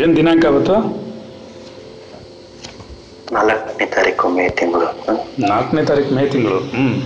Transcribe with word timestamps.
ಏನು 0.00 0.16
ದಿನಾಂಕ 0.16 0.46
ಆಗುತ್ತೋ 0.46 0.74
ನಾಲ್ಕನೇ 3.32 3.86
ತಾರೀಕು 3.86 4.28
ಮೇ 4.28 4.48
ತಿಂಗಳು. 4.48 5.16
ನಾಲ್ಕನೇ 5.48 5.84
ತಾರೀಕು 5.84 6.14
ಮೇ 6.14 6.28
ತಿಂಗಳು. 6.28 6.58
ಹ್ಮ್. 6.58 7.02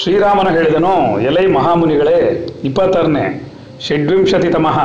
ಶ್ರೀರಾಮನ 0.00 0.48
ಹೇಳಿದನು 0.48 0.92
ಎಲೈ 1.20 1.46
ಮಹಾಮುನಿಗಳೇ 1.46 2.18
ಇಪ್ಪತ್ತಾರನೇ 2.64 3.24
ಷಡ್ವಿಂಶತಿತಮಃ. 3.86 4.78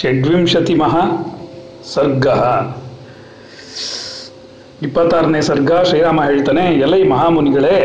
ಷಡ್ವಿಂಶತಿಮಃ 0.00 0.94
ಸರ್ಗ. 1.94 2.26
ಇಪ್ಪತ್ತಾರನೇ 4.82 5.40
ಸರ್ಗ 5.40 5.72
ಶ್ರೀರಾಮ 5.90 6.22
ಹೇಳ್ತಾನೆ 6.22 6.64
ಎಲೈ 6.86 7.02
ಮಹಾಮುನಿಗಳೇ 7.02 7.76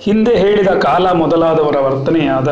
ಹಿಂದೆ 0.00 0.34
ಹೇಳಿದ 0.36 0.70
ಕಾಲ 0.86 1.12
ಮೊದಲಾದವರ 1.12 1.76
ವರ್ತನೆಯಾದ 1.80 2.48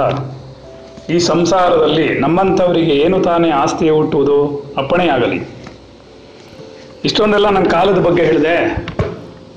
ಈ 1.10 1.18
ಸಂಸಾರದಲ್ಲಿ 1.18 2.18
ನಮ್ಮಂಥವರಿಗೆ 2.18 2.92
ಏನು 2.92 3.20
ತಾನೇ 3.20 3.50
ಆಸ್ತಿ 3.50 3.90
ಹುಟ್ಟುವುದು? 3.90 4.66
ಅಪ್ಪಣೆಯಾಗಲಿ 4.76 5.48
ಇಷ್ಟೊಂದೆಲ್ಲ 7.04 7.48
ನನ್ನ 7.48 7.64
ಕಾಲದ 7.64 7.98
ಬಗ್ಗೆ 7.98 8.22
ಹೇಳಿದೆ. 8.22 8.86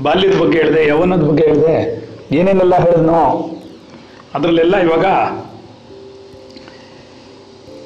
ಬಾಲ್ಯದ 0.03 0.37
ಬಗ್ಗೆ 0.39 0.57
ಹೇಳಿದೆ, 0.57 0.87
ಯವನದ 0.87 1.23
ಬಗ್ಗೆ 1.23 1.43
ಹೇಳಿದೆ. 1.43 2.05
ಏನೇನೆಲ್ಲ 2.31 2.75
ಹೇಳಿದ್ನೋ, 2.75 3.51
ಅದರಲ್ಲೆಲ್ಲ 4.33 4.77
ಇವಾಗ 4.77 5.05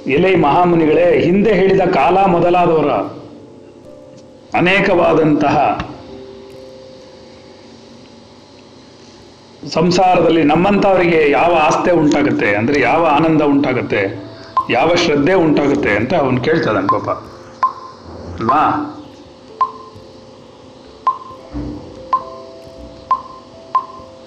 ಎಲೆ 0.09 0.35
ಮಹಾಮುನಿಗಳೇ 0.35 1.19
ಹಿಂದೆ 1.19 1.53
ಹೇಳಿದ 1.53 1.81
ಕಾಲ 1.81 2.25
ಮೊದಲಾದವರ 2.25 2.89
ಅನೇಕವಾದಂತಹ 4.57 5.88
ಸಂಸಾರದಲ್ಲಿ 9.67 10.43
ನಮ್ಮಂಥವರಿಗೆ 10.43 11.31
ಯಾವ 11.31 11.55
ಆಸ್ತೆ 11.55 11.91
ಉಂಟಾಗುತ್ತೆ, 11.91 12.55
ಅಂದರೆ 12.55 12.81
ಯಾವ 12.81 13.05
ಆನಂದ 13.05 13.41
ಉಂಟಾಗುತ್ತೆ, 13.41 14.29
ಯಾವ 14.69 14.95
ಶ್ರದ್ಧೆ 14.95 15.33
ಉಂಟಾಗುತ್ತೆ 15.33 15.95
ಅಂತ 15.95 16.13
ಅವನು 16.13 16.41
ಕೇಳ್ತದಾನೆ 16.41 16.87
ಪಾಪ. 16.87 17.09
ಅಲ್ವಾ? 18.39 18.61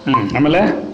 ಹ್ಮ್, 0.07 0.37
ಆಮೇಲೆ? 0.37 0.93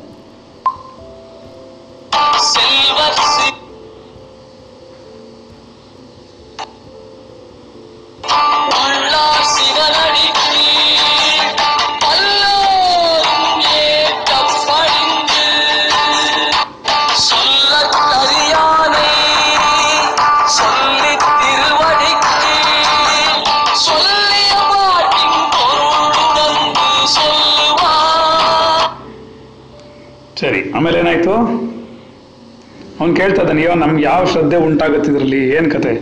ಅವ್ನು 33.09 33.21
ಕೇಳ್ತಾ 33.21 33.43
ಇದ್ದಾನೆ, 33.43 33.63
ಅಯ್ಯೋ, 33.63 33.75
ನಮ್ಗೆ 33.75 34.05
ಯಾವ 34.05 34.25
ಶ್ರದ್ಧೆ 34.25 34.57
ಉಂಟಾಗತ್ತಿದ್ರಲ್ಲಿ? 34.57 35.49
ಏನು 35.49 35.71
ಕತೆ? 35.71 36.01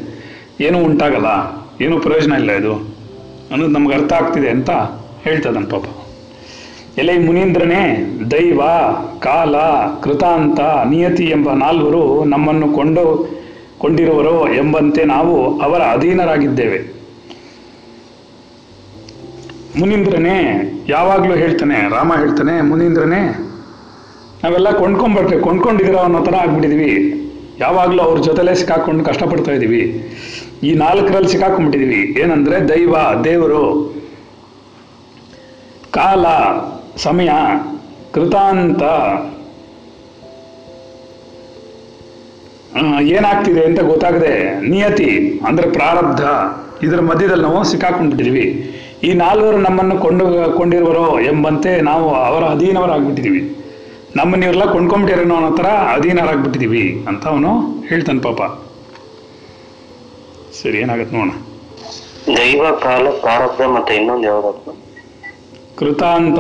ಏನೂ 0.60 0.78
ಉಂಟಾಗಲ್ಲ. 0.78 1.26
ಏನೂ 1.80 1.98
ಪ್ರಯೋಜನ 1.98 2.32
ಇಲ್ಲ 2.32 2.52
ಇದು. 2.52 2.74
ಅನ್ನೋದು 3.50 3.72
ನಮ್ಗೆ 3.72 3.94
ಅರ್ಥ 3.94 4.12
ಆಗ್ತಿದೆ 4.12 4.50
ಅಂತ 4.50 4.70
ಹೇಳ್ತಾ 5.22 5.50
ಪಾಪ. 5.50 5.84
ಎಲೆ 6.98 7.18
ಮುನೀಂದ್ರನೇ, 7.18 8.12
ದೈವ, 8.30 8.60
ಕಾಲ, 9.18 9.56
ಕೃತಾಂತ, 10.02 10.60
ನಿಯತಿ 10.60 11.24
ಎಂಬ 11.24 11.52
ನಾಲ್ವರು 11.52 12.24
ನಮ್ಮನ್ನು 12.24 12.68
ಕೊಂಡು 12.68 13.30
ಕೊಂಡಿರುವರೋ 13.78 14.48
ಎಂಬಂತೆ 14.54 15.04
ನಾವು 15.04 15.60
ಅವರ 15.60 15.80
ಅಧೀನರಾಗಿದ್ದೇವೆ. 15.80 16.94
ಮುನೀಂದ್ರನೇ, 19.78 20.70
ಯಾವಾಗಲೂ 20.88 21.34
ಹೇಳ್ತಾನೆ, 21.34 21.90
ರಾಮ 21.90 22.14
ಹೇಳ್ತಾನೆ, 22.14 22.62
ಮುನೀಂದ್ರನೇ 22.62 23.38
ನಾವೆಲ್ಲ 24.46 24.70
ಕೊಂಡ್ಕೊಂಡ್ಬರ್ತೇವೆ. 24.80 25.42
ಕೊಂಡ್ಕೊಂಡಿದ್ದೀರಾ 25.46 26.00
ಅನ್ನೋ 26.06 26.18
ಥರ 26.26 26.34
ಆಗ್ಬಿಟ್ಟಿದೀವಿ 26.42 26.90
ಯಾವಾಗಲೂ 27.62 28.00
ಅವ್ರ 28.06 28.18
ಜೊತೆಲೇ 28.26 28.52
ಸಿಕ್ಕಾಕೊಂಡು 28.60 29.02
ಕಷ್ಟಪಡ್ತಾ 29.08 29.52
ಇದ್ದೀವಿ. 29.56 29.80
ಈ 30.68 30.70
ನಾಲ್ಕರಲ್ಲಿ 30.82 31.30
ಸಿಕ್ಕಾಕೊಂಡ್ಬಿಟ್ಟಿದೀವಿ 31.32 32.00
ಏನಂದ್ರೆ 32.22 32.56
ದೈವ, 32.68 32.94
ದೇವರು, 33.28 33.62
ಕಾಲ, 35.96 36.26
ಸಮಯ, 37.04 37.30
ಕೃತಾಂತ 38.14 38.82
ಏನಾಗ್ತಿದೆ 43.16 43.62
ಅಂತ 43.68 43.80
ಗೊತ್ತಾಗದೆ 43.90 44.32
ನಿಯತಿ, 44.70 45.10
ಅಂದ್ರೆ 45.48 45.66
ಪ್ರಾರಬ್ಧ, 45.76 46.22
ಇದರ 46.86 47.00
ಮಧ್ಯದಲ್ಲಿ 47.10 47.44
ನಾವು 47.48 47.64
ಸಿಕ್ಕಾಕೊಂಡ್ಬಿಟ್ಟಿದೀವಿ 47.72 48.46
ಈ 49.08 49.12
ನಾಲ್ವರು 49.24 49.58
ನಮ್ಮನ್ನು 49.58 49.96
ಕೊಂಡು, 50.06 50.24
ಕೊಂಡಿರುವರೋ 50.58 51.06
ಎಂಬಂತೆ 51.32 51.72
ನಾವು 51.90 52.06
ಅವರ 52.28 52.42
ಅಧೀನವರಾಗ್ಬಿಟ್ಟಿದೀವಿ 52.54 53.42
ನಮ್ಮನ್ನ 54.16 54.44
ಇವರೆಲ್ಲ 54.44 54.72
ಕೊಂಡ್ಕೊಂಬಿಟ್ಟಿರೋ 54.72 55.34
ಅನ್ನೋ 55.34 55.56
ಥರ 55.56 55.66
ಅಧೀನರಾಗ್ಬಿಟ್ಟಿದೀವಿ 55.66 57.04
ಅಂತ 57.08 57.26
ಅವನು 57.26 57.50
ಹೇಳ್ತಾನೆ 57.88 58.20
ಪಾಪ. 58.20 58.42
ಸರಿ 60.62 60.78
ಏನಾಗತ್ತೆ 60.78 61.16
ನೋಡೋಣ. 61.16 61.34
ದೈವ 62.36 62.70
ಕಾಲ 62.82 63.08
ಪ್ರಾರಬ್ಧ 63.08 63.62
ಮತ್ತೆ 63.62 63.94
ಇನ್ನೊಂದು 63.94 64.76
ಕೃತಾಂತ 65.78 66.38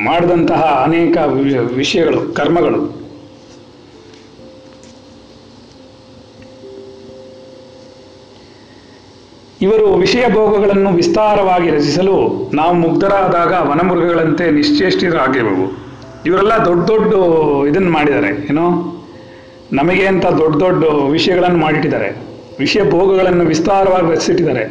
ಮಾಡಿದಂತಹ 0.00 0.82
ಅನೇಕ 0.84 1.16
ವಿಷಯಗಳು 1.76 2.34
ಕರ್ಮಗಳು. 2.34 2.98
ಇವರು 9.60 9.94
ವಿಷಯ 9.94 10.24
ಭೋಗಗಳನ್ನು 10.32 10.90
ವಿಸ್ತಾರವಾಗಿ 10.90 11.70
ರಚಿಸಲು 11.70 12.16
ನಾವು 12.54 12.74
ಮುಗ್ಧರಾದಾಗ 12.74 13.52
ವನಮೃಗಗಳಂತೆ 13.70 14.50
ನಿಶ್ಚೇಷ್ಟಿತರಾಗಿರುವು 14.50 15.87
ಇವರೆಲ್ಲ 16.26 16.52
ದೊಡ್ಡ 16.64 16.90
ದೊಡ್ಡ 16.90 17.12
ಇದನ್ನು 17.68 17.90
ಮಾಡಿದ್ದಾರೆ, 17.90 18.28
ಏನು? 18.50 18.66
ನಮಗೆ 19.72 20.06
ಅಂತ 20.06 20.26
ದೊಡ್ಡ 20.26 20.62
ದೊಡ್ಡ 20.62 20.84
ವಿಷಯಗಳನ್ನು 20.84 21.58
ಮಾಡಿಟ್ಟಿದ್ದಾರೆ. 21.58 22.08
ವಿಷಯ 22.58 22.90
ಭೋಗಗಳನ್ನು 22.90 23.44
ವಿಸ್ತಾರವಾಗಿ 23.44 24.12
ರಚಿಸಿಟ್ಟಿದ್ದಾರೆ. 24.12 24.64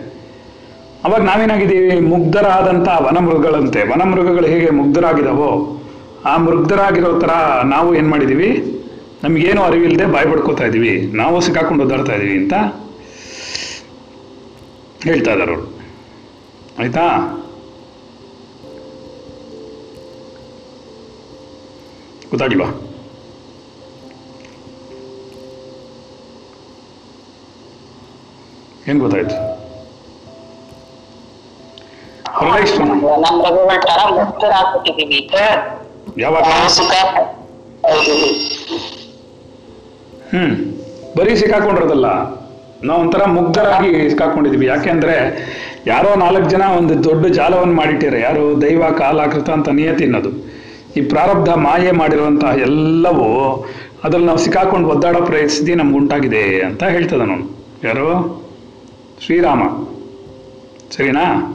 ಅವಾಗ 1.04 1.22
ನಾವೇನಾಗಿದ್ದೀವಿ? 1.22 2.00
ಮುಗ್ಧರಾದಂಥ 2.00 2.88
ವನಮೃಗಗಳಂತೆ. 2.88 3.82
ವನಮೃಗಗಳು 3.88 4.48
ಹೇಗೆ 4.48 4.70
ಮುಗ್ಧರಾಗಿದಾವೋ, 4.70 5.80
ಆ 6.26 6.38
ಮೃಗ್ಧರಾಗಿರೋ 6.38 7.20
ಥರ 7.20 7.30
ನಾವು 7.64 7.96
ಏನು 7.96 8.10
ಮಾಡಿದ್ದೀವಿ 8.10 8.50
ನಮಗೇನು 9.24 9.62
ಅರಿವಿಲ್ಲದೆ 9.64 10.06
ಬಾಯ್ 10.06 10.28
ಪಡ್ಕೋತಾ 10.32 10.66
ಇದ್ದೀವಿ 10.66 11.12
ನಾವು 11.16 11.42
ಸಿಕ್ಕಾಕೊಂಡು 11.42 11.84
ಒದ್ದಾಡ್ತಾ 11.84 12.14
ಇದ್ದೀವಿ 12.14 12.38
ಅಂತ 12.38 12.54
ಹೇಳ್ತಾ 15.04 15.32
ಇದ್ದಾರೆ 15.32 15.52
ಅವರು. 15.52 15.78
ಆಯ್ತಾ? 16.80 17.06
ಗೊತ್ತಾಗಿಲ್ವಾ 22.32 22.70
ಏನ್ 28.88 29.00
ಗೊತ್ತಾಯ್ತು? 29.00 29.36
ಯಾವಾಗ? 36.18 36.44
ಹ್ಮ್. 40.34 40.54
ಬರೀ 41.18 41.36
ಸಿಕ್ಕಾಕೊಂಡಿರೋದಲ್ಲ. 41.36 42.08
ನಾವು 42.84 43.02
ಒಂಥರ 43.02 43.26
ಮುಗ್ಧರಾಗಿ 43.26 44.10
ಸಿಕ್ಕಾಕೊಂಡಿದೀವಿ. 44.10 44.66
ಯಾಕೆಂದ್ರೆ 44.66 45.16
ಯಾರೋ 45.88 46.16
ನಾಲ್ಕು 46.16 46.50
ಜನ 46.50 46.62
ಒಂದು 46.78 47.04
ದೊಡ್ಡ 47.04 47.26
ಜಾಲವನ್ನು 47.28 47.76
ಮಾಡಿಟ್ಟಿರ 47.76 48.16
ಯಾರು 48.18 48.62
ದೈವ 48.62 48.90
ಕಾಲ 48.98 49.26
ಕೃತ 49.26 49.50
ಅಂತ 49.50 49.70
ನಿಯತಿ 49.70 50.04
ಅನ್ನೋದು 50.04 50.57
ಈ 50.98 51.02
ಪ್ರಾರಬ್ಧ 51.02 51.50
ಮಾಯೆ 51.50 51.92
ಮಾಡಿರುವಂತಹ 51.92 52.48
ಎಲ್ಲವೂ 52.48 53.66
ಅದ್ರಲ್ಲಿ 54.04 54.28
ನಾವು 54.28 54.38
ಸಿಕ್ಕಾಕೊಂಡು 54.38 54.90
ಒದ್ದಾಡೋ 54.90 55.26
ಪರಿಸ್ಥಿತಿ 55.26 55.76
ನಮ್ಗುಂಟಾಗಿದೆ 55.76 56.62
ಅಂತ 56.62 56.84
ಹೇಳ್ತದ 56.84 57.18
ನಾನು 57.18 57.58
ಯಾರು? 57.84 58.44
ಶ್ರೀರಾಮ. 59.26 59.64
ಸರಿನಾ? 60.92 61.54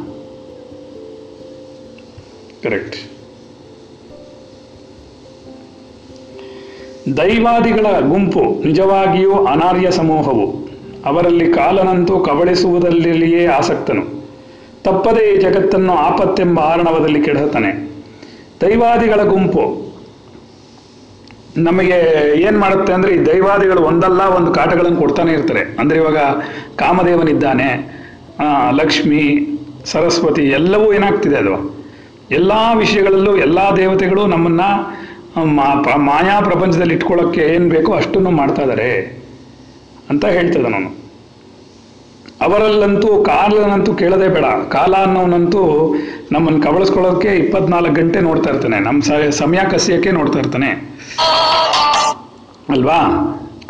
ಕರೆಕ್ಟ್ 2.63 2.97
ದೈವಾದಿಗಳ 7.17 8.01
ಗುಂಪು 8.01 8.67
ನಿಜವಾಗಿಯೂ 8.67 9.33
ಅನಾರ್ಯ 9.33 9.91
ಸಮೂಹವು. 9.91 10.69
ಅವರಲ್ಲಿ 11.05 11.53
ಕಾಲನಂತೂ 11.53 12.21
ಕಬಳಿಸುವುದರಲ್ಲಿಯೇ 12.21 13.47
ಆಸಕ್ತನು. 13.47 14.23
ತಪ್ಪದೇ 14.85 15.35
ಈ 15.35 15.37
ಜಗತ್ತನ್ನು 15.37 15.93
ಆಪತ್ತೆಂಬ 15.93 16.61
ಆರಣವದಲ್ಲಿ 16.61 17.23
ಕೆಡಹುತ್ತಾನೆ. 17.23 17.92
ದೈವಾದಿಗಳ 18.63 19.23
ಗುಂಪು. 19.25 19.65
ನಮಗೆ 21.57 21.97
ಏನ್ 22.41 22.59
ಮಾಡುತ್ತೆ 22.59 22.93
ಅಂದ್ರೆ 22.93 23.11
ಈ 23.15 23.19
ದೈವಾದಿಗಳು 23.27 23.81
ಒಂದಲ್ಲ 23.83 24.23
ಒಂದು 24.37 24.51
ಕಾಟಗಳನ್ನು 24.53 24.99
ಕೊಡ್ತಾನೆ 25.01 25.33
ಇರ್ತಾರೆ. 25.33 25.63
ಅಂದ್ರೆ 25.81 25.99
ಇವಾಗ 25.99 26.19
ಕಾಮದೇವನಿದ್ದಾನೆ 26.77 27.69
ಲಕ್ಷ್ಮಿ, 28.81 29.23
ಸರಸ್ವತಿ 29.93 30.45
ಎಲ್ಲವೂ 30.49 30.93
ಏನಾಗ್ತಿದೆ 30.93 31.37
ಅದು. 31.37 31.55
ಎಲ್ಲಾ 32.31 32.73
ವಿಷಯಗಳಲ್ಲೂ 32.73 33.37
ಎಲ್ಲಾ 33.37 33.71
ದೇವತೆಗಳು 33.77 34.27
ನಮ್ಮನ್ನ 34.27 34.63
ಮಾಯಾ 36.09 36.41
ಪ್ರಪಂಚದಲ್ಲಿ 36.41 36.95
ಇಟ್ಕೊಳ್ಳೋಕ್ಕೆ 36.95 37.43
ಏನ್ 37.55 37.71
ಬೇಕೋ 37.71 37.93
ಅಷ್ಟನ್ನು 37.93 38.31
ಮಾಡ್ತಾ 38.31 38.63
ಇದ್ದಾರೆ 38.63 38.89
ಅಂತ 40.11 40.25
ಹೇಳ್ತದ 40.27 40.67
ನಾನು 40.67 40.91
ಅವರಲ್ಲಂತೂ 42.43 43.23
ಕಾಲನಂತೂ 43.23 43.95
ಕೇಳದೆ 43.95 44.29
ಬೇಡ. 44.29 44.45
ಕಾಲ 44.45 44.95
ಅನ್ನೋನಂತೂ 44.97 45.95
ನಮ್ಮನ್ನು 46.33 46.63
ಕಬಳಿಸ್ಕೊಳ್ಳೋಕೆ 46.63 47.29
ಇಪ್ಪತ್ನಾಲ್ಕು 47.29 47.93
ಗಂಟೆ 47.93 48.21
ನೋಡ್ತಾ 48.21 48.51
ಇರ್ತಾನೆ. 48.51 48.79
ನಮ್ಮ 48.79 49.03
ಸಮಯ 49.31 49.59
ಕಸಿಯಕ್ಕೆ 49.71 50.11
ನೋಡ್ತಾ 50.11 50.39
ಇರ್ತಾನೆ. 50.39 50.71
ಅಲ್ವಾ? 52.69 52.99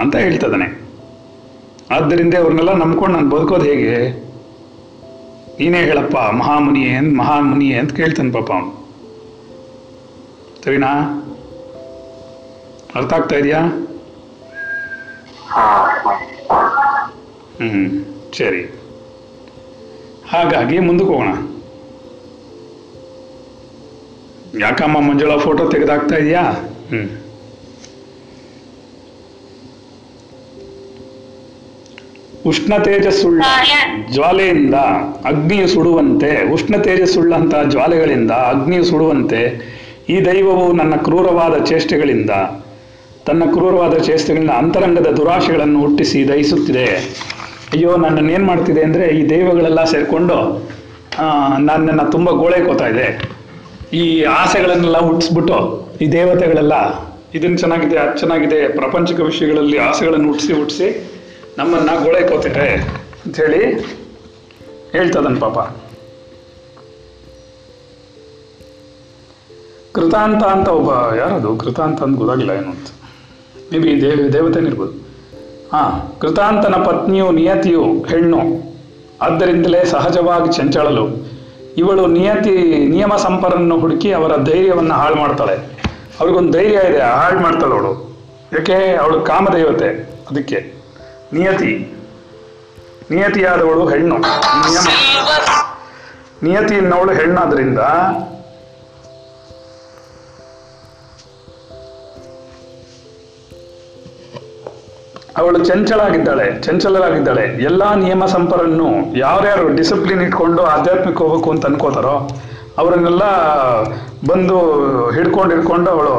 ಅಂತ 0.01 0.17
ಹೇಳ್ತದಾನೆ 0.17 0.83
ಆದ್ದರಿಂದ 1.91 2.35
ಅವ್ರನ್ನೆಲ್ಲ 2.35 2.73
ನಂಬ್ಕೊಂಡು 2.73 3.17
ನಾನು 3.17 3.31
ಬದುಕೋದು 3.31 3.65
ಹೇಗೆ? 3.65 4.11
ನೀನೇ 5.61 5.79
ಹೇಳಪ್ಪ, 5.79 6.17
ಮಹಾಮುನಿಯೇ 6.17 6.93
ಅಂತ 6.93 7.19
ಮಹಾಮುನಿಯೇ 7.19 7.79
ಅಂತ 7.79 7.93
ಕೇಳ್ತಾನೆ 7.93 8.31
ಪಾಪ 8.31 8.53
ಅವನು. 8.53 8.89
ಸರಿನಾ? 10.65 11.19
ಅರ್ಥ 12.95 13.13
ಆಗ್ತಾ 13.13 13.37
ಇದೆಯಾ. 13.37 13.61
ಹ್ಮ್. 17.57 18.12
ಸರಿ. 18.39 18.63
ಹಾಗಾಗಿ 20.29 20.79
ಮುಂದಕ್ಕೆ 20.79 21.13
ಹೋಗೋಣ. 21.13 21.33
ಯಾಕಮ್ಮ 24.61 25.01
ಮಂಜುಳಾ 25.01 25.37
ಫೋಟೋ 25.37 25.69
ತೆಗೆದಾಕ್ತಾ 25.69 26.17
ಇದೆಯಾ? 26.17 26.45
ಉಷ್ಣ 32.47 32.79
ತೇಜಸ್ಸುಳ್ಳ 32.79 33.43
ಜ್ವಾಲೆಯಿಂದ 34.13 34.75
ಅಗ್ನಿಯು 35.25 35.67
ಸುಡುವಂತೆ, 35.69 36.53
ಉಷ್ಣ 36.53 36.77
ತೇಜಸ್ಸುಳ್ಳಂತಹ 36.77 37.63
ಜ್ವಾಲೆಗಳಿಂದ 37.63 38.31
ಅಗ್ನಿಯು 38.31 38.85
ಸುಡುವಂತೆ 38.85 39.43
ಈ 40.09 40.25
ದೈವವು 40.25 40.73
ನನ್ನ 40.73 40.95
ಕ್ರೂರವಾದ 40.97 41.65
ಚೇಷ್ಟೆಗಳಿಂದ, 41.65 42.31
ತನ್ನ 43.27 43.45
ಕ್ರೂರವಾದ 43.53 43.99
ಚೇಷ್ಟೆಗಳಿಂದ 43.99 44.51
ಅಂತರಂಗದ 44.51 45.07
ದುರಾಶೆಗಳನ್ನು 45.07 45.81
ಹುಟ್ಟಿಸಿ 45.81 46.29
ದಹಿಸುತ್ತಿದೆ. 46.29 46.87
ಅಯ್ಯೋ, 47.73 47.91
ನನ್ನನ್ನು 48.05 48.31
ಏನು 48.37 48.47
ಮಾಡ್ತಿದೆ 48.51 48.81
ಅಂದರೆ 48.87 49.05
ಈ 49.19 49.21
ದೈವಗಳೆಲ್ಲ 49.31 49.83
ಸೇರಿಕೊಂಡು 49.93 50.37
ನನ್ನನ್ನು 51.69 52.05
ತುಂಬ 52.15 52.29
ಗೋಳೈಕೋತಾ 52.41 52.87
ಇದೆ. 52.93 53.07
ಈ 54.01 54.03
ಆಸೆಗಳನ್ನೆಲ್ಲ 54.41 54.99
ಹುಟ್ಟಿಸ್ಬಿಟ್ಟು, 55.07 55.59
ಈ 56.03 56.07
ದೇವತೆಗಳೆಲ್ಲ 56.17 56.75
ಇದನ್ನು 57.37 57.59
ಚೆನ್ನಾಗಿದೆ, 57.63 57.97
ಅದು 58.03 58.15
ಚೆನ್ನಾಗಿದೆ, 58.23 58.59
ಪ್ರಪಂಚಿಕ 58.81 59.21
ವಿಷಯಗಳಲ್ಲಿ 59.31 59.79
ಆಸೆಗಳನ್ನು 59.89 60.29
ಹುಟ್ಟಿಸಿ 60.31 60.53
ಹುಟ್ಟಿಸಿ 60.59 60.89
ನಮ್ಮನ್ನ 61.59 61.91
ಗೋಳೆಕೋತಿದೆ 62.05 62.67
ಅಂತ 63.25 63.35
ಹೇಳಿ 63.43 63.63
ಹೇಳ್ತದನ್ 64.97 65.39
ಪಾಪ. 65.45 65.59
ಕೃತಾಂತ 69.97 70.43
ಅಂತ 70.55 70.69
ಒಬ್ಬ, 70.79 70.91
ಯಾರದು? 71.21 71.51
ಕೃತಾಂತ 71.63 71.99
ಅಂತ 72.07 72.17
ಗೊತ್ತಾಗಿಲ್ಲ 72.21 72.53
ಏನು 72.61 72.71
ಅಂತ. 72.75 72.89
ಬಿ 73.85 73.91
ದೇವ, 74.03 74.19
ದೇವತೆನೇ 74.37 74.69
ಇರ್ಬೋದು. 74.73 74.95
ಹಾ 75.73 76.13
ಕೃತಾಂತನ 76.21 76.75
ಪತ್ನಿಯು 76.75 77.31
ನಿಯತಿಯು 77.31 77.83
ಹೆಣ್ಣು. 77.83 78.39
ಆದ್ದರಿಂದಲೇ 79.23 79.85
ಸಹಜವಾಗಿ 79.85 80.53
ಚಂಚಳಲು. 80.53 81.33
ಇವಳು 81.77 82.07
ನಿಯತಿ 82.07 82.87
ನಿಯಮ 82.89 83.17
ಸಂಪರನ್ನು 83.17 83.79
ಹುಡುಕಿ 83.79 84.13
ಅವರ 84.13 84.37
ಧೈರ್ಯವನ್ನು 84.37 84.95
ಹಾಳು 84.95 85.15
ಮಾಡ್ತಾಳೆ. 85.15 85.57
ಅವ್ರಿಗೊಂದು 86.21 86.53
ಧೈರ್ಯ 86.53 86.89
ಇದೆ 86.91 87.01
ಹಾಳು 87.01 87.41
ಮಾಡ್ತಾಳೆ 87.41 87.73
ಅವಳು. 87.73 88.17
ಯಾಕೆ? 88.53 88.97
ಅವಳು 88.97 89.21
ಕಾಮದೇವತೆ. 89.21 90.11
ಅದಕ್ಕೆ. 90.31 90.73
ನಿಯತಿ. 91.33 91.95
ನಿಯತಿಯಾದವಳು 93.11 93.89
ಹೆಣ್ಣು. 93.89 94.19
ನಿಯಮ. 94.69 94.87
ನಿಯತಿ 96.43 96.75
ಎನ್ನುವಳು 96.75 97.13
ಹೆಣ್ಣಾದ್ರಿಂದ 97.13 97.79
ಅವಳು 105.43 105.59
ಚಂಚಲಾಗಿದ್ದಾಳೆ 105.69 106.47
ಚಂಚಲರಾಗಿದ್ದಾಳೆ. 106.67 107.45
ಎಲ್ಲಾ 107.69 107.89
ನಿಯಮ 108.03 108.25
ಸಂಪರನ್ನು 108.35 108.89
ಯಾರ್ಯಾರು 109.19 109.67
ಡಿಸಿಪ್ಲಿನ್ 109.79 110.23
ಇಟ್ಕೊಂಡು 110.27 110.63
ಆಧ್ಯಾತ್ಮಿಕ 110.75 111.19
ಹೋಗ್ಬೇಕು 111.25 111.51
ಅಂತ 111.55 111.71
ಅನ್ಕೋತಾರೋ, 111.71 112.17
ಅವರನ್ನೆಲ್ಲ 112.81 113.25
ಬಂದು 114.31 114.59
ಹಿಡ್ಕೊಂಡು 115.17 115.53
ಹಿಡ್ಕೊಂಡು 115.55 115.89
ಅವಳು 115.95 116.15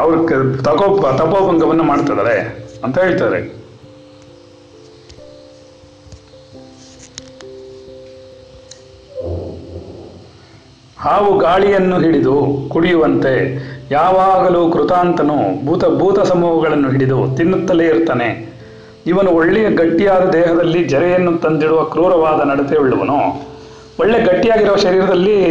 ಅವ್ರ 0.00 0.16
ತಗೋ 0.66 0.86
ತಪೋಭಂಗವನ್ನು 1.20 1.84
ಮಾಡ್ತಿದ್ದಾರೆ 1.90 2.36
ಅಂತ 2.84 2.96
ಹೇಳ್ತಾರೆ. 3.04 3.40
ಹಾವು 11.04 11.30
ಗಾಳಿಯನ್ನು 11.38 11.96
ಹಿಡಿದು 12.04 12.36
ಕುಡಿಯುವಂತೆ 12.72 13.32
ಯಾವಾಗಲೂ 13.90 14.70
ಕೃತಾಂತನು 14.70 15.66
ಭೂತ 15.66 15.84
ಭೂತ 15.84 16.20
ಸಮೂಹಗಳನ್ನು 16.20 16.90
ಹಿಡಿದು 16.90 17.36
ತಿನ್ನುತ್ತಲೇ 17.36 17.86
ಇರ್ತಾನೆ. 17.86 18.56
ಇವನು 19.06 19.30
ಒಳ್ಳೆಯ 19.30 19.70
ಗಟ್ಟಿಯಾದ 19.70 20.30
ದೇಹದಲ್ಲಿ 20.30 20.84
ಜರೆಯನ್ನು 20.84 21.38
ತಂದಿಡುವ 21.38 21.84
ಕ್ರೂರವಾದ 21.84 22.40
ನಡತೆಯುಳ್ಳವನು. 22.40 23.46
ಒಳ್ಳೆ 24.00 24.20
ಗಟ್ಟಿಯಾಗಿರೋ 24.20 24.76
ಶರೀರದಲ್ಲಿ 24.76 25.42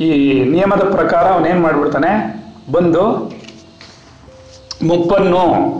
ಈ 0.00 0.44
ನಿಯಮದ 0.44 0.90
ಪ್ರಕಾರ 0.90 1.24
ಅವನೇನು 1.32 1.60
ಮಾಡಿಬಿಡ್ತಾನೆ? 1.60 2.44
ಬಂದು 2.72 3.32
ಮುಪ್ಪನ್ನು 4.82 5.76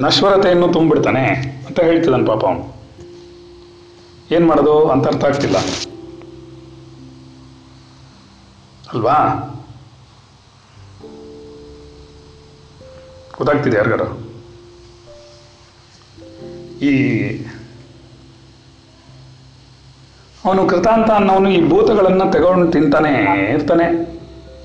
ನಶ್ವರತೆಯನ್ನು 0.00 0.68
ತುಂಬಿಡ್ತಾನೆ 0.68 1.24
ಅಂತ 1.66 1.80
ಹೇಳ್ತಿದ್ದಾನೆ 1.80 2.26
ಪಾಪ 2.26 2.44
ಅವನು. 2.44 2.76
ಏನು 4.30 4.46
ಮಾಡೋದು 4.46 4.88
ಅಂತ 4.88 5.06
ಅರ್ಥ 5.06 5.24
ಆಗ್ತಿಲ್ಲ. 5.24 5.56
ಅಲ್ವಾ? 8.94 9.16
ಗೊತ್ತಾಗ್ತಿದೆ 13.36 13.76
ಯಾರಿಗಾರ? 13.76 14.00
ಈ 16.84 17.16
ಅವನು 20.44 20.66
ಕೃತಾಂತ 20.66 21.10
ಅನ್ನೋನು 21.10 21.50
ಈ 21.50 21.68
ಭೂತಗಳನ್ನು 21.68 22.32
ತಗೊಂಡು 22.32 22.72
ತಿಂತಾನೆ 22.72 23.44
ಇರ್ತಾನೆ. 23.52 24.16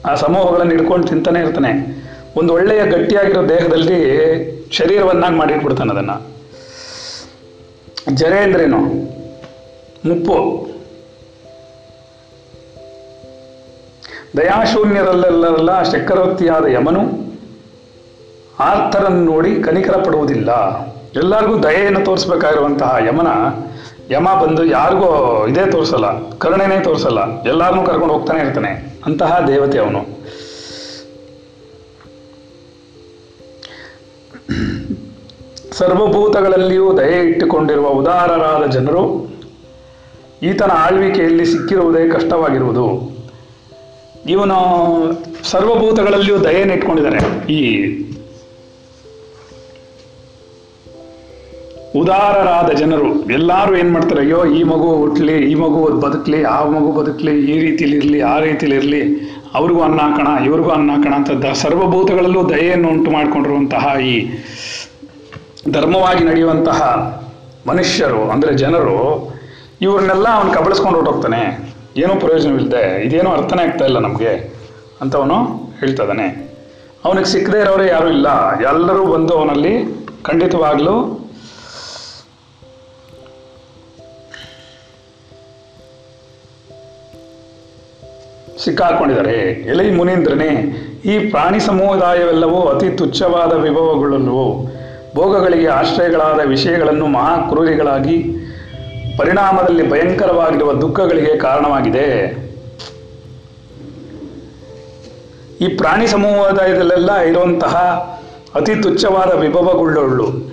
ಆ 0.05 0.15
ಸಮೂಹಗಳನ್ನು 0.15 0.71
ಹಿಡ್ಕೊಂಡು 0.71 1.07
ತಿಂತಾನೆ 1.07 1.39
ಇರ್ತಾನೆ. 1.39 2.01
ಒಂದು 2.35 2.53
ಒಳ್ಳೆಯ 2.53 2.85
ಗಟ್ಟಿಯಾಗಿರೋ 2.85 3.49
ದೇಹದಲ್ಲಿ 3.49 4.61
ಶರೀರವನ್ನಾಗಿ 4.71 5.35
ಮಾಡಿಟ್ಬಿಡ್ತಾನೆ 5.35 5.91
ಅದನ್ನ. 5.91 6.11
ಜರೆ 8.13 8.39
ಅಂದ್ರೇನು? 8.39 8.79
ಮುಪ್ಪು. 10.07 10.67
ದಯಾಶೂನ್ಯರಲ್ಲೆಲ್ಲರಲ್ಲ 14.37 15.83
ಚಕ್ರವರ್ತಿಯಾದ 15.83 16.65
ಯಮನು 16.65 17.30
ಆರ್ತರನ್ನು 18.65 19.23
ನೋಡಿ 19.31 19.51
ಕನಿಕರ 19.65 19.95
ಪಡುವುದಿಲ್ಲ 20.05 20.51
ಎಲ್ಲರಿಗೂ 21.21 21.55
ದಯೆಯನ್ನು 21.63 22.01
ತೋರಿಸ್ಬೇಕಾಗಿರುವಂತಹ 22.07 22.91
ಯಮನ, 23.07 23.29
ಯಮ 24.13 24.27
ಬಂದು 24.41 24.63
ಯಾರಿಗೂ 24.77 25.09
ಇದೇ 25.51 25.65
ತೋರಿಸಲ್ಲ, 25.71 26.07
ಕರುಣೆನೇ 26.43 26.77
ತೋರಿಸಲ್ಲ 26.83 27.21
ಎಲ್ಲರನ್ನೂ 27.49 27.83
ಕರ್ಕೊಂಡು 27.89 28.13
ಹೋಗ್ತಾನೆ 28.13 28.39
ಇರ್ತಾನೆ, 28.45 28.71
ಅಂತಹ 29.05 29.31
ದೇವತೆ 29.47 29.79
ಅವನು. 29.83 30.01
ಸರ್ವಭೂತಗಳಲ್ಲಿಯೂ 35.79 36.87
ದಯೆ 36.97 37.19
ಇಟ್ಟುಕೊಂಡಿರುವ 37.27 37.87
ಉದಾರರಾದ 38.01 38.63
ಜನರು, 38.75 39.03
ಈತನ 40.49 40.71
ಆಳ್ವಿಕೆಯಲ್ಲಿ 40.85 41.45
ಸಿಕ್ಕಿರುವುದೇ 41.51 42.03
ಕಷ್ಟವಾಗಿರುವುದು. 42.15 42.85
ಇವನು 44.33 44.57
ಸರ್ವಭೂತಗಳಲ್ಲಿಯೂ 45.51 46.37
ದಯೆಯನ್ನು 46.43 46.73
ಇಟ್ಕೊಂಡಿದ್ದಾನೆ 46.73 47.21
ಈ 47.57 47.61
ಉದಾರರಾದ 51.95 52.71
ಜನರು, 52.71 53.24
ಎಲ್ಲರೂ 53.31 53.75
ಏನ್ 53.75 53.91
ಮಾಡ್ತಾರೆ, 53.91 54.21
ಅಯ್ಯೋ, 54.21 54.45
ಈ 54.45 54.63
ಮಗು 54.63 54.95
ಹುಟ್ಲಿ, 54.95 55.38
ಈ 55.38 55.55
ಮಗು 55.55 55.89
ಬದುಕಲಿ, 56.00 56.43
ಆ 56.43 56.63
ಮಗು 56.63 56.91
ಬದುಕಲಿ, 56.91 57.45
ಈ 57.45 57.60
ರೀತಿಲಿ 57.60 57.95
ಇರಲಿ, 57.95 58.21
ಆ 58.21 58.39
ರೀತಿಲಿ 58.39 58.75
ಇರಲಿ, 58.75 59.31
ಅವ್ರಿಗೂ 59.53 59.81
ಅನ್ನ 59.81 60.01
ಹಾಕೋಣ 60.01 60.45
ಇವ್ರಿಗೂ 60.45 60.69
ಅನ್ನ 60.69 60.91
ಹಾಕೋಣ 60.91 61.13
ಅಂತ 61.13 61.31
ದ- 61.31 61.53
ಸರ್ವಭೂತಗಳಲ್ಲೂ 61.53 62.50
ದಯೆಯನ್ನು 62.50 62.89
ಉಂಟು 62.89 63.12
ಮಾಡಿಕೊಂಡಿರುವಂತಹ 63.12 64.00
ಈ 64.00 64.29
ಧರ್ಮವಾಗಿ 65.71 66.24
ನಡೆಯುವಂತಹ 66.24 66.81
ಮನುಷ್ಯರು, 67.67 68.29
ಅಂದ್ರೆ 68.29 68.53
ಜನರು, 68.53 69.29
ಇವ್ರನ್ನೆಲ್ಲ 69.81 70.27
ಅವನು 70.29 70.51
ಕಬಳಿಸ್ಕೊಂಡು 70.51 70.98
ಹೊರಟೋಗ್ತಾನೆ. 70.98 71.71
ಏನೂ 71.98 72.15
ಪ್ರಯೋಜನವಿಲ್ಲದೆ 72.15 73.05
ಇದೇನೂ 73.05 73.29
ಅರ್ಥನೇ 73.29 73.62
ಆಗ್ತಾ 73.63 73.86
ಇಲ್ಲ 73.86 74.00
ನಮಗೆ 74.00 74.53
ಅಂತ 75.01 75.15
ಅವನು 75.15 75.36
ಹೇಳ್ತಾ 75.79 76.03
ಅವನಿಗೆ 77.05 77.25
ಸಿಕ್ಕದೇ 77.25 77.60
ಇರೋರೇ 77.60 77.88
ಯಾರೂ 77.88 78.07
ಇಲ್ಲ. 78.07 78.55
ಎಲ್ಲರೂ 78.55 79.05
ಬಂದು 79.05 79.33
ಅವನಲ್ಲಿ 79.33 80.01
ಖಂಡಿತವಾಗ್ಲೂ 80.24 81.20
ಸಿಕ್ಕಾಕೊಂಡಿದ್ದಾರೆ. 88.63 89.37
ಎಲೈ 89.41 89.91
ಮುನೀಂದ್ರನೇ, 89.91 90.49
ಈ 91.05 91.19
ಪ್ರಾಣಿ 91.19 91.59
ಸಮುದಾಯವೆಲ್ಲವೂ 91.59 92.61
ಅತಿ 92.61 92.89
ತುಚ್ಛವಾದ 92.89 93.53
ವಿಭವಗಳಲ್ಲವೋ 93.53 94.67
ಭೋಗಗಳಿಗೆ 95.15 95.67
ಆಶ್ರಯಗಳಾದ 95.67 96.39
ವಿಷಯಗಳನ್ನು 96.45 97.07
ಮಹಾಕ್ರೂರಿಗಳಾಗಿ, 97.07 98.17
ಪರಿಣಾಮದಲ್ಲಿ 99.17 99.89
ಭಯಂಕರವಾಗಿರುವ 99.89 100.73
ದುಃಖಗಳಿಗೆ 100.73 101.37
ಕಾರಣವಾಗಿದೆ. 101.37 102.41
ಈ 105.61 105.67
ಪ್ರಾಣಿ 105.67 106.07
ಸಮುದಾಯದಲ್ಲೆಲ್ಲ 106.07 107.17
ಇರುವಂತಹ 107.17 107.75
ಅತಿ 108.55 108.75
ತುಚ್ಛವಾದ 108.75 109.39
ವಿಭವಗಳುಳ್ಳು. 109.39 110.51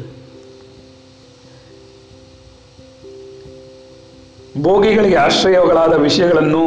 ಭೋಗಿಗಳಿಗೆ 4.63 5.17
ಆಶ್ರಯಗಳಾದ 5.17 5.93
ವಿಷಯಗಳನ್ನು 5.95 6.65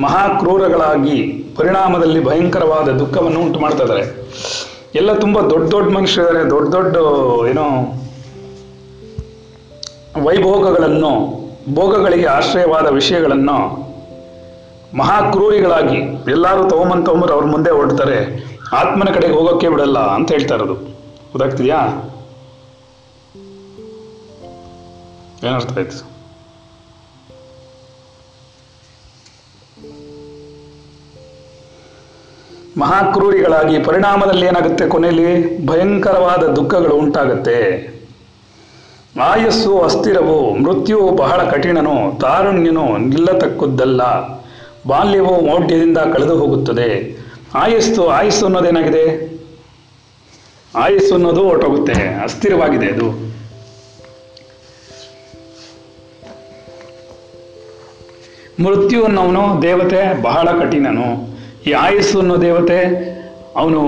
ಮಹಾಕ್ರೂರಗಳಾಗಿ 0.00 1.44
ಪರಿಣಾಮದಲ್ಲಿ 1.56 2.24
ಭಯಂಕರವಾದ 2.24 2.88
ದುಃಖವನ್ನು 2.88 3.40
ಉಂಟು 3.40 3.60
ಮಾಡ್ತಾ 3.60 3.82
ಇದ್ದಾರೆ 3.82 4.26
ಎಲ್ಲ 4.94 5.18
ತುಂಬ 5.18 5.40
ದೊಡ್ಡ 5.40 5.70
ದೊಡ್ಡ 5.70 5.92
ಮನುಷ್ಯರಿದ್ದಾರೆ 5.92 6.50
ದೊಡ್ಡ 6.50 6.74
ದೊಡ್ಡ 6.74 6.96
ಏನೋ 7.46 7.64
ವೈಭೋಗಗಳನ್ನು, 10.24 11.44
ಭೋಗಗಳಿಗೆ 11.74 12.26
ಆಶ್ರಯವಾದ 12.26 12.86
ವಿಷಯಗಳನ್ನು 12.86 13.84
ಮಹಾಕ್ರೂರಿಗಳಾಗಿ 14.96 15.96
ಎಲ್ಲರೂ 16.30 16.68
ತಗೊಂಬಂದ್ 16.68 17.06
ತಗೊಂಬರು 17.06 17.32
ಅವ್ರ 17.32 17.44
ಮುಂದೆ 17.44 17.70
ಹೊರಡ್ತಾರೆ. 17.70 18.44
ಆತ್ಮನ 18.72 19.08
ಕಡೆಗೆ 19.14 19.34
ಹೋಗೋಕ್ಕೆ 19.34 19.68
ಬಿಡಲ್ಲ 19.68 19.98
ಅಂತ 19.98 20.32
ಹೇಳ್ತಾ 20.32 20.54
ಇರೋದು. 20.54 20.74
ಗೊತ್ತಾಗ್ತಿದ್ಯಾ? 21.32 21.76
ಏನರ್ಥ 25.44 25.78
ಆಯ್ತು? 25.78 26.13
ಮಹಾಕ್ರೂರಿಗಳಾಗಿ 32.78 33.78
ಪರಿಣಾಮದಲ್ಲಿ 33.78 34.46
ಏನಾಗುತ್ತೆ 34.46 34.86
ಕೊನೆಯಲ್ಲಿ? 34.86 35.66
ಭಯಂಕರವಾದ 35.66 36.42
ದುಃಖಗಳು 36.42 36.94
ಉಂಟಾಗುತ್ತೆ. 36.94 37.94
ಆಯಸ್ಸು 39.22 39.80
ಅಸ್ಥಿರವು 39.80 40.54
ಮೃತ್ಯುವು 40.54 41.16
ಬಹಳ 41.16 41.50
ಕಠಿಣನು, 41.50 42.18
ತಾರುಣ್ಯನು 42.20 42.96
ನಿಲ್ಲತಕ್ಕದ್ದಲ್ಲ. 42.96 44.02
ಬಾಲ್ಯವು 44.86 45.40
ಮೌಢ್ಯದಿಂದ 45.40 45.98
ಕಳೆದು 45.98 46.38
ಹೋಗುತ್ತದೆ. 46.38 47.18
ಆಯಸ್ಸು 47.54 48.06
ಆಯಸ್ಸು 48.06 48.44
ಅನ್ನೋದೇನಾಗಿದೆ 48.44 49.34
ಆಯಸ್ಸು 50.76 51.14
ಅನ್ನೋದು 51.14 51.42
ಹೊರಟೋಗುತ್ತೆ. 51.42 52.22
ಅಸ್ಥಿರವಾಗಿದೆ 52.22 52.86
ಅದು. 52.86 53.34
ಮೃತ್ಯು 58.64 59.04
ಅನ್ನೋನು 59.04 59.62
ದೇವತೆ 59.62 60.22
ಬಹಳ 60.22 60.48
ಕಠಿಣನು. 60.48 61.33
ಈ 61.66 61.72
ಆಯಸ್ಸು 61.72 62.18
ಅನ್ನೋ 62.18 62.36
ದೇವತೆ 62.36 62.78
ಅವನು 63.56 63.80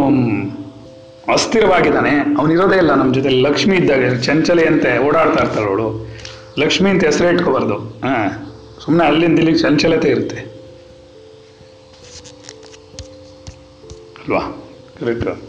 ಅಸ್ಥಿರವಾಗಿದ್ದಾನೆ. 1.32 2.10
ಅವನಿರೋದೇ 2.38 2.76
ಇಲ್ಲ 2.76 2.94
ನಮ್ಮ 2.94 3.14
ಜೊತೆ 3.14 3.28
ಲಕ್ಷ್ಮಿ 3.28 3.76
ಇದ್ದಾಗ 3.76 4.20
ಚಂಚಲೆ 4.20 4.64
ಅಂತ 4.66 4.86
ಓಡಾಡ್ತಾ 5.06 5.44
ಇರ್ತಾಳೆ 5.44 5.66
ಅವಳು. 5.66 6.06
ಲಕ್ಷ್ಮಿ 6.58 6.90
ಅಂತ 6.90 7.04
ಹೆಸರೇ 7.04 7.28
ಇಟ್ಕೋಬಾರ್ದು. 7.28 7.76
ಹಾಂ 7.76 8.28
ಸುಮ್ಮನೆ 8.84 9.08
ಅಲ್ಲಿಂದ 9.08 9.38
ಇಲ್ಲಿ 9.38 9.58
ಚಂಚಲತೆ 9.58 10.08
ಇರುತ್ತೆ. 10.08 10.36
ಅಲ್ವಾ? 14.20 14.40
ಕರೆಕ್ಟ್ 15.00 15.42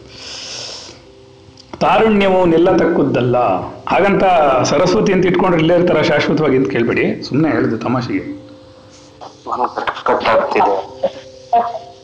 ತಾರುಣ್ಯವು 1.80 2.46
ನಿಲ್ಲತಕ್ಕದ್ದಲ್ಲ. 2.46 3.38
ಹಾಗಂತ 3.86 4.24
ಸರಸ್ವತಿ 4.64 5.14
ಅಂತ 5.14 5.26
ಇಟ್ಕೊಂಡ್ರೆ 5.26 5.62
ಇಲ್ಲೇ 5.62 5.76
ಇರ್ತಾರ 5.76 6.02
ಶಾಶ್ವತವಾಗಿ 6.02 6.58
ಅಂತ 6.58 6.70
ಕೇಳ್ಬೇಡಿ. 6.72 7.24
ಸುಮ್ಮನೆ 7.24 7.54
ಹೇಳಿದೆ 7.54 7.78
ತಮಾಷೆಗೆ. 7.78 8.24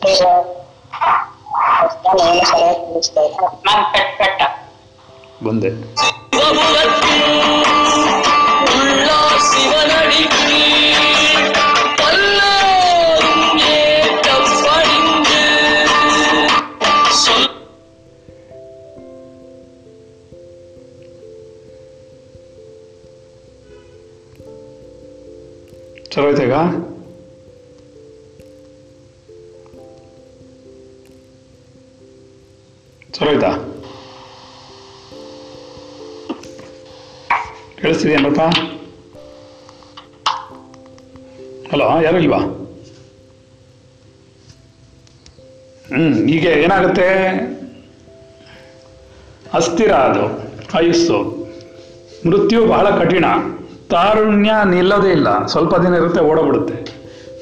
మీరు 0.03 0.29
నేను 2.19 2.45
సెలవు 2.45 2.73
పిలుస్తాను 2.83 3.47
నాకు 3.65 3.85
పెట్ట 3.93 4.19
పెట్ట 4.19 4.41
ಮುಂದೆ 5.43 5.71
ಚಲೋ 26.11 26.27
ಐತೆ 26.29 26.43
ಈಗ 26.43 26.55
ಚಲೋ 33.13 33.31
ಕೇಳಿಸ್ತಿದ್ಯಾ 33.31 33.51
ಕೇಳಿಸ್ತಿದೇನಪ್ಪ 37.81 38.41
ಹಲೋ 41.71 42.01
ಯಾರು 42.01 42.17
ಇಲ್ವಾ 42.17 42.37
ಹ್ಞೂ 45.87 46.27
ಈಗ 46.27 46.45
ಏನಾಗುತ್ತೆ 46.45 47.07
ಅಸ್ಥಿರ 49.53 49.91
ಅದು 49.91 50.23
ಆಯುಸ್ಸು 50.77 51.43
ಮೃತ್ಯು 52.29 52.65
ಬಹಳ 52.65 52.89
ಕಠಿಣ. 52.89 53.25
ತಾರುಣ್ಯ 53.89 54.51
ನಿಲ್ಲೋದೇ 54.65 55.09
ಇಲ್ಲ. 55.09 55.45
ಸ್ವಲ್ಪ 55.45 55.75
ದಿನ 55.75 55.93
ಇರುತ್ತೆ 55.93 56.19
ಓಡೋಗ್ಬಿಡುತ್ತೆ 56.19 56.75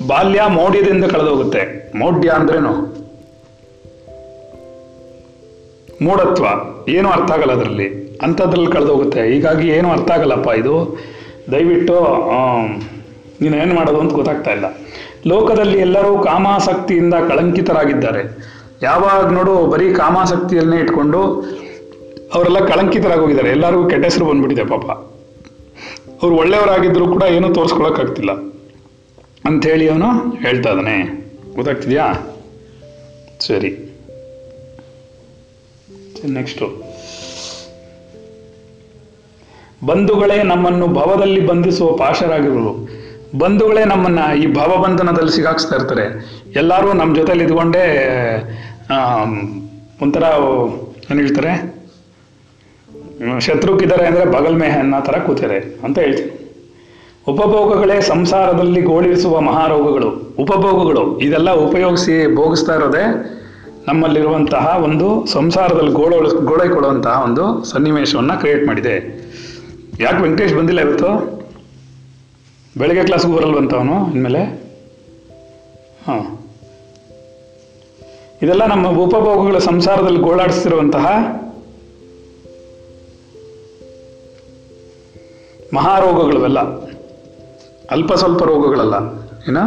ಬಾಲ್ಯ 0.07 0.41
ಮೌಢ್ಯದಿಂದ 0.47 1.05
ಕಳೆದೋಗುತ್ತೆ. 1.05 1.61
ಮೌಢ್ಯ 1.97 2.29
ಅಂದ್ರೇನು? 2.29 3.00
ಮೂಢತ್ವ, 6.01 6.45
ಏನು 6.89 7.09
ಅರ್ಥ 7.09 7.31
ಆಗಲ್ಲ 7.31 7.51
ಅದರಲ್ಲಿ. 7.51 8.17
ಅಂಥದ್ರಲ್ಲಿ 8.21 8.71
ಕಳೆದೋಗುತ್ತೆ. 8.71 9.27
ಹೀಗಾಗಿ 9.27 9.67
ಏನು 9.67 9.91
ಅರ್ಥ 9.91 10.11
ಆಗಲ್ಲಪ್ಪ 10.11 10.47
ಇದು. 10.47 10.97
ದಯವಿಟ್ಟು 11.51 11.93
ನೀನು 13.41 13.57
ಏನು 13.57 13.75
ಮಾಡೋದು 13.75 13.99
ಅಂತ 13.99 14.13
ಗೊತ್ತಾಗ್ತಾ 14.13 14.51
ಇಲ್ಲ. 14.51 14.65
ಲೋಕದಲ್ಲಿ 15.27 15.77
ಎಲ್ಲರೂ 15.77 16.23
ಕಾಮಾಸಕ್ತಿಯಿಂದ 16.23 17.13
ಕಳಂಕಿತರಾಗಿದ್ದಾರೆ. 17.13 18.51
ಯಾವಾಗ 18.83 19.31
ನೋಡು, 19.31 19.65
ಬರೀ 19.65 19.93
ಕಾಮಾಸಕ್ತಿಯನ್ನೇ 19.93 20.77
ಇಟ್ಕೊಂಡು 20.77 21.21
ಅವರೆಲ್ಲ 22.33 22.65
ಕಳಂಕಿತರಾಗೋಗಿದ್ದಾರೆ. 22.65 23.49
ಎಲ್ಲರಿಗೂ 23.49 23.89
ಕೆಟ್ಟ 23.89 24.03
ಹೆಸರು 24.03 24.25
ಬಂದ್ಬಿಟ್ಟಿದೆ 24.25 24.63
ಪಾಪ. 24.63 24.85
ಅವ್ರು 26.23 26.35
ಒಳ್ಳೆಯವರಾಗಿದ್ದರೂ 26.35 27.07
ಕೂಡ 27.07 27.23
ಏನೂ 27.23 27.53
ತೋರಿಸ್ಕೊಳಕ್ಕಾಗ್ತಿಲ್ಲ. 27.53 28.31
ಅಂಥೇಳಿ 29.45 29.89
ಅವನು 29.89 30.35
ಹೇಳ್ತಾ 30.35 30.69
ಇದ್ದಾನೆ. 30.69 31.25
ಗೊತ್ತಾಗ್ತಿದ್ಯಾ? 31.55 32.35
ಸರಿ. 33.39 33.90
ನೆಕ್ಸ್ಟು. 36.37 36.65
ಬಂಧುಗಳೇ 39.89 40.37
ನಮ್ಮನ್ನು 40.51 40.87
ಭವದಲ್ಲಿ 40.97 41.41
ಬಂಧಿಸುವ 41.49 41.89
ಪಾಶರಾಗಿರು 42.01 42.73
ಬಂಧುಗಳೇ 43.41 43.83
ನಮ್ಮನ್ನ 43.91 44.21
ಈ 44.41 44.45
ಭವಬಂಧನದಲ್ಲಿ 44.57 45.33
ಸಿಗಾಕ್ಸ್ತಾ 45.37 45.75
ಇರ್ತಾರೆ. 45.79 46.05
ಎಲ್ಲರೂ 46.61 46.89
ನಮ್ಮ 46.99 47.11
ಜೊತೆಲಿ 47.19 47.43
ಇದ್ಕೊಂಡೇ 47.47 47.85
ಒಂಥರ 50.03 50.23
ಏನು 51.09 51.19
ಹೇಳ್ತಾರೆ? 51.21 51.53
ಶತ್ರುಕ್ಕಿದ್ದಾರೆ 53.45 54.05
ಅಂದರೆ 54.09 54.25
ಬಗಲ್ 54.35 54.57
ಮೇ 54.61 54.69
ಅನ್ನೋ 54.83 54.99
ಥರ 55.07 55.15
ಕೂತಾರೆ 55.25 55.59
ಅಂತ 55.85 55.97
ಹೇಳ್ತೀನಿ. 56.05 56.31
ಉಪಭೋಗಗಳೇ 57.31 57.97
ಸಂಸಾರದಲ್ಲಿ 58.13 58.81
ಗೋಳಿಸುವ 58.89 59.35
ಮಹಾರೋಗಗಳು. 59.49 60.09
ಉಪಭೋಗಗಳು, 60.43 61.03
ಇದೆಲ್ಲ 61.25 61.49
ಉಪಯೋಗಿಸಿ 61.67 62.15
ಭೋಗಿಸ್ತಾ 62.39 62.75
ಇರೋದೇ 62.79 63.03
ನಮ್ಮಲ್ಲಿರುವಂತಹ 63.91 64.77
ಒಂದು 64.83 65.25
ಸಂಸಾರದಲ್ಲಿ 65.25 65.91
ಗೋಳ 65.91 66.73
ಕೊಡುವಂತಹ 66.73 67.21
ಒಂದು 67.23 67.63
ಸನ್ನಿವೇಶವನ್ನು 67.63 68.39
ಕ್ರಿಯೇಟ್ 68.39 68.67
ಮಾಡಿದೆ. 68.67 68.93
ಯಾಕೆ 69.99 70.21
ವೆಂಕಟೇಶ್ 70.21 70.53
ಬಂದಿಲ್ಲ 70.53 70.81
ಇವತ್ತು? 70.81 71.07
ಬೆಳಗ್ಗೆ 72.77 73.03
ಕ್ಲಾಸ್ಗೆ 73.03 73.33
ಬರಲ್ವಂತ 73.33 73.73
ಅವನು 73.73 74.11
ಇನ್ಮೇಲೆ? 74.11 74.43
ಹಾಂ. 76.07 76.39
ಇದೆಲ್ಲ 78.41 78.65
ನಮ್ಮ 78.65 78.87
ಉಪಭೋಗಗಳ 78.87 79.57
ಸಂಸಾರದಲ್ಲಿ 79.57 80.19
ಗೋಳಾಡಿಸ್ತಿರುವಂತಹ 80.19 81.07
ಮಹಾರೋಗಗಳು 85.73 86.57
ಅಲ್ಪ 87.91 88.13
ಸ್ವಲ್ಪ 88.13 88.43
ರೋಗಗಳಲ್ಲ, 88.43 88.95
ಏನ? 89.49 89.57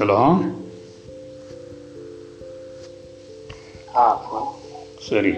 ಹಲೋ 0.00 0.18
ಸರಿ. 5.10 5.32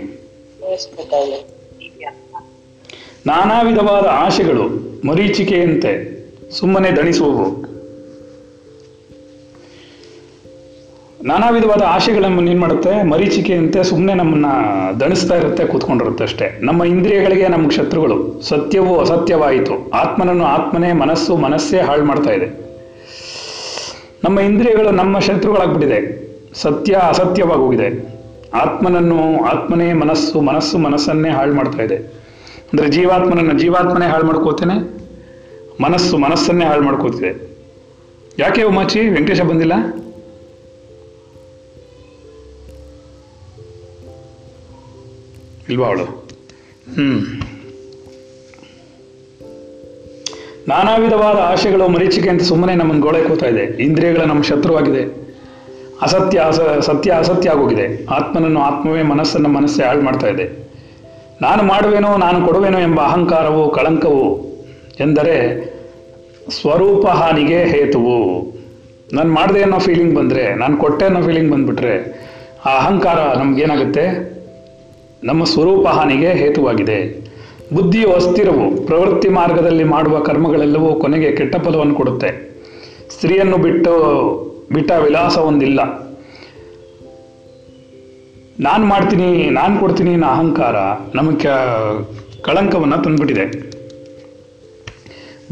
ನಾನಾ 3.26 3.62
ವಿಧವಾದ 3.62 4.06
ಆಶೆಗಳು 4.06 4.64
ಮರೀಚಿಕೆಯಂತೆ 5.06 5.90
ಸುಮ್ಮನೆ 6.50 6.90
ದಣಿಸುವವು. 6.90 7.46
ನಾನಾ 11.24 11.50
ವಿಧವಾದ 11.50 11.82
ಆಶೆಗಳನ್ನು 11.82 12.42
ಏನು 12.42 12.60
ಮಾಡುತ್ತೆ 12.60 13.02
ಮರೀಚಿಕೆಯಂತೆ 13.02 13.84
ಸುಮ್ಮನೆ 13.84 14.14
ನಮ್ಮನ್ನ 14.14 14.46
ದಣಿಸ್ತಾ 15.00 15.36
ಇರುತ್ತೆ 15.36 15.66
ಕೂತ್ಕೊಂಡಿರುತ್ತೆ 15.66 16.24
ಅಷ್ಟೇ. 16.24 16.58
ನಮ್ಮ 16.60 16.84
ಇಂದ್ರಿಯಗಳಿಗೆ 16.84 17.48
ನಮ್ಮ 17.48 17.70
ಶತ್ರುಗಳು 17.70 18.42
ಸತ್ಯವೂ 18.42 18.96
ಅಸತ್ಯವಾಯಿತು. 18.96 19.90
ಆತ್ಮನನ್ನು 19.90 20.44
ಆತ್ಮನೇ 20.44 20.92
ಮನಸ್ಸು 20.92 21.36
ಮನಸ್ಸೇ 21.36 21.80
ಹಾಳು 21.80 22.04
ಮಾಡ್ತಾ 22.04 22.30
ಇದೆ. 22.30 22.67
ನಮ್ಮ 24.24 24.40
ಇಂದ್ರಿಯಗಳು 24.40 24.90
ನಮ್ಮ 24.90 25.18
ಶತ್ರುಗಳಾಗ್ಬಿಟ್ಟಿದೆ. 25.18 26.28
ಸತ್ಯ 26.54 26.94
ಅಸತ್ಯವಾಗಿ 26.94 27.60
ಹೋಗಿದೆ 27.60 28.18
ಆತ್ಮನನ್ನು 28.54 29.44
ಆತ್ಮನೇ 29.44 29.92
ಮನಸ್ಸು 29.92 30.40
ಮನಸ್ಸು 30.40 30.78
ಮನಸ್ಸನ್ನೇ 30.78 31.30
ಹಾಳು 31.30 31.54
ಮಾಡ್ತಾ 31.54 31.82
ಇದೆ. 31.82 31.96
ಅಂದರೆ 32.72 32.88
ಜೀವಾತ್ಮನನ್ನು 32.88 33.58
ಜೀವಾತ್ಮನೇ 33.58 34.06
ಹಾಳು 34.06 34.24
ಮಾಡ್ಕೋತೇನೆ, 34.24 34.76
ಮನಸ್ಸು 35.82 36.18
ಮನಸ್ಸನ್ನೇ 36.18 36.64
ಹಾಳು 36.64 36.82
ಮಾಡ್ಕೋತಿದೆ. 36.82 37.48
ಯಾಕೆ 38.38 38.62
ಉಮಾಚಿ 38.62 39.00
ವೆಂಕಟೇಶ 39.08 39.40
ಬಂದಿಲ್ಲ? 39.40 39.74
ಇಲ್ವಾ 45.68 45.86
ಅವಳು? 45.86 46.04
ಹ್ಮ್. 46.94 47.24
ನಾನಾ 50.68 50.96
ವಿಧವಾದ 50.96 51.36
ಆಶೆಗಳು 51.38 51.88
ಮರೀಚಿಕೆ 51.88 52.28
ಅಂತ 52.28 52.42
ಸುಮ್ಮನೆ 52.42 52.74
ನಮ್ಮನ್ನು 52.74 53.02
ಗೋಳೆ 53.02 53.22
ಕೂತಾ 53.22 53.46
ಇದೆ. 53.46 53.82
ಇಂದ್ರಿಯಗಳ 53.82 54.20
ನಮ್ಮ 54.20 54.42
ಶತ್ರುವಾಗಿದೆ. 54.42 55.28
ಅಸತ್ಯ 56.02 56.38
ಅಸ 56.38 56.60
ಸತ್ಯ 56.60 57.12
ಅಸತ್ಯ 57.12 57.50
ಆಗೋಗಿದೆ. 57.50 58.06
ಆತ್ಮನನ್ನು 58.06 58.60
ಆತ್ಮವೇ 58.60 59.02
ಮನಸ್ಸನ್ನು 59.02 59.48
ಮನಸ್ಸೇ 59.48 59.84
ಹಾಳು 59.84 60.02
ಮಾಡ್ತಾ 60.02 60.26
ಇದೆ. 60.26 60.68
ನಾನು 61.42 61.62
ಮಾಡುವೇನೋ, 61.62 62.16
ನಾನು 62.16 62.46
ಕೊಡುವೆನೋ 62.46 62.78
ಎಂಬ 62.78 63.00
ಅಹಂಕಾರವು, 63.00 63.70
ಕಳಂಕವು 63.70 64.40
ಎಂದರೆ 65.00 65.64
ಸ್ವರೂಪ 66.60 67.06
ಹಾನಿಗೆ 67.06 67.64
ಹೇತುವು. 67.64 68.52
ನಾನು 69.12 69.32
ಮಾಡಿದೆ 69.32 69.62
ಅನ್ನೋ 69.62 69.78
ಫೀಲಿಂಗ್ 69.78 70.14
ಬಂದರೆ, 70.14 70.54
ನಾನು 70.54 70.76
ಕೊಟ್ಟೆ 70.76 71.04
ಅನ್ನೋ 71.04 71.22
ಫೀಲಿಂಗ್ 71.22 71.52
ಬಂದ್ಬಿಟ್ರೆ 71.52 72.20
ಆ 72.66 72.76
ಅಹಂಕಾರ 72.76 73.38
ನಮಗೇನಾಗುತ್ತೆ? 73.38 74.38
ನಮ್ಮ 75.24 75.44
ಸ್ವರೂಪ 75.44 75.86
ಹಾನಿಗೆ 75.86 76.28
ಹೇತುವಾಗಿದೆ. 76.28 77.27
ಬುದ್ಧಿಯು 77.72 78.10
ಅಸ್ಥಿರವು, 78.12 78.86
ಪ್ರವೃತ್ತಿ 78.86 79.28
ಮಾರ್ಗದಲ್ಲಿ 79.28 79.84
ಮಾಡುವ 79.84 80.20
ಕರ್ಮಗಳೆಲ್ಲವೂ 80.20 80.94
ಕೊನೆಗೆ 80.94 81.32
ಕೆಟ್ಟ 81.32 81.56
ಫಲವನ್ನು 81.56 81.94
ಕೊಡುತ್ತೆ. 81.94 82.30
ಸ್ತ್ರೀಯನ್ನು 83.10 83.56
ಬಿಟ್ಟು 83.56 83.92
ಬಿಟ್ಟ 84.72 84.90
ವಿಲಾಸ 84.90 85.36
ಒಂದಿಲ್ಲ 85.38 85.80
ನಾನು 88.60 88.86
ಮಾಡ್ತೀನಿ, 88.86 89.50
ನಾನು 89.50 89.80
ಕೊಡ್ತೀನಿ 89.80 90.12
ಅನ್ನೋ 90.12 90.26
ಅಹಂಕಾರ 90.26 90.76
ನಮಗೆ 91.14 91.52
ಕಳಂಕವನ್ನು 92.42 92.98
ತಂದುಬಿಟ್ಟಿದೆ. 93.04 93.44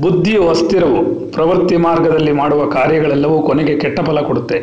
ಬುದ್ಧಿಯು 0.00 0.48
ಅಸ್ಥಿರವು, 0.48 1.30
ಪ್ರವೃತ್ತಿ 1.32 1.76
ಮಾರ್ಗದಲ್ಲಿ 1.76 2.32
ಮಾಡುವ 2.32 2.66
ಕಾರ್ಯಗಳೆಲ್ಲವೂ 2.70 3.42
ಕೊನೆಗೆ 3.42 3.76
ಕೆಟ್ಟ 3.78 4.00
ಫಲ 4.00 4.20
ಕೊಡುತ್ತೆ. 4.20 4.58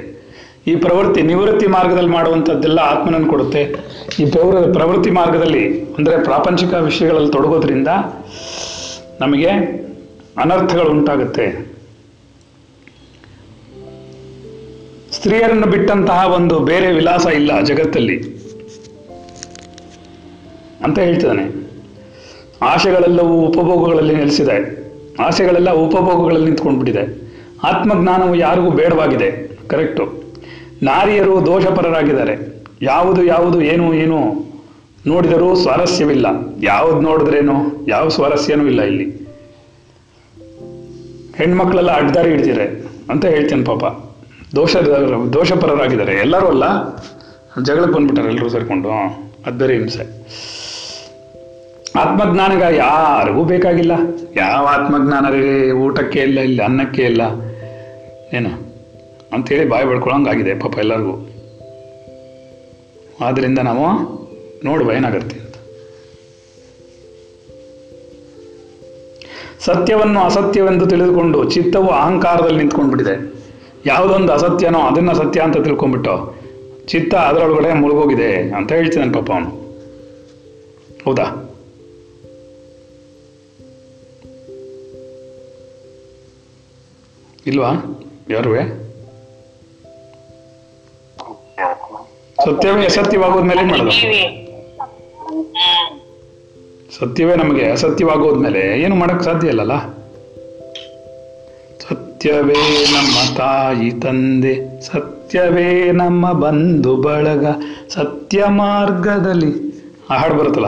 ಈ 0.67 0.75
ಪ್ರವೃತ್ತಿ 0.75 1.21
ನಿವೃತ್ತಿ 1.21 1.67
ಮಾರ್ಗದಲ್ಲಿ 1.67 2.09
ಮಾಡುವಂಥದ್ದೆಲ್ಲ 2.09 2.79
ಆತ್ಮನನ್ನು 2.79 3.27
ಕೊಡುತ್ತೆ. 3.27 3.75
ಈ 4.19 4.25
ಪ್ರವೃ 4.25 4.73
ಪ್ರವೃತ್ತಿ 4.73 5.11
ಮಾರ್ಗದಲ್ಲಿ 5.11 5.83
ಅಂದರೆ 5.83 6.23
ಪ್ರಾಪಂಚಿಕ 6.23 6.73
ವಿಷಯಗಳಲ್ಲಿ 6.73 7.31
ತೊಡಗೋದ್ರಿಂದ 7.31 7.87
ನಮಗೆ 9.21 9.47
ಅನರ್ಥಗಳು 10.37 10.89
ಉಂಟಾಗುತ್ತೆ. 10.89 11.73
ಸ್ತ್ರೀಯರನ್ನು 15.11 15.67
ಬಿಟ್ಟಂತಹ 15.67 16.33
ಒಂದು 16.35 16.59
ಬೇರೆ 16.59 16.91
ವಿಲಾಸ 16.91 17.25
ಇಲ್ಲ 17.25 17.61
ಜಗತ್ತಲ್ಲಿ. 17.61 18.23
ಅಂತ 20.83 20.99
ಹೇಳ್ತಿದ್ದಾನೆ. 20.99 21.69
ಆಶೆಗಳೆಲ್ಲವೂ 22.61 23.33
ಉಪಭೋಗಗಳಲ್ಲಿ 23.33 24.15
ನೆಲೆಸಿದೆ. 24.15 24.83
ಆಸೆಗಳೆಲ್ಲ 25.19 25.71
ಉಪಭೋಗಗಳಲ್ಲಿ 25.71 26.45
ನಿಂತ್ಕೊಂಡ್ಬಿಟ್ಟಿದೆ. 26.45 27.31
ಆತ್ಮಜ್ಞಾನವು 27.63 28.35
ಯಾರಿಗೂ 28.35 28.69
ಬೇಡವಾಗಿದೆ. 28.69 29.57
ಕರೆಕ್ಟು 29.67 30.23
ನಾರಿಯರು 30.83 31.45
ದೋಷಪರರಾಗಿದ್ದಾರೆ. 31.45 32.63
ಯಾವುದು 32.81 33.23
ಯಾವುದು, 33.23 33.61
ಏನು 33.61 33.93
ಏನು 33.93 34.45
ನೋಡಿದರೂ 35.07 35.55
ಸ್ವಾರಸ್ಯವಿಲ್ಲ. 35.55 36.25
ಯಾವ್ದು 36.63 36.99
ನೋಡಿದ್ರೇನು, 36.99 37.85
ಯಾವ 37.87 38.07
ಸ್ವಾರಸ್ಯನೂ 38.07 38.65
ಇಲ್ಲ 38.65 38.81
ಇಲ್ಲಿ. 38.81 39.23
ಹೆಣ್ಮಕ್ಳೆಲ್ಲ 41.35 41.91
ಅಡ್ಡದಾರಿ 41.91 42.29
ಹಿಡ್ದಿದ್ದಾರೆ 42.29 42.83
ಅಂತ 43.09 43.25
ಹೇಳ್ತೇನೆ 43.25 43.63
ಪಾಪ. 43.63 43.83
ದೋಷ, 44.55 44.75
ದೋಷಪರರಾಗಿದ್ದಾರೆ. 45.33 46.13
ಎಲ್ಲರೂ 46.13 46.47
ಅಲ್ಲ? 46.47 46.63
ಜಗಳಕ್ಕೆ 47.63 47.93
ಬಂದ್ಬಿಟ್ಟಾರೆ 47.93 48.27
ಎಲ್ಲರೂ 48.27 48.49
ಸೇರ್ಕೊಂಡು. 48.49 48.89
ಅದು 49.45 49.57
ಬೇರೆ 49.57 49.73
ಹಿಂಸೆ 49.73 50.01
ಆತ್ಮಜ್ಞಾನಗ 51.95 52.61
ಯಾರಿಗೂ 52.61 53.43
ಬೇಕಾಗಿಲ್ಲ. 53.43 53.91
ಯಾವ 54.35 54.67
ಆತ್ಮಜ್ಞಾನ 54.71 55.25
ಊಟಕ್ಕೆ 55.71 56.19
ಇಲ್ಲ 56.19 56.39
ಇಲ್ಲ 56.39 56.63
ಅನ್ನಕ್ಕೆ 56.63 57.01
ಇಲ್ಲ. 57.01 57.21
ಏನು? 58.33 58.62
ಅಂಥೇಳಿ 59.33 59.69
ಬಾಯಿ 59.69 59.85
ಬಡ್ಕೊಳಂಗಾಗಿದೆ 59.85 60.59
ಪಾಪ 60.59 60.77
ಎಲ್ಲರಿಗೂ. 60.77 61.29
ಆದ್ದರಿಂದ 63.25 63.59
ನಾವು 63.59 64.13
ನೋಡುವ 64.65 64.91
ಏನಾಗುತ್ತೆ 64.91 65.39
ಅಂತ. 65.39 65.55
ಸತ್ಯವನ್ನು 69.59 70.19
ಅಸತ್ಯವೆಂದು 70.19 70.85
ತಿಳಿದುಕೊಂಡು 70.85 71.49
ಚಿತ್ತವು 71.49 71.89
ಅಹಂಕಾರದಲ್ಲಿ 71.89 72.57
ನಿಂತ್ಕೊಂಡ್ಬಿಟ್ಟಿದೆ. 72.57 73.33
ಯಾವುದೊಂದು 73.85 74.33
ಅಸತ್ಯನೋ 74.33 74.79
ಅದನ್ನ 74.79 75.13
ಸತ್ಯ 75.13 75.41
ಅಂತ 75.41 75.57
ತಿಳ್ಕೊಂಡ್ಬಿಟ್ಟು 75.57 76.43
ಚಿತ್ತ 76.87 77.15
ಅದರೊಳಗಡೆ 77.15 77.73
ಮುಳುಗೋಗಿದೆ 77.73 78.49
ಅಂತ 78.51 78.71
ಹೇಳ್ತಿದ್ದಾನೆ 78.71 79.13
ಪಾಪ 79.13 79.31
ಅವನು. 79.31 79.49
ಹೌದಾ? 81.05 81.49
ಇಲ್ವಾ? 87.47 87.69
ಯಾರುವೆ? 88.29 88.82
ಸತ್ಯವೇ 92.45 92.85
ಅಸತ್ಯವಾಗೋದ್ಮೇಲೆ 92.85 93.61
ಏನ್ 93.61 93.69
ಮಾಡೋದು? 93.69 93.91
ಸತ್ಯವೇ. 96.99 97.35
ನಮಗೆ 97.35 97.71
ಅಸತ್ಯವಾಗೋದ್ಮೇಲೆ 97.71 98.81
ಏನು 98.81 98.95
ಮಾಡಕ್ 98.95 99.23
ಸಾಧ್ಯ 99.23 99.47
ಇಲ್ಲಲ್ಲ? 99.47 99.77
ಸತ್ಯವೇ 101.79 102.85
ನಮ್ಮ 102.93 103.37
ತಾಯಿ 103.37 103.91
ತಂದೆ 103.91 104.81
ಸತ್ಯವೇ 104.81 105.91
ನಮ್ಮ 105.91 106.31
ಬಂಧು 106.31 106.95
ಬಳಗ 106.95 107.45
ಸತ್ಯ 107.89 108.45
ಮಾರ್ಗದಲ್ಲಿ. 108.45 109.51
ಆ 110.09 110.17
ಹಾಡು 110.17 110.35
ಬರುತ್ತಲ್ಲ? 110.35 110.67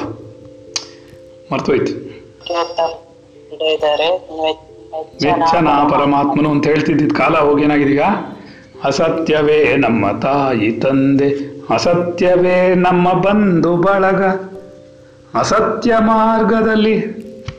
ಮರ್ತೋಯ್ತು. 1.51 1.93
ಮೆಚ್ಚನ 5.23 5.67
ಪರಮಾತ್ಮನು 5.69 6.51
ಅಂತ 6.51 6.67
ಹೇಳ್ತಿದ್ದಿದ್ 6.67 7.13
ಕಾಲ 7.13 7.37
ಹೋಗೇನಾಗಿದೀಗ 7.37 8.01
ಅಸತ್ಯವೇ 8.85 9.75
ನಮ್ಮ 9.75 10.19
ತಾಯಿ 10.19 10.71
ತಂದೆ, 10.71 11.29
ಅಸತ್ಯವೇ 11.69 12.75
ನಮ್ಮ 12.75 13.13
ಬಂಧು 13.13 13.77
ಬಳಗ. 13.77 14.23
ಅಸತ್ಯ 15.33 15.97
ಮಾರ್ಗದಲ್ಲಿ, 15.99 16.97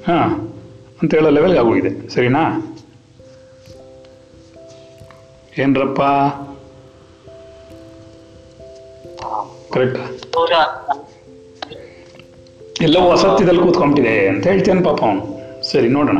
ಹಾ, 0.06 0.50
ಅಂತ 1.02 1.14
ಹೇಳೋ 1.14 1.30
ಲೆವೆಲ್ಗೆ 1.30 1.58
ಆಗೋಗಿದೆ, 1.58 2.08
ಸರಿನಾ? 2.08 2.74
ಏನ್ರಪ್ಪ? 5.58 6.02
ಕರೆಕ್ಟಾ 9.72 10.02
ಎಲ್ಲವೂ 12.80 13.10
ಅಸತ್ಯದಲ್ಲಿ 13.10 13.60
ಕೂತ್ಕೊಂಬಿಟ್ಟಿದೆ 13.60 14.28
ಅಂತ 14.28 14.46
ಹೇಳ್ತೇನೆ 14.46 14.82
ಪಾಪ 14.82 15.00
ಅವನು. 15.02 15.36
ಸರಿ, 15.70 15.88
ನೋಡೋಣ. 15.88 16.18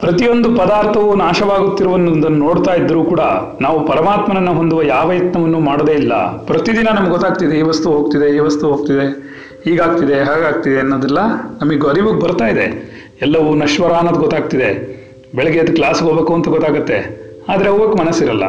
ಪ್ರತಿಯೊಂದು 0.00 0.56
ಪದಾರ್ಥವು 0.56 1.14
ನಾಶವಾಗುತ್ತಿರುವುದನ್ನು 1.14 2.28
ನೋಡ್ತಾ 2.28 2.74
ಇದ್ದರೂ 2.74 3.04
ಕೂಡ 3.04 3.20
ನಾವು 3.60 3.86
ಪರಮಾತ್ಮನನ್ನು 3.86 4.54
ಹೊಂದುವ 4.54 4.82
ಯಾವ 4.82 5.12
ಯತ್ನವನ್ನು 5.12 5.60
ಮಾಡೋದೇ 5.60 5.92
ಇಲ್ಲ. 5.92 6.14
ಪ್ರತಿದಿನ 6.46 6.88
ನಮ್ಗೆ 6.94 7.10
ಗೊತ್ತಾಗ್ತಿದೆ, 7.10 7.58
ಈ 7.58 7.62
ವಸ್ತು 7.62 7.90
ಹೋಗ್ತಿದೆ, 7.90 8.36
ಈ 8.36 8.38
ವಸ್ತು 8.38 8.68
ಹೋಗ್ತಿದೆ, 8.68 9.28
ಹೀಗಾಗ್ತಿದೆ, 9.64 10.14
ಹಾಗಾಗ್ತಿದೆ 10.14 10.78
ಅನ್ನೋದೆಲ್ಲ 10.78 11.18
ನಮಗೆ 11.62 11.88
ಅರಿವಿಗೆ 11.88 12.20
ಬರ್ತಾ 12.20 12.46
ಇದೆ. 12.46 12.98
ಎಲ್ಲವೂ 13.22 13.54
ನಶ್ವರ 13.54 13.92
ಅನ್ನೋದು 13.92 14.18
ಗೊತ್ತಾಗ್ತಿದೆ. 14.18 14.98
ಬೆಳಗ್ಗೆ 15.34 15.58
ಎದ್ದು 15.58 15.72
ಕ್ಲಾಸ್ಗೆ 15.72 16.08
ಹೋಗ್ಬೇಕು 16.08 16.34
ಅಂತ 16.34 16.48
ಗೊತ್ತಾಗುತ್ತೆ. 16.48 17.28
ಆದರೆ 17.48 17.68
ಹೋಗಕ್ಕೆ 17.68 18.04
ಮನಸ್ಸಿರಲ್ಲ. 18.04 18.44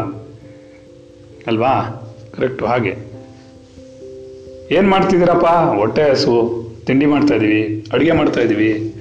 ಅಲ್ವಾ? 1.47 2.05
ಕರೆಕ್ಟು 2.38 2.65
ಹಾಗೆ. 2.65 2.97
ಏನು 4.71 4.89
ಮಾಡ್ತಿದ್ದೀರಪ್ಪ? 4.89 5.45
ಹೊಟ್ಟೆ 5.45 6.09
ಹಸು. 6.09 6.68
ತಿಂಡಿ 6.89 7.06
ಮಾಡ್ತಾ 7.06 7.34
ಇದ್ದೀವಿ 7.34 7.88
ಅಡುಗೆ 7.93 8.12
ಮಾಡ್ತಾ 8.12 8.41
ಇದ್ದೀವಿ 8.41 8.95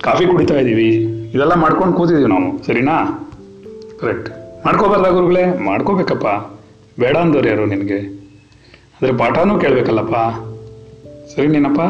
ಕಾಫಿ 0.00 0.26
ಕುಡಿತಾ 0.26 0.54
ಇದ್ದೀವಿ 0.54 0.88
ಇದೆಲ್ಲ 1.28 1.54
ಮಾಡ್ಕೊಂಡು 1.54 1.96
ಕೂತಿದ್ದೀವಿ 1.96 2.28
ನಾವು, 2.28 2.62
ಸರಿನಾ? 2.62 3.28
ಕರೆಕ್ಟ್ 4.00 4.30
ಮಾಡ್ಕೋಬಾರ್ದ 4.66 5.06
ಗುರುಗಳೇ? 5.06 5.58
ಮಾಡ್ಕೋಬೇಕಪ್ಪ. 5.58 6.26
ಬೇಡ 7.00 7.16
ಅಂದವ್ರು 7.16 7.48
ಯಾರು 7.48 7.66
ನಿನಗೆ? 7.66 7.98
ಅಂದ್ರೆ 7.98 9.16
ಪಾಠನೂ 9.16 9.58
ಕೇಳಬೇಕಲ್ಲಪ್ಪ. 9.58 10.14
ಸರಿ 11.36 11.46
ನೀನಪ್ಪ? 11.46 11.80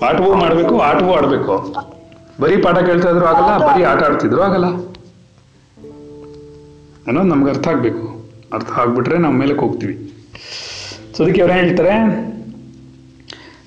ಪಾಠವೂ 0.00 0.34
ಮಾಡಬೇಕು, 0.34 0.78
ಆಟವೂ 0.78 1.12
ಆಡಬೇಕು. 1.12 1.74
ಬರೀ 2.40 2.56
ಪಾಠ 2.56 2.78
ಕೇಳ್ತಾ 2.78 3.10
ಇದ್ರು 3.10 3.24
ಆಗಲ್ಲ, 3.24 3.66
ಬರೀ 3.66 3.82
ಆಟ 3.82 4.02
ಆಡ್ತಿದ್ರು 4.02 4.40
ಆಗಲ್ಲ. 4.40 4.66
ಅನ್ನೋದು 7.06 7.28
ನಮ್ಗೆ 7.28 7.50
ಅರ್ಥ 7.50 7.68
ಆಗಬೇಕು. 7.68 8.30
ಅರ್ಥ 8.52 8.70
ಆಗ್ಬಿಟ್ರೆ 8.70 9.18
ನಮ್ಮ 9.18 9.38
ಮೇಲೆ 9.38 9.54
ಹೋಗ್ತೀವಿ. 9.54 10.12
ಸೊ, 11.16 11.24
ಅದಕ್ಕೆ 11.24 11.40
ಅವ್ರು 11.40 11.54
ಹೇಳ್ತಾರೆ? 11.54 12.31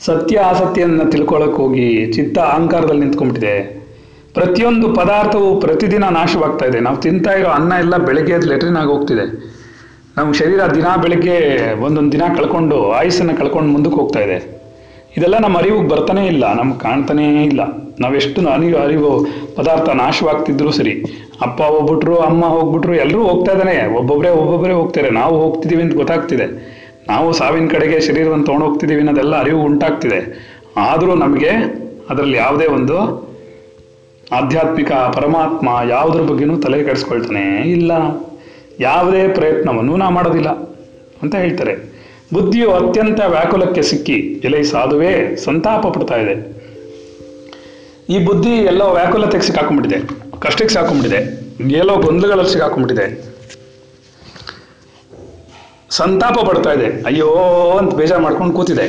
ಸತ್ಯ 0.05 0.39
ಆಸಕ್ತಿಯನ್ನ 0.39 1.03
ತಿಳ್ಕೊಳಕ್ 1.09 1.53
ಹೋಗಿ 1.53 2.05
ಚಿತ್ತ 2.11 2.37
ಅಹಂಕಾರದಲ್ಲಿ 2.39 3.01
ನಿಂತ್ಕೊಂಡ್ಬಿಟ್ಟಿದೆ. 3.01 3.85
ಪ್ರತಿಯೊಂದು 4.33 4.87
ಪದಾರ್ಥವು 4.93 5.59
ಪ್ರತಿದಿನ 5.59 6.03
ನಾಶವಾಗ್ತಾ 6.03 6.65
ಇದೆ. 6.65 6.79
ನಾವು 6.79 6.97
ತಿಂತಾ 6.97 7.31
ಇರೋ 7.31 7.47
ಅನ್ನ 7.47 7.73
ಎಲ್ಲ 7.79 7.97
ಬೆಳಗ್ಗೆ 7.97 8.37
ಲೆಟ್ರಿನ್ 8.47 8.77
ಆಗಿ 8.77 8.87
ಹೋಗ್ತಿದೆ. 8.87 9.25
ನಮ್ಮ 10.17 10.33
ಶರೀರ 10.33 10.59
ದಿನ 10.75 10.85
ಬೆಳಗ್ಗೆ 11.01 11.37
ಒಂದೊಂದು 11.81 12.11
ದಿನ 12.11 12.21
ಕಳ್ಕೊಂಡು 12.37 12.91
ಆಯುಸ್ಸನ್ನು 12.91 13.35
ಕಳ್ಕೊಂಡು 13.37 13.69
ಮುಂದಕ್ಕೆ 13.69 13.97
ಹೋಗ್ತಾ 13.97 14.19
ಇದೆ. 14.19 14.37
ಇದೆಲ್ಲ 15.17 15.37
ನಮ್ಮ 15.39 15.57
ಅರಿವಿಗೆ 15.57 15.87
ಬರ್ತಾನೆ 15.87 16.25
ಇಲ್ಲ. 16.27 16.53
ನಮ್ಗೆ 16.53 16.79
ಕಾಣ್ತಾನೇ 16.79 17.43
ಇಲ್ಲ. 17.43 17.61
ನಾವೆಷ್ಟು 17.99 18.49
ಅನಿ, 18.49 18.73
ಅರಿವು 18.73 19.11
ಪದಾರ್ಥ 19.55 19.89
ನಾಶವಾಗ್ತಿದ್ರು 19.89 20.71
ಸರಿ, 20.71 20.93
ಅಪ್ಪ 21.41 21.61
ಹೋಗ್ಬಿಟ್ರು 21.63 22.15
ಅಮ್ಮ 22.17 22.45
ಹೋಗ್ಬಿಟ್ರು 22.45 22.95
ಎಲ್ಲರೂ 22.95 23.23
ಹೋಗ್ತಾ 23.23 23.51
ಇದ್ದಾನೆ. 23.51 23.95
ಒಬ್ಬೊಬ್ಬರೇ 23.97 24.29
ಒಬ್ಬೊಬ್ಬರೇ 24.29 24.73
ಹೋಗ್ತಾರೆ. 24.73 25.09
ನಾವು 25.09 25.35
ಹೋಗ್ತಿದ್ದೀವಿ 25.43 25.81
ಅಂತ 25.81 25.95
ಗೊತ್ತಾಗ್ತಿದೆ. 25.95 26.47
ನಾವು 27.07 27.33
ಸಾವಿನ 27.33 27.67
ಕಡೆಗೆ 27.67 27.99
ಶರೀರವನ್ನು 27.99 28.45
ತೊಗೊಂಡೋಗ್ತಿದ್ದೀವಿ 28.45 28.99
ಅನ್ನೋದೆಲ್ಲ 28.99 29.35
ಅರಿವು 29.39 29.61
ಉಂಟಾಗ್ತಿದೆ. 29.63 30.19
ಆದರೂ 30.77 31.15
ನಮಗೆ 31.15 31.51
ಅದರಲ್ಲಿ 32.09 32.37
ಯಾವುದೇ 32.37 32.65
ಒಂದು 32.67 32.97
ಆಧ್ಯಾತ್ಮಿಕ 34.31 34.91
ಪರಮಾತ್ಮ 34.91 35.69
ಯಾವುದ್ರ 35.89 36.21
ಬಗ್ಗೆನೂ 36.21 36.55
ತಲೆ 36.57 36.83
ಕೆಡಿಸ್ಕೊಳ್ತಾನೆ 36.83 37.43
ಇಲ್ಲ. 37.71 37.91
ಯಾವುದೇ 38.79 39.27
ಪ್ರಯತ್ನವನ್ನು 39.27 39.97
ನಾ 39.97 40.09
ಮಾಡೋದಿಲ್ಲ 40.09 40.49
ಅಂತ 41.21 41.35
ಹೇಳ್ತಾರೆ. 41.35 41.75
ಬುದ್ಧಿಯು 42.33 42.71
ಅತ್ಯಂತ 42.71 43.19
ವ್ಯಾಕುಲಕ್ಕೆ 43.27 43.81
ಸಿಕ್ಕಿ 43.81 44.17
ಎಲೆ 44.43 44.63
ಸಾಧುವೇ 44.63 45.35
ಸಂತಾಪ 45.35 45.87
ಪಡ್ತಾ 45.87 46.15
ಇದೆ. 46.15 46.35
ಈ 48.09 48.25
ಬುದ್ಧಿ 48.25 48.49
ಎಲ್ಲೋ 48.49 48.87
ವ್ಯಾಕುಲತೆಗೆ 48.93 49.43
ಸಿಕ್ಕಾಕೊಂಡ್ಬಿಟ್ಟಿದೆ, 49.43 49.99
ಕಷ್ಟಕ್ಕೆ 50.39 50.67
ಸಿಕ್ಕಾಕೊಂಡ್ಬಿಟ್ಟಿದೆ, 50.67 51.21
ಎಲ್ಲೋ 51.77 51.95
ಗೊಂದಲಗಳಲ್ಲಿ 51.97 52.51
ಸಿಕ್ಕಾಕೊಂಡ್ಬಿಟ್ಟಿದೆ. 52.51 53.34
ಸಂತಾಪ 55.95 56.37
ಪಡ್ತಾ 56.47 56.71
ಇದೆ. 56.71 56.87
ಅಯ್ಯೋ 57.05 57.27
ಅಂತ 57.79 57.93
ಬೇಜಾರು 57.93 58.21
ಮಾಡ್ಕೊಂಡು 58.21 58.53
ಕೂತಿದೆ. 58.53 58.85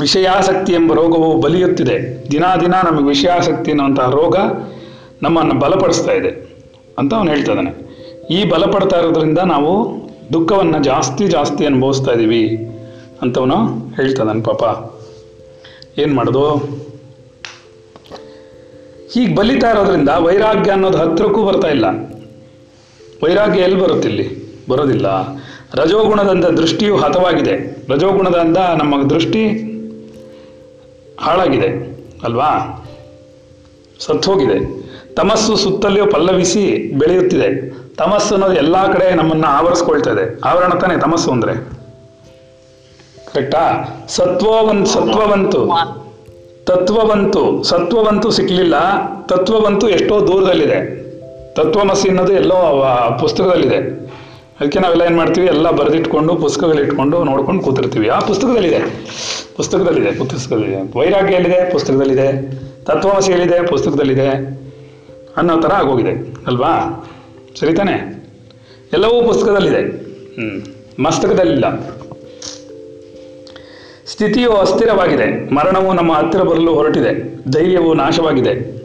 ವಿಷಯಾಸಕ್ತಿ 0.00 0.72
ಎಂಬ 0.72 0.94
ರೋಗವು 0.94 1.40
ಬಲಿಯುತ್ತಿದೆ. 1.40 1.96
ದಿನಾ 2.30 2.56
ದಿನ 2.56 2.74
ನಮಗೆ 2.90 3.04
ವಿಷಯಾಸಕ್ತಿ 3.04 3.70
ಅನ್ನುವಂತಹ 3.70 4.10
ರೋಗ 4.10 4.36
ನಮ್ಮನ್ನು 5.22 5.54
ಬಲಪಡಿಸ್ತಾ 5.54 6.12
ಇದೆ 6.12 6.30
ಅಂತ 6.98 7.14
ಅವನು 7.14 7.30
ಹೇಳ್ತಾ 7.30 7.52
ಇದ್ದಾನೆ. 7.52 7.72
ಈ 8.30 8.48
ಬಲಪಡ್ತಾ 8.48 8.98
ಇರೋದ್ರಿಂದ 8.98 9.38
ನಾವು 9.38 9.72
ದುಃಖವನ್ನು 10.32 10.82
ಜಾಸ್ತಿ 10.82 11.26
ಜಾಸ್ತಿ 11.26 11.66
ಅನುಭವಿಸ್ತಾ 11.66 12.12
ಇದ್ದೀವಿ 12.12 12.42
ಅಂತವನು 13.22 13.56
ಹೇಳ್ತಾ 13.96 14.22
ಇದ್ದಾನೆ 14.22 14.42
ಪಾಪ. 14.42 14.62
ಏನು 15.98 16.14
ಮಾಡೋದು? 16.14 16.46
ಹೀಗೆ 19.12 19.34
ಬಲಿತಾ 19.34 19.70
ಇರೋದ್ರಿಂದ 19.70 20.08
ವೈರಾಗ್ಯ 20.08 20.70
ಅನ್ನೋದು 20.70 20.98
ಹತ್ತಿರಕ್ಕೂ 20.98 21.42
ಬರ್ತಾ 21.42 21.68
ಇಲ್ಲ. 21.68 21.86
ವೈರಾಗ್ಯ 23.24 23.60
ಎಲ್ಲಿ 23.60 23.80
ಬರುತ್ತೆ 23.80 24.08
ಇಲ್ಲಿ 24.08 24.26
ಬರೋದಿಲ್ಲ. 24.68 25.06
ರಜೋಗುಣದಿಂದ 25.74 26.44
ದೃಷ್ಟಿಯು 26.44 26.96
ಹತವಾಗಿದೆ. 26.96 27.86
ರಜೋಗುಣದಿಂದ 27.90 28.56
ನಮ್ಮ 28.56 29.10
ದೃಷ್ಟಿ 29.10 29.48
ಹಾಳಾಗಿದೆ, 31.20 31.98
ಅಲ್ವಾ? 32.24 32.78
ಸತ್ತೋಗಿದೆ. 34.00 34.82
ತಮಸ್ಸು 35.14 35.56
ಸುತ್ತಲೂ 35.56 36.10
ಪಲ್ಲವಿಸಿ 36.10 36.92
ಬೆಳೆಯುತ್ತಿದೆ. 36.98 37.70
ತಮಸ್ಸು 37.96 38.34
ಅನ್ನೋದು 38.34 38.54
ಎಲ್ಲ 38.54 38.92
ಕಡೆ 38.92 39.14
ನಮ್ಮನ್ನ 39.14 39.44
ಆವರಿಸ್ಕೊಳ್ತಾ 39.48 40.10
ಇದೆ 40.10 40.40
ಆವರಣ 40.40 40.68
ತಾನೆ 40.68 41.00
ತಮಸ್ಸು 41.00 41.30
ಅಂದ್ರೆ. 41.30 41.54
ಕರೆಕ್ಟಾ? 43.32 43.94
ಸತ್ವವಂತ 44.08 44.88
ಸತ್ವವಂತು. 44.88 45.70
ತತ್ವವಂತು. 46.64 47.62
ಸತ್ವವಂತು 47.62 48.30
ಸಿಕ್ಲಿಲ್ಲ. 48.30 48.74
ತತ್ವವಂತು 49.26 49.88
ಎಷ್ಟೋ 49.88 50.26
ದೂರದಲ್ಲಿದೆ. 50.26 51.02
ತತ್ವಮಸಿ 51.54 52.08
ಅನ್ನೋದು 52.08 52.32
ಎಲ್ಲೋ 52.32 52.54
ಪುಸ್ತಕದಲ್ಲಿದೆ. 53.20 54.01
ಅದಕ್ಕೆ 54.60 54.78
ನಾವೆಲ್ಲ 54.78 55.02
ಏನು 55.02 55.16
ಮಾಡ್ತೀವಿ? 55.16 55.46
ಎಲ್ಲ 55.46 55.70
ಬರೆದಿಟ್ಕೊಂಡು, 55.70 56.34
ಪುಸ್ತಕಗಳಿಟ್ಕೊಂಡು 56.34 57.24
ನೋಡ್ಕೊಂಡು 57.24 57.62
ಕೂತಿರ್ತೀವಿ. 57.62 58.08
ಆ 58.08 58.18
ಪುಸ್ತಕದಲ್ಲಿದೆ. 58.18 58.78
ಪುಸ್ತಕದಲ್ಲಿದೆ 59.56 60.12
ಪುಸ್ತಕದಲ್ಲಿದೆ. 60.12 60.98
ವೈರಾಗ್ಯ 60.98 61.34
ಎಲ್ಲಿದೆ? 61.34 61.70
ಪುಸ್ತಕದಲ್ಲಿದೆ. 61.70 62.52
ತತ್ವಾಸಿ 62.84 63.32
ಎಲ್ಲಿದೆ? 63.32 63.66
ಪುಸ್ತಕದಲ್ಲಿದೆ. 63.66 64.28
ಅನ್ನೋ 65.36 65.60
ಥರ 65.60 65.72
ಆಗೋಗಿದೆ. 65.72 66.34
ಅಲ್ವಾ? 66.46 67.04
ಸರಿ 67.60 67.74
ತಾನೆ? 67.74 68.22
ಎಲ್ಲವೂ 68.92 69.22
ಪುಸ್ತಕದಲ್ಲಿದೆ. 69.22 69.80
ಹ್ಞೂ 69.80 70.76
ಮಸ್ತಕದಲ್ಲಿಲ್ಲ. 71.04 71.80
ಸ್ಥಿತಿಯು 74.06 74.50
ಅಸ್ಥಿರವಾಗಿದೆ. 74.50 75.54
ಮರಣವು 75.54 75.92
ನಮ್ಮ 75.92 76.12
ಹತ್ತಿರ 76.12 76.42
ಬರಲು 76.42 76.74
ಹೊರಟಿದೆ. 76.74 77.34
ಧೈರ್ಯವು 77.50 77.94
ನಾಶವಾಗಿದೆ. 77.94 78.82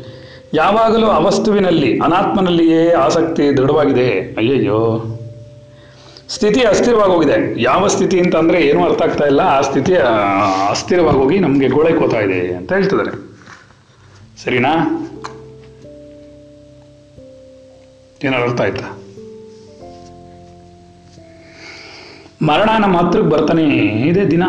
ಯಾವಾಗಲೂ 0.54 1.08
ಅವಸ್ತುವಿನಲ್ಲಿ, 1.08 2.00
ಅನಾತ್ಮನಲ್ಲಿಯೇ 2.00 2.92
ಆಸಕ್ತಿ 2.92 3.58
ದೃಢವಾಗಿದೆ. 3.58 4.10
ಅಯ್ಯಯ್ಯೋ. 4.10 5.04
ಸ್ಥಿತಿ 6.30 6.62
ಅಸ್ಥಿರವಾಗಿ 6.62 7.12
ಹೋಗಿದೆ 7.12 7.62
ಯಾವ 7.62 7.88
ಸ್ಥಿತಿ 7.88 8.20
ಅಂತ 8.20 8.36
ಅಂದ್ರೆ 8.36 8.62
ಏನೂ 8.62 8.84
ಅರ್ಥ 8.84 9.02
ಆಗ್ತಾ 9.02 9.26
ಇಲ್ಲ. 9.26 9.42
ಆ 9.42 9.62
ಸ್ಥಿತಿ 9.62 9.94
ಅಸ್ಥಿರವಾಗಿ 10.70 11.18
ಹೋಗಿ 11.18 11.40
ನಮಗೆ 11.40 11.68
ಗೋಳೈಕೋತಾ 11.68 12.20
ಇದೆ 12.20 12.54
ಅಂತ 12.54 12.74
ಹೇಳ್ತಿದ್ದಾರೆ. 12.74 13.12
ಸರಿನಾ? 14.44 14.74
ಏನಾರು 18.24 18.44
ಅರ್ಥ 18.44 18.62
ಆಯ್ತಾ? 18.62 19.04
ಮರಣ 22.42 22.70
ನಮ್ಮ 22.80 22.98
ಹತ್ರಕ್ಕೆ 22.98 23.30
ಬರ್ತಾನೆ 23.30 23.64
ಇದೆ 24.10 24.32
ದಿನ. 24.32 24.44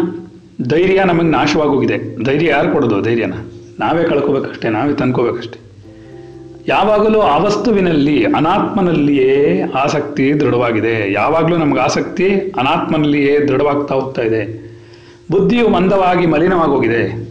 ಧೈರ್ಯ 0.69 1.05
ನಮಗೆ 1.05 1.31
ನಾಶವಾಗೋಗಿದೆ. 1.31 2.25
ಧೈರ್ಯ 2.25 2.49
ಯಾರು 2.49 2.73
ಕೊಡೋದು? 2.73 3.01
ಧೈರ್ಯನ? 3.01 3.35
ನಾವೇ 3.79 4.05
ಕಳ್ಕೋಬೇಕಷ್ಟೇ, 4.05 4.69
ನಾವೇ 4.69 4.95
ತಂದ್ಕೋಬೇಕಷ್ಟೇ. 4.95 5.68
ಯಾವಾಗಲೂ 6.69 7.21
ಆ 7.21 7.39
ವಸ್ತುವಿನಲ್ಲಿ 7.39 8.25
ಅನಾತ್ಮನಲ್ಲಿಯೇ 8.25 9.63
ಆಸಕ್ತಿ 9.75 10.41
ದೃಢವಾಗಿದೆ. 10.41 11.13
ಯಾವಾಗಲೂ 11.13 11.57
ನಮ್ಗೆ 11.57 11.81
ಆಸಕ್ತಿ 11.81 12.31
ಅನಾತ್ಮನಲ್ಲಿಯೇ 12.35 13.39
ದೃಢವಾಗ್ತಾ 13.39 13.95
ಹೋಗ್ತಾ 13.95 14.23
ಇದೆ. 14.23 14.69
ಬುದ್ಧಿಯು 15.31 15.69
ಮಂದವಾಗಿ 15.69 16.27
ಮಲಿನವಾಗೋಗಿದೆ. 16.27 17.29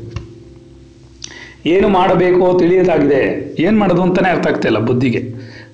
ಏನು 1.65 1.89
ಮಾಡಬೇಕೋ 1.89 2.59
ತಿಳಿಯದಾಗಿದೆ. 2.59 3.55
ಏನು 3.59 3.79
ಮಾಡೋದು 3.79 4.01
ಅಂತಾನೆ 4.01 4.29
ಅರ್ಥ 4.29 4.47
ಆಗ್ತಾ 4.47 4.67
ಇಲ್ಲ 4.67 4.79
ಬುದ್ಧಿಗೆ. 4.79 5.33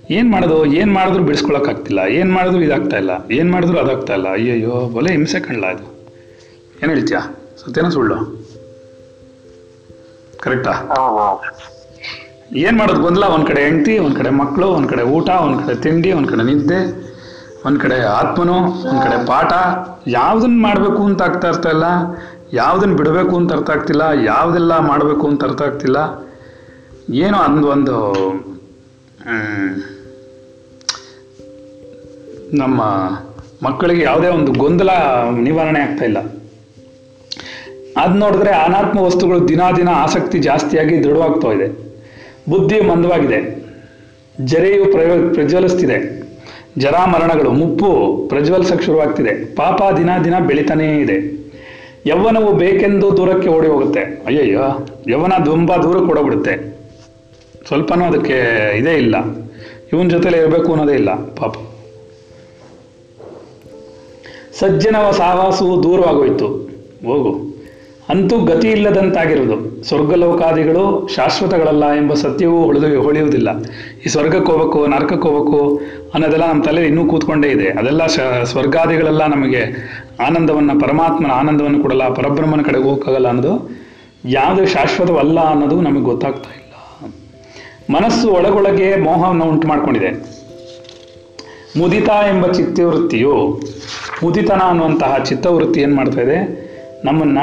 ಏನು 0.10 0.30
ಮಾಡೋದು, 0.30 0.66
ಏನು 0.66 0.94
ಮಾಡಿದ್ರು 0.94 1.24
ಬಿಡಿಸ್ಕೊಳಕ್ಕಾಗ್ತಿಲ್ಲ. 1.24 2.00
ಏನು 2.00 2.34
ಮಾಡಿದ್ರು 2.34 2.62
ಇದಾಗ್ತಾ 2.62 2.98
ಇಲ್ಲ. 2.98 3.10
ಏನು 3.32 3.52
ಮಾಡಿದ್ರು 3.52 3.80
ಅದಾಗ್ತಾ 3.80 4.14
ಇಲ್ಲ. 4.14 4.32
ಅಯ್ಯಯ್ಯೋ, 4.32 4.72
ಒಲೆ 4.72 5.12
ಹಿಂಸೆ 5.12 5.40
ಕಣ್ಲ 5.40 5.66
ಇದು. 5.66 6.12
ಏನು 6.84 6.94
ಹೇಳ್ತೀಯಾ? 6.94 7.20
ಸತ್ಯನ 7.58 7.90
ಸುಳ್ಳು. 7.90 8.48
ಕರೆಕ್ಟಾ 10.40 10.72
ಏನ್ 12.62 12.78
ಮಾಡೋದು? 12.80 13.02
ಗೊಂದಲ, 13.02 13.26
ಒಂದು 13.36 13.48
ಕಡೆ 13.48 13.62
ಹೆಂಡತಿ, 13.66 14.00
ಒಂದು 14.00 14.16
ಕಡೆ 14.16 14.30
ಮಕ್ಕಳು 14.30 14.68
ಒಂದು 14.68 14.88
ಕಡೆ 14.88 15.04
ಊಟ, 15.16 15.30
ಒಂದು 15.46 15.58
ಕಡೆ 15.62 15.76
ತಿಂಡಿ, 15.82 16.12
ಒಂದು 16.12 16.28
ಕಡೆ 16.32 16.44
ನಿದ್ದೆ, 16.44 16.80
ಒಂದು 17.68 17.80
ಕಡೆ 17.80 17.98
ಆತ್ಮನು, 18.04 18.58
ಒಂದು 18.90 19.02
ಕಡೆ 19.06 19.18
ಪಾಠ. 19.26 19.52
ಯಾವುದನ್ನು 20.08 20.62
ಮಾಡಬೇಕು 20.62 21.02
ಅಂತ 21.04 21.22
ಆಗ್ತಾ 21.22 21.48
ಇರ್ತಾ 21.48 21.70
ಇಲ್ಲ 21.70 21.86
ಯಾವುದನ್ನು 22.54 22.96
ಬಿಡಬೇಕು 22.96 23.38
ಅಂತ 23.38 23.52
ಅರ್ಥ 23.54 23.70
ಆಗ್ತಿಲ್ಲ, 23.70 24.02
ಯಾವುದೆಲ್ಲ 24.02 24.74
ಮಾಡಬೇಕು 24.80 25.28
ಅಂತ 25.28 25.44
ಅರ್ಥ 25.44 25.62
ಆಗ್ತಿಲ್ಲ. 25.62 25.98
ಏನೋ 27.26 27.38
ಅಂದ್ 27.38 27.66
ಒಂದು 27.66 27.96
ನಮ್ಮ 32.62 32.82
ಮಕ್ಕಳಿಗೆ 33.64 34.04
ಯಾವುದೇ 34.04 34.28
ಒಂದು 34.28 34.52
ಗೊಂದಲ 34.52 34.92
ನಿವಾರಣೆ 35.32 35.80
ಆಗ್ತಾ 35.80 36.06
ಇಲ್ಲ. 36.06 36.20
ಅದು 38.02 38.14
ನೋಡಿದ್ರೆ 38.14 38.52
ಅನಾತ್ಮ 38.52 39.00
ವಸ್ತುಗಳು 39.00 39.48
ದಿನ 39.48 39.62
ದಿನ 39.78 39.90
ಆಸಕ್ತಿ 39.96 40.40
ಜಾಸ್ತಿಯಾಗಿ 40.40 41.04
ದೃಢವಾಗ್ತಾ 41.04 41.48
ಇದೆ. 41.48 41.93
ಬುದ್ಧಿ 42.50 42.82
ಮಂದವಾಗಿದೆ. 42.82 43.64
ಜರೆಯು 44.42 44.86
ಪ್ರಯ 44.86 45.06
ಪ್ರಜ್ವಲಿಸ್ತಿದೆ. 45.34 46.24
ಜರಾ 46.78 47.06
ಮರಣಗಳು, 47.06 47.52
ಮುಪ್ಪು 47.52 48.26
ಪ್ರಜ್ವಲಿಸಕ್ಕೆ 48.30 48.86
ಶುರುವಾಗ್ತಿದೆ. 48.86 49.56
ಪಾಪ 49.56 49.82
ದಿನ 49.98 50.10
ದಿನ 50.24 50.40
ಬೆಳಿತಾನೇ 50.40 51.00
ಇದೆ. 51.00 51.44
ಯೌವನವು 52.06 52.54
ಬೇಕೆಂದು 52.54 53.18
ದೂರಕ್ಕೆ 53.18 53.50
ಓಡಿ 53.50 53.68
ಹೋಗುತ್ತೆ. 53.68 54.00
ಅಯ್ಯಯ್ಯೋ, 54.00 54.88
ಯೌವನ 55.08 55.34
ತುಂಬ 55.46 55.76
ದೂರಕ್ಕೆ 55.76 56.12
ಓಡೋಗ್ಬಿಡುತ್ತೆ 56.12 56.78
ಸ್ವಲ್ಪನೂ 57.68 58.06
ಅದಕ್ಕೆ 58.06 58.38
ಇದೇ 58.78 58.94
ಇಲ್ಲ. 58.94 59.16
ಇವನ 59.94 60.08
ಜೊತೆಲೆ 60.08 60.38
ಇರಬೇಕು 60.38 60.74
ಅನ್ನೋದೇ 60.74 60.94
ಇಲ್ಲ, 60.94 61.14
ಪಾಪ. 61.16 61.56
ಸಜ್ಜನವ 64.60 65.12
ಸಹವಾಸವು 65.12 65.84
ದೂರವಾಗೋಯ್ತು. 65.84 66.48
ಹೋಗು. 67.06 67.53
ಅಂತೂ 68.14 68.40
ಗತಿ 68.40 68.68
ಇಲ್ಲದಂತಾಗಿರುವುದು. 68.68 69.84
ಸ್ವರ್ಗಲೋಕಾದಿಗಳು 69.84 71.10
ಶಾಶ್ವತಗಳಲ್ಲ 71.16 71.86
ಎಂಬ 71.92 72.14
ಸತ್ಯವೂ 72.14 72.64
ಉಳಿದು 72.64 73.02
ಹೊಳೆಯುವುದಿಲ್ಲ. 73.02 73.60
ಈ 74.06 74.08
ಸ್ವರ್ಗಕ್ಕೆ 74.08 74.52
ಹೋಗಬೇಕು, 74.52 74.88
ನರಕಕ್ಕೆ 74.88 75.28
ಹೋಗ್ಬೇಕು 75.28 75.82
ಅನ್ನೋದೆಲ್ಲ 76.14 76.48
ನಮ್ಮ 76.50 76.64
ತಲೆಯಲ್ಲಿ 76.64 76.88
ಇನ್ನೂ 76.88 77.06
ಕೂತ್ಕೊಂಡೇ 77.06 77.48
ಇದೆ. 77.48 77.68
ಅದೆಲ್ಲ 77.70 78.08
ಶ, 78.08 78.20
ಸ್ವರ್ಗಾದಿಗಳೆಲ್ಲ 78.44 79.28
ನಮಗೆ 79.28 79.62
ಆನಂದವನ್ನು, 80.28 80.80
ಪರಮಾತ್ಮನ 80.80 81.32
ಆನಂದವನ್ನು 81.32 81.80
ಕೊಡಲ್ಲ, 81.80 82.10
ಪರಬ್ರಹ್ಮನ 82.10 82.62
ಕಡೆಗೆ 82.62 82.84
ಹೋಗೋಕ್ಕಾಗಲ್ಲ 82.84 83.28
ಅನ್ನೋದು 83.28 83.84
ಯಾವುದು 84.26 84.66
ಶಾಶ್ವತವಲ್ಲ 84.66 85.40
ಅನ್ನೋದು 85.40 85.82
ನಮಗೆ 85.82 86.02
ಗೊತ್ತಾಗ್ತಾ 86.02 86.50
ಇಲ್ಲ. 86.50 86.60
ಮನಸ್ಸು 87.96 88.28
ಒಳಗೊಳಗೆ 88.30 88.96
ಮೋಹವನ್ನು 88.96 89.46
ಉಂಟು 89.46 89.68
ಮಾಡ್ಕೊಂಡಿದೆ 89.68 90.12
ಮುದಿತ 91.80 92.10
ಎಂಬ 92.10 92.48
ಚಿತ್ತವೃತ್ತಿಯು 92.48 93.62
ಮುದಿತನ 94.24 94.62
ಅನ್ನುವಂತಹ 94.66 95.18
ಚಿತ್ತವೃತ್ತಿ 95.18 95.82
ಏನು 95.82 95.96
ಮಾಡ್ತಾ 95.96 96.22
ಇದೆ? 96.22 96.38
ನಮ್ಮನ್ನ 97.06 97.38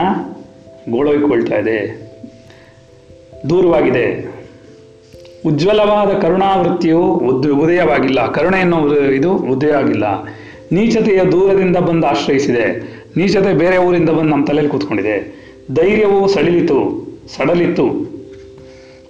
ಗೋಳೊಯ್ಕೊಳ್ತಾ 0.91 1.57
ಇದೆ. 1.57 2.11
ದೂರವಾಗಿದೆ. 3.51 4.35
ಉಜ್ವಲವಾದ 5.47 6.09
ಕರುಣಾವೃತ್ತಿಯು 6.09 7.01
ಉದ್, 7.01 7.51
ಉದಯವಾಗಿಲ್ಲ. 7.51 8.33
ಕರುಣೆ 8.33 8.61
ಎನ್ನುವ 8.61 8.97
ಇದು 8.97 9.37
ಉದಯ 9.37 9.71
ಆಗಿಲ್ಲ. 9.71 10.25
ನೀಚತೆಯ 10.73 11.21
ದೂರದಿಂದ 11.33 11.77
ಬಂದು 11.77 12.07
ಆಶ್ರಯಿಸಿದೆ. 12.07 12.65
ನೀಚತೆ 13.17 13.55
ಬೇರೆ 13.55 13.79
ಊರಿಂದ 13.79 14.11
ಬಂದು 14.11 14.31
ನಮ್ಮ 14.31 14.45
ತಲೆಯಲ್ಲಿ 14.45 14.71
ಕೂತ್ಕೊಂಡಿದೆ. 14.71 15.41
ಧೈರ್ಯವು 15.75 16.29
ಸಡಿಲಿತು 16.29 17.07
ಸಡಲಿತು 17.37 18.11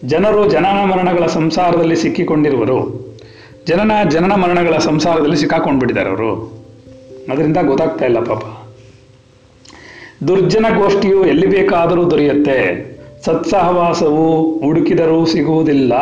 ಜನರು 0.05 0.51
ಜನನ 0.51 0.85
ಮರಣಗಳ 0.85 1.27
ಸಂಸಾರದಲ್ಲಿ 1.27 1.97
ಸಿಕ್ಕಿಕೊಂಡಿರುವರು. 1.97 3.11
ಜನನ 3.67 4.09
ಜನನ 4.09 4.33
ಮರಣಗಳ 4.33 4.79
ಸಂಸಾರದಲ್ಲಿ 4.79 5.37
ಸಿಕ್ಕಾಕೊಂಡ್ಬಿಟ್ಟಿದ್ದಾರೆ 5.37 6.09
ಅವರು. 6.11 6.53
ಅದರಿಂದ 7.33 7.57
ಗೊತ್ತಾಗ್ತಾ 7.67 8.05
ಇಲ್ಲ 8.05 8.25
ಪಾಪ. 8.25 8.60
ದುರ್ಜನ 10.29 10.67
ಗೋಷ್ಠಿಯು 10.79 11.25
ಎಲ್ಲಿ 11.25 11.47
ಬೇಕಾದರೂ 11.47 12.11
ದೊರೆಯುತ್ತೆ. 12.11 12.91
ಸತ್ಸಹವಾಸವು 13.25 14.59
ಹುಡುಕಿದರೂ 14.59 15.25
ಸಿಗುವುದಿಲ್ಲ. 15.25 15.93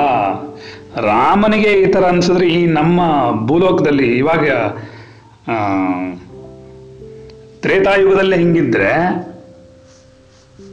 ರಾಮನಿಗೆ 0.97 1.69
ಈ 1.69 1.87
ಥರ 1.87 2.05
ಅನ್ಸಿದ್ರೆ 2.05 2.47
ಈ 2.49 2.67
ನಮ್ಮ 2.67 3.01
ಭೂಲೋಕದಲ್ಲಿ 3.47 4.19
ಇವಾಗ 4.19 4.51
ತ್ರೇತಾಯುಗದಲ್ಲಿ 7.63 8.37
ಹಿಂಗಿದ್ರೆ, 8.37 8.93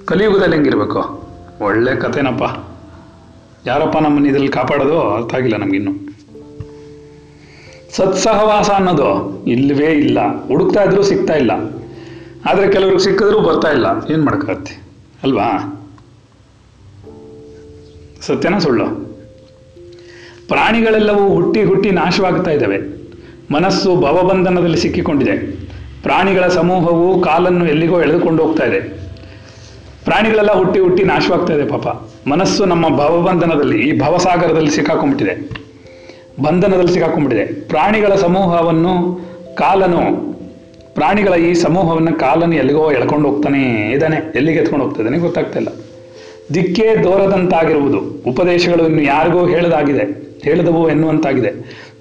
ಕಲಿಯುಗದಲ್ಲಿ 0.05 0.55
ಹೆಂಗಿರ್ಬೇಕು? 0.55 1.27
ಒಳ್ಳೆ 1.61 1.95
ಕಥೆನಪ್ಪ. 1.95 2.43
ಯಾರಪ್ಪ 3.67 3.97
ನಮ್ಮನ್ನ 3.97 4.27
ಇದ್ರಲ್ಲಿ 4.27 4.47
ಕಾಪಾಡೋದು? 4.47 5.15
ಅರ್ಥ 5.15 5.35
ಆಗಿಲ್ಲ 5.35 5.57
ನಮಗಿನ್ನು. 5.57 6.15
ಸತ್ಸಹವಾಸ 7.95 8.69
ಅನ್ನೋದು 8.69 9.43
ಇಲ್ಲವೇ 9.47 9.85
ಇಲ್ಲ. 9.85 10.47
ಹುಡುಕ್ತಾ 10.47 10.83
ಇದ್ರೂ 10.83 11.01
ಸಿಗ್ತಾ 11.01 11.33
ಇಲ್ಲ. 11.33 11.51
ಆದರೆ 12.45 12.71
ಕೆಲವ್ರಿಗೆ 12.71 12.99
ಸಿಕ್ಕಿದ್ರೂ 12.99 13.39
ಬರ್ತಾ 13.39 13.71
ಇಲ್ಲ. 13.71 13.85
ಏನು 14.13 14.23
ಮಾಡ್ಕತ್ತೆ 14.25 14.83
ಅಲ್ವಾ? 15.23 15.47
ಸತ್ಯನ 18.21 18.57
ಸುಳ್ಳು. 18.57 18.85
ಪ್ರಾಣಿಗಳೆಲ್ಲವೂ 20.47 21.29
ಹುಟ್ಟಿ 21.29 21.63
ಹುಟ್ಟಿ 21.63 21.91
ನಾಶವಾಗ್ತಾ 21.91 22.51
ಇದ್ದಾವೆ. 22.51 22.79
ಮನಸ್ಸು 23.53 23.95
ಭವಬಂಧನದಲ್ಲಿ 23.95 24.77
ಸಿಕ್ಕಿಕೊಂಡಿದೆ. 24.77 25.65
ಪ್ರಾಣಿಗಳ 26.03 26.47
ಸಮೂಹವು 26.47 27.21
ಕಾಲನ್ನು 27.21 27.67
ಎಲ್ಲಿಗೋ 27.67 28.01
ಎಳೆದುಕೊಂಡು 28.01 28.43
ಹೋಗ್ತಾ 28.43 28.65
ಇದೆ. 28.65 28.79
ಪ್ರಾಣಿಗಳೆಲ್ಲ 30.03 30.51
ಹುಟ್ಟಿ 30.51 30.79
ಹುಟ್ಟಿ 30.79 31.03
ನಾಶವಾಗ್ತಾ 31.03 31.53
ಇದೆ 31.53 31.67
ಪಾಪ. 31.67 31.87
ಮನಸ್ಸು 32.29 32.65
ನಮ್ಮ 32.65 32.89
ಭವಬಂಧನದಲ್ಲಿ, 32.89 33.89
ಈ 33.89 33.99
ಭವಸಾಗರದಲ್ಲಿ 33.99 34.71
ಸಿಕ್ಕಾಕೊಂಡ್ಬಿಟ್ಟಿದೆ. 34.71 35.65
ಬಂಧನದಲ್ಲಿ 36.43 36.93
ಸಿಕ್ಕಾಕೊಂಡ್ಬಿಟ್ಟಿದೆ. 36.93 37.67
ಪ್ರಾಣಿಗಳ 37.67 38.15
ಸಮೂಹವನ್ನು, 38.15 39.19
ಕಾಲನು 39.55 40.34
ಪ್ರಾಣಿಗಳ 40.95 41.33
ಈ 41.33 41.53
ಸಮೂಹವನ್ನು 41.53 42.13
ಕಾಲನ್ನು 42.19 42.55
ಎಲ್ಲಿಗೋ 42.55 42.91
ಎಳ್ಕೊಂಡು 42.91 43.29
ಹೋಗ್ತಾನೆ 43.29 43.61
ಇದ್ದಾನೆ. 43.91 44.17
ಎಲ್ಲಿಗೆ 44.35 44.59
ಎತ್ಕೊಂಡು 44.59 44.85
ಹೋಗ್ತಾ 44.85 45.01
ಇದ್ದಾನೆ 45.01 45.17
ಗೊತ್ತಾಗ್ತಾ 45.17 45.59
ಇಲ್ಲ. 45.59 45.71
ದಿಕ್ಕೇ 46.53 46.87
ದೋರದಂತಾಗಿರುವುದು. 47.03 47.99
ಉಪದೇಶಗಳು 48.31 48.83
ಇನ್ನು 48.87 49.03
ಯಾರಿಗೂ 49.03 49.45
ಹೇಳದಾಗಿದೆ. 49.45 50.05
ಹೇಳಿದವು 50.43 50.89
ಎನ್ನುವಂತಾಗಿದೆ. 50.89 51.51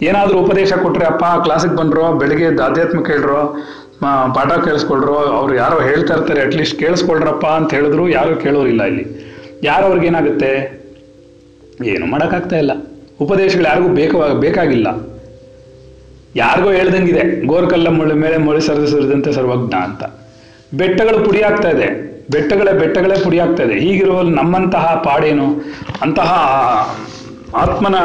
ಏನಾದರೂ 0.03 0.39
ಉಪದೇಶ 0.39 0.73
ಕೊಟ್ರೆ 0.73 1.05
ಅಪ್ಪ 1.05 1.25
ಕ್ಲಾಸಿಗೆ 1.43 1.77
ಬಂದ್ರೋ, 1.77 2.13
ಬೆಳಿಗ್ಗೆ 2.13 2.47
ಆಧ್ಯಾತ್ಮ 2.63 3.01
ಕೇಳ್ರೋ 3.01 3.41
ಪಾಠ 4.35 4.65
ಕೇಳಿಸ್ಕೊಳ್ರೋ, 4.65 5.15
ಅವ್ರು 5.15 5.55
ಯಾರೋ 5.55 5.77
ಹೇಳ್ತಾ 5.81 6.15
ಇರ್ತಾರೆ 6.15 6.41
ಅಟ್ಲೀಸ್ಟ್ 6.41 6.79
ಕೇಳಿಸ್ಕೊಳ್ರಪ್ಪ 6.79 7.47
ಅಂತ 7.47 7.75
ಹೇಳಿದ್ರು 7.75 8.09
ಯಾರು 8.09 8.37
ಕೇಳೋರಿಲ್ಲ 8.37 8.83
ಇಲ್ಲಿ 8.83 9.05
ಯಾರು 9.63 9.85
ಅವ್ರಿಗೇನಾಗುತ್ತೆ 9.87 10.51
ಏನು 11.85 12.07
ಮಾಡೋಕ್ಕಾಗ್ತಾ 12.07 12.57
ಇಲ್ಲ. 12.57 12.73
ಉಪದೇಶಗಳು 13.21 13.65
ಯಾರಿಗೂ 13.65 13.89
ಬೇಕು 13.89 14.41
ಬೇಕಾಗಿಲ್ಲ. 14.41 15.14
ಯಾರಿಗೋ 16.37 16.71
ಹೇಳ್ದಂಗಿದೆ, 16.79 17.23
ಗೋರ್ಕಲ್ಲ 17.47 17.89
ಮುಳ್ಳ 17.89 18.13
ಮೇಲೆ 18.23 18.37
ಮೊಳೆ 18.47 18.61
ಸರಿದು 18.67 18.89
ಸರಿದಂತೆ 18.93 19.33
ಸರ್ವಜ್ಞ 19.33 19.75
ಅಂತ. 19.89 20.05
ಬೆಟ್ಟಗಳು 20.81 21.19
ಪುಡಿ 21.27 21.41
ಆಗ್ತಾ 21.49 21.71
ಇದೆ. 21.75 21.89
ಬೆಟ್ಟಗಳೇ 22.33 22.73
ಬೆಟ್ಟಗಳೇ 22.79 23.17
ಪುಡಿ 23.25 23.39
ಆಗ್ತಾ 23.39 23.63
ಇದೆ. 23.63 23.77
ಹೀಗಿರುವಲ್ಲಿ 23.85 24.33
ನಮ್ಮಂತಹ 24.35 24.85
ಪಾಡೇನು, 25.05 25.47
ಅಂತಹ 26.03 26.31
ಆತ್ಮನ 27.63 27.97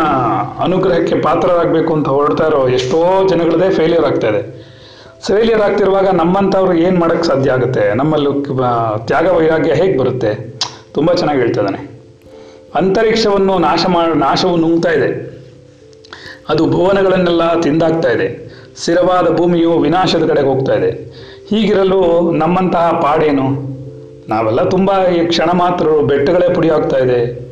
ಅನುಗ್ರಹಕ್ಕೆ 0.63 1.15
ಪಾತ್ರರಾಗಬೇಕು 1.21 1.91
ಅಂತ 1.93 2.07
ಹೊರಡ್ತಾ 2.07 2.47
ಇರೋ 2.47 2.59
ಎಷ್ಟೋ 2.69 2.99
ಜನಗಳದೇ 3.29 3.69
ಫೇಲ್ಯೂರ್ 3.77 4.05
ಆಗ್ತಾ 4.05 4.27
ಇದೆ. 4.27 4.41
ಫೇಲ್ಯೂರ್ 5.27 5.61
ಆಗ್ತಿರುವಾಗ 5.61 6.09
ನಮ್ಮಂಥವ್ರು 6.19 6.73
ಏನು 6.85 6.97
ಮಾಡೋಕ್ಕೆ 6.99 7.27
ಸಾಧ್ಯ 7.27 7.55
ಆಗುತ್ತೆ? 7.55 7.83
ನಮ್ಮಲ್ಲಿ 7.93 8.29
ತ್ಯಾಗ 9.07 9.25
ವೈರಾಗ್ಯ 9.37 9.73
ಹೇಗೆ 9.81 9.95
ಬರುತ್ತೆ? 9.97 10.31
ತುಂಬ 10.93 11.13
ಚೆನ್ನಾಗಿ 11.13 11.39
ಹೇಳ್ತಾ 11.39 11.61
ಇದ್ದಾನೆ. 11.61 11.81
ಅಂತರಿಕ್ಷವನ್ನು 12.75 13.55
ನಾಶ 13.59 13.85
ಮಾಡ, 13.87 14.09
ನಾಶವು 14.27 14.55
ನುಂಗ್ತಾ 14.57 14.91
ಇದೆ. 14.97 15.09
ಅದು 16.49 16.69
ಭುವನಗಳನ್ನೆಲ್ಲ 16.69 17.61
ತಿಂದಾಗ್ತಾ 17.61 18.09
ಇದೆ. 18.09 18.49
ಸ್ಥಿರವಾದ 18.77 19.35
ಭೂಮಿಯು 19.35 19.79
ವಿನಾಶದ 19.79 20.27
ಕಡೆಗೆ 20.27 20.47
ಹೋಗ್ತಾ 20.47 20.73
ಇದೆ. 20.73 20.89
ಹೀಗಿರಲು 21.49 22.31
ನಮ್ಮಂತಹ 22.31 22.91
ಪಾಡೇನು? 22.91 23.69
ನಾವೆಲ್ಲ 24.29 24.69
ತುಂಬ 24.69 25.07
ಈ 25.07 25.25
ಕ್ಷಣ 25.25 25.49
ಮಾತ್ರ 25.53 25.87
ಬೆಟ್ಟಗಳೇ 26.07 26.53
ಪುಡಿ 26.53 26.69
ಆಗ್ತಾ 26.69 26.97
ಇದೆ. 26.97 27.49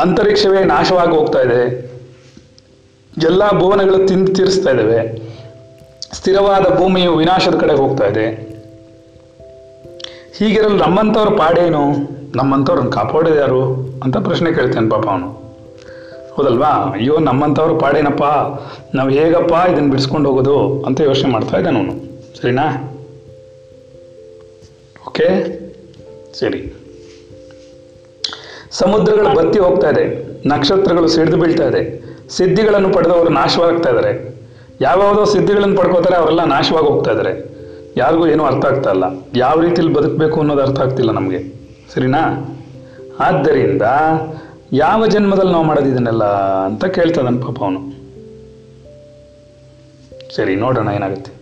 ಅಂತರಿಕ್ಷವೇ 0.00 0.64
ನಾಶವಾಗಿ 0.64 1.10
ಹೋಗ್ತಾ 1.10 1.38
ಇದೆ. 1.38 1.94
ಎಲ್ಲ 3.22 3.58
ಭುವನಗಳು 3.58 4.08
ತಿಂದು 4.08 4.34
ತೀರಿಸ್ತಾ 4.34 4.70
ಇದ್ದಾವೆ. 4.70 5.22
ಸ್ಥಿರವಾದ 6.12 6.78
ಭೂಮಿಯು 6.78 7.16
ವಿನಾಶದ 7.16 7.54
ಕಡೆಗೆ 7.58 7.78
ಹೋಗ್ತಾ 7.78 8.06
ಇದೆ. 8.06 8.54
ಹೀಗಿರಲು 10.38 10.76
ನಮ್ಮಂಥವ್ರ 10.76 11.28
ಪಾಡೇನು? 11.28 11.84
ನಮ್ಮಂಥವ್ರನ್ನ 12.36 12.90
ಕಾಪಾಡೋದು 12.90 13.36
ಯಾರು? 13.36 13.64
ಅಂತ 14.02 14.16
ಪ್ರಶ್ನೆ 14.16 14.52
ಕೇಳ್ತೇನೆ 14.52 14.90
ಪಾಪ 14.90 15.06
ಅವನು. 15.06 15.43
ಹೌದಲ್ವಾ? 16.36 16.66
ಅಯ್ಯೋ, 16.66 17.18
ನಮ್ಮಂಥವ್ರು 17.18 17.78
ಪಾಡೇನಪ್ಪ? 17.78 18.22
ನಾವು 18.94 19.10
ಹೇಗಪ್ಪ 19.10 19.52
ಇದನ್ನು 19.72 19.90
ಬಿಡಿಸ್ಕೊಂಡು 19.90 20.28
ಹೋಗೋದು 20.28 20.82
ಅಂತ 20.82 21.00
ಯೋಚನೆ 21.00 21.30
ಮಾಡ್ತಾ 21.30 21.56
ಇದ್ದಾನೆ 21.56 21.78
ಅವನು 21.78 21.92
ಸರಿನಾ? 22.40 22.90
ಓಕೆ? 25.06 25.28
ಸರಿ. 26.38 26.72
ಸಮುದ್ರಗಳು 28.70 29.36
ಬತ್ತಿ 29.36 29.58
ಹೋಗ್ತಾ 29.58 29.90
ಇದೆ. 29.90 30.04
ನಕ್ಷತ್ರಗಳು 30.48 31.08
ಸಿಡಿದು 31.08 31.36
ಬೀಳ್ತಾ 31.36 31.64
ಇದೆ. 31.64 32.04
ಸಿದ್ಧಿಗಳನ್ನು 32.28 32.92
ಪಡೆದವರು 32.92 33.28
ನಾಶವಾಗ್ತಾ 33.28 33.88
ಇದ್ದಾರೆ 33.88 34.34
ಯಾವ್ಯಾವುದೋ 34.80 35.24
ಸಿದ್ಧಿಗಳನ್ನು 35.24 35.76
ಪಡ್ಕೋತಾರೆ, 35.76 36.16
ಅವರೆಲ್ಲ 36.16 36.44
ನಾಶವಾಗಿ 36.44 36.86
ಹೋಗ್ತಾ 36.86 37.10
ಇದ್ದಾರೆ 37.10 37.54
ಯಾರಿಗೂ 37.96 38.26
ಏನೂ 38.26 38.44
ಅರ್ಥ 38.44 38.64
ಆಗ್ತಾ 38.66 38.90
ಇಲ್ಲ. 38.90 39.04
ಯಾವ 39.36 39.60
ರೀತಿಲಿ 39.60 39.92
ಬದುಕಬೇಕು 39.92 40.40
ಅನ್ನೋದು 40.40 40.62
ಅರ್ಥ 40.62 40.80
ಆಗ್ತಿಲ್ಲ 40.80 41.10
ನಮಗೆ. 41.10 41.40
ಸರಿನಾ? 41.94 42.50
ಆದ್ದರಿಂದ 43.18 43.82
ಯಾವ 44.74 45.06
ಜನ್ಮದಲ್ಲಿ 45.06 45.52
ನಾವು 45.52 45.64
ಮಾಡೋದು 45.64 45.88
ಇದನ್ನೆಲ್ಲ 45.88 46.24
ಅಂತ 46.64 46.84
ನನ್ನ 47.18 47.42
ಪಾಪ 47.42 47.62
ಅವನು. 47.62 48.04
ಸರಿ, 50.36 50.56
ನೋಡೋಣ 50.56 50.88
ಏನಾಗುತ್ತೆ. 50.88 51.32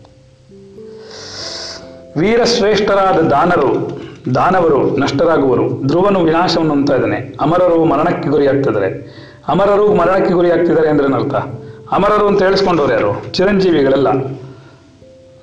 ವೀರಶ್ರೇಷ್ಠರಾದ 2.20 3.18
ದಾನರು, 3.18 4.00
ದಾನವರು, 4.34 4.96
ನಷ್ಟರಾಗುವರು, 4.96 5.86
ಧ್ರುವನು 5.86 6.20
ವಿನಾಶವನ್ನು 6.20 6.72
ಅಂತ 6.72 6.90
ಇದ್ದಾನೆ. 6.90 7.34
ಅಮರರು 7.40 7.84
ಮರಣಕ್ಕೆ 7.84 8.28
ಗುರಿಯಾಗ್ತಿದ್ದಾರೆ. 8.28 8.88
ಅಮರರು 9.48 9.94
ಮರಣಕ್ಕೆ 9.94 10.34
ಗುರಿಯಾಗ್ತಿದ್ದಾರೆ 10.34 10.88
ಅಂದ್ರೆ 10.88 11.14
ಅರ್ಥ? 11.14 11.34
ಅಮರರು 11.92 12.26
ಅಂತ 12.26 12.42
ಹೇಳಿಸ್ಕೊಂಡವ್ರು 12.42 12.92
ಯಾರು? 12.92 13.32
ಚಿರಂಜೀವಿಗಳೆಲ್ಲ. 13.32 14.08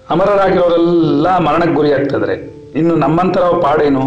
ಅಮರರಾಗಿರೋರೆಲ್ಲ 0.10 1.38
ಮರಣಕ್ಕೆ 1.38 1.74
ಗುರಿಯಾಗ್ತಿದ್ದಾರೆ 1.74 2.59
ಇನ್ನು 2.76 2.96
ನಮ್ಮಂತರ 2.96 3.42
ಪಾಡೇನು? 3.42 4.02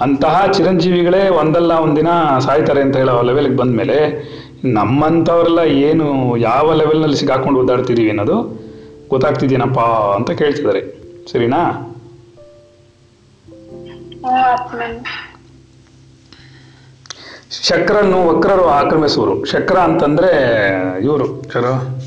ಅಂತಹ 0.00 0.44
ಚಿರಂಜೀವಿಗಳೇ 0.52 1.28
ಒಂದಲ್ಲ 1.28 1.72
ಒಂದಿನ 1.72 2.06
ಸಾಯ್ತಾರೆ 2.38 2.80
ಅಂತ 2.80 2.96
ಹೇಳೋ 2.96 3.22
ಲೆವೆಲ್ಗೆ 3.22 3.56
ಬಂದಮೇಲೆ 3.56 4.28
ನಮ್ಮಂಥವ್ರೆಲ್ಲ 4.64 5.58
ಏನು 5.58 6.36
ಯಾವ 6.36 6.74
ಲೆವೆಲ್ನಲ್ಲಿ 6.74 7.16
ಸಿಗಾಕೊಂಡು 7.16 7.60
ಓದಾಡ್ತಿದೀವಿ 7.60 8.08
ಅನ್ನೋದು 8.08 8.68
ಗೊತ್ತಾಗ್ತಿದ್ದೀನಪ್ಪ 9.08 9.78
ಅಂತ 10.16 10.30
ಕೇಳ್ತಿದ್ದಾರೆ. 10.30 10.80
ಸರಿನಾ? 11.32 11.84
ಶಕ್ರನ್ನು 17.68 18.28
ವಕ್ರರು 18.28 18.64
ಆಕ್ರಮಿಸುವರು. 18.64 19.44
ಶಕ್ರ 19.44 19.78
ಅಂತಂದ್ರೆ 19.78 20.30
ಇವರು. 21.02 21.26
ಯಾರು 21.26 21.98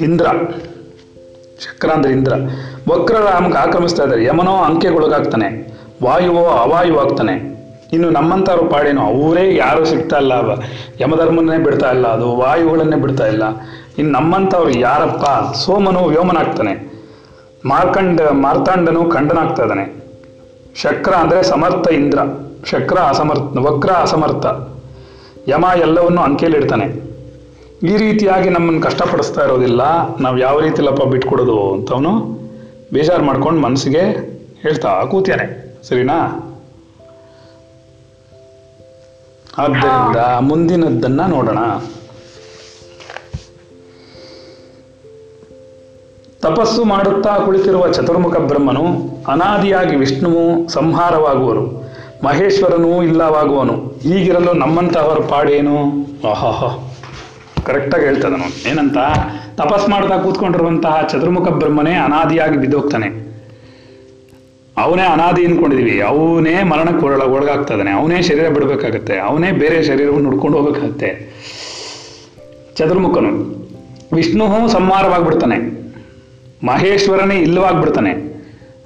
ಇಂದ್ರ. 0.00 0.26
ಶಕ್ರ 1.64 1.90
ಅಂದ್ರೆ 1.90 2.12
ಇಂದ್ರ. 2.12 2.32
ವಕ್ರರ 2.88 3.34
ನಮ್ಗೆ 3.40 3.58
ಆಕ್ರಮಿಸ್ತಾ 3.58 4.02
ಇದ್ದಾರೆ. 4.02 4.24
ಯಮನೋ 4.24 4.56
ಅಂಕೆಗೊಳಗಾಗ್ತಾನೆ. 4.56 5.78
ವಾಯುವೋ 6.04 6.46
ಅವಾಯುವಾಗ್ತಾನೆ 6.46 7.52
ಇನ್ನು 7.92 8.10
ನಮ್ಮಂಥವ್ರು 8.10 8.64
ಪಾಡೇನೋ, 8.66 9.02
ಅವರೇ 9.02 9.56
ಯಾರು 9.56 9.84
ಸಿಗ್ತಾ 9.84 10.16
ಇಲ್ಲ. 10.16 10.34
ಅವ 10.34 10.62
ಯಮಧರ್ಮನ್ನೇ 11.00 11.58
ಬಿಡ್ತಾ 11.58 11.90
ಇಲ್ಲ. 11.90 12.08
ಅದು 12.08 12.36
ವಾಯುಗಳನ್ನೇ 12.36 12.96
ಬಿಡ್ತಾ 12.96 13.26
ಇಲ್ಲ. 13.26 13.42
ಇನ್ನು 13.98 14.12
ನಮ್ಮಂಥವ್ರು 14.12 14.70
ಯಾರಪ್ಪ? 14.70 15.54
ಸೋಮನು 15.54 16.04
ವ್ಯೋಮನಾಗ್ತಾನೆ. 16.04 16.92
ಮಾರ್ಕಂಡ, 17.64 18.20
ಮಾರ್ತಾಂಡನು 18.20 19.04
ಖಂಡನಾಗ್ತಾ 19.04 19.62
ಇದ್ದಾನೆ. 19.62 20.04
ಶಕ್ರ 20.82 21.12
ಅಂದರೆ 21.12 21.42
ಸಮರ್ಥ 21.42 21.88
ಇಂದ್ರ. 21.88 22.18
ಶಕ್ರ 22.64 22.98
ಅಸಮರ್ಥ, 22.98 23.56
ವಕ್ರ 23.56 23.90
ಅಸಮರ್ಥ. 23.90 24.46
ಯಮ 25.48 25.64
ಎಲ್ಲವನ್ನು 25.76 26.22
ಅಂಕೆಯಲ್ಲಿಡ್ತಾನೆ. 26.22 27.11
ಈ 27.82 27.96
ರೀತಿಯಾಗಿ 27.96 28.48
ನಮ್ಮನ್ನು 28.48 28.80
ಕಷ್ಟಪಡಿಸ್ತಾ 28.80 29.44
ಇರೋದಿಲ್ಲ. 29.44 29.82
ನಾವು 30.20 30.38
ಯಾವ 30.38 30.60
ರೀತಿಲಪ್ಪ 30.60 31.02
ಬಿಟ್ಕೊಡೋದು 31.02 31.72
ಅಂತವನು 31.72 32.10
ಬೇಜಾರು 32.92 33.24
ಮಾಡ್ಕೊಂಡು 33.24 33.60
ಮನಸ್ಸಿಗೆ 33.60 34.00
ಹೇಳ್ತಾ 34.62 35.04
ಕೂತಾನೆ 35.04 35.74
ಸರಿನಾ? 35.88 36.48
ಆದ್ದರಿಂದ 39.58 40.16
ಮುಂದಿನದ್ದನ್ನ 40.40 41.26
ನೋಡೋಣ. 41.26 41.58
ತಪಸ್ಸು 46.40 46.84
ಮಾಡುತ್ತಾ 46.84 47.38
ಕುಳಿತಿರುವ 47.38 47.88
ಚತುರ್ಮುಖ 47.88 48.36
ಬ್ರಹ್ಮನು 48.36 48.84
ಅನಾದಿಯಾಗಿ 49.28 49.96
ವಿಷ್ಣುವು 49.96 50.68
ಸಂಹಾರವಾಗುವರು. 50.68 51.66
ಮಹೇಶ್ವರನೂ 52.24 53.02
ಇಲ್ಲವಾಗುವನು. 53.02 53.72
ಹೀಗಿರಲು 54.02 54.52
ನಮ್ಮಂತಹವರ 54.52 55.18
ಪಾಡೇನು? 55.18 55.76
ಆಹಾಹ. 56.30 56.91
ಕರೆಕ್ಟಾಗಿ 57.64 58.04
ಹೇಳ್ತದ 58.04 58.30
ಅವನು. 58.30 58.70
ಏನಂತ? 58.70 58.96
ತಪಸ್ 59.54 59.88
ಮಾಡ್ತಾ 59.88 60.18
ಕೂತ್ಕೊಂಡಿರುವಂತಹ 60.18 61.08
ಚತುರ್ಮುಖ 61.12 61.48
ಬ್ರಹ್ಮನೇ 61.48 61.92
ಅನಾದಿಯಾಗಿ 61.92 62.58
ಬಿದ್ದೋಗ್ತಾನೆ. 62.58 63.22
ಅವನೇ 64.78 65.02
ಅನಾದಿ 65.02 65.46
ಅನ್ಕೊಂಡಿದೀವಿ. 65.46 66.00
ಅವನೇ 66.00 66.62
ಮರಣಕ್ಕೆ 66.62 67.06
ಒಳ 67.06 67.22
ಒಳಗಾಗ್ತದಾನೆ 67.22 67.90
ಅವನೇ 67.90 68.22
ಶರೀರ 68.22 68.48
ಬಿಡಬೇಕಾಗತ್ತೆ. 68.48 69.18
ಅವನೇ 69.18 69.52
ಬೇರೆ 69.52 69.82
ಶರೀರವನ್ನು 69.82 70.28
ಹುಡ್ಕೊಂಡು 70.28 70.58
ಹೋಗ್ಬೇಕಾಗತ್ತೆ. 70.58 71.32
ಚತುರ್ಮುಖನು 72.76 73.62
ವಿಷ್ಣು 74.12 74.68
ಸಂಹಾರವಾಗ್ಬಿಡ್ತಾನೆ. 74.68 75.82
ಮಹೇಶ್ವರನೇ 76.66 77.34
ಇಲ್ಲವಾಗ್ಬಿಡ್ತಾನೆ. 77.34 78.32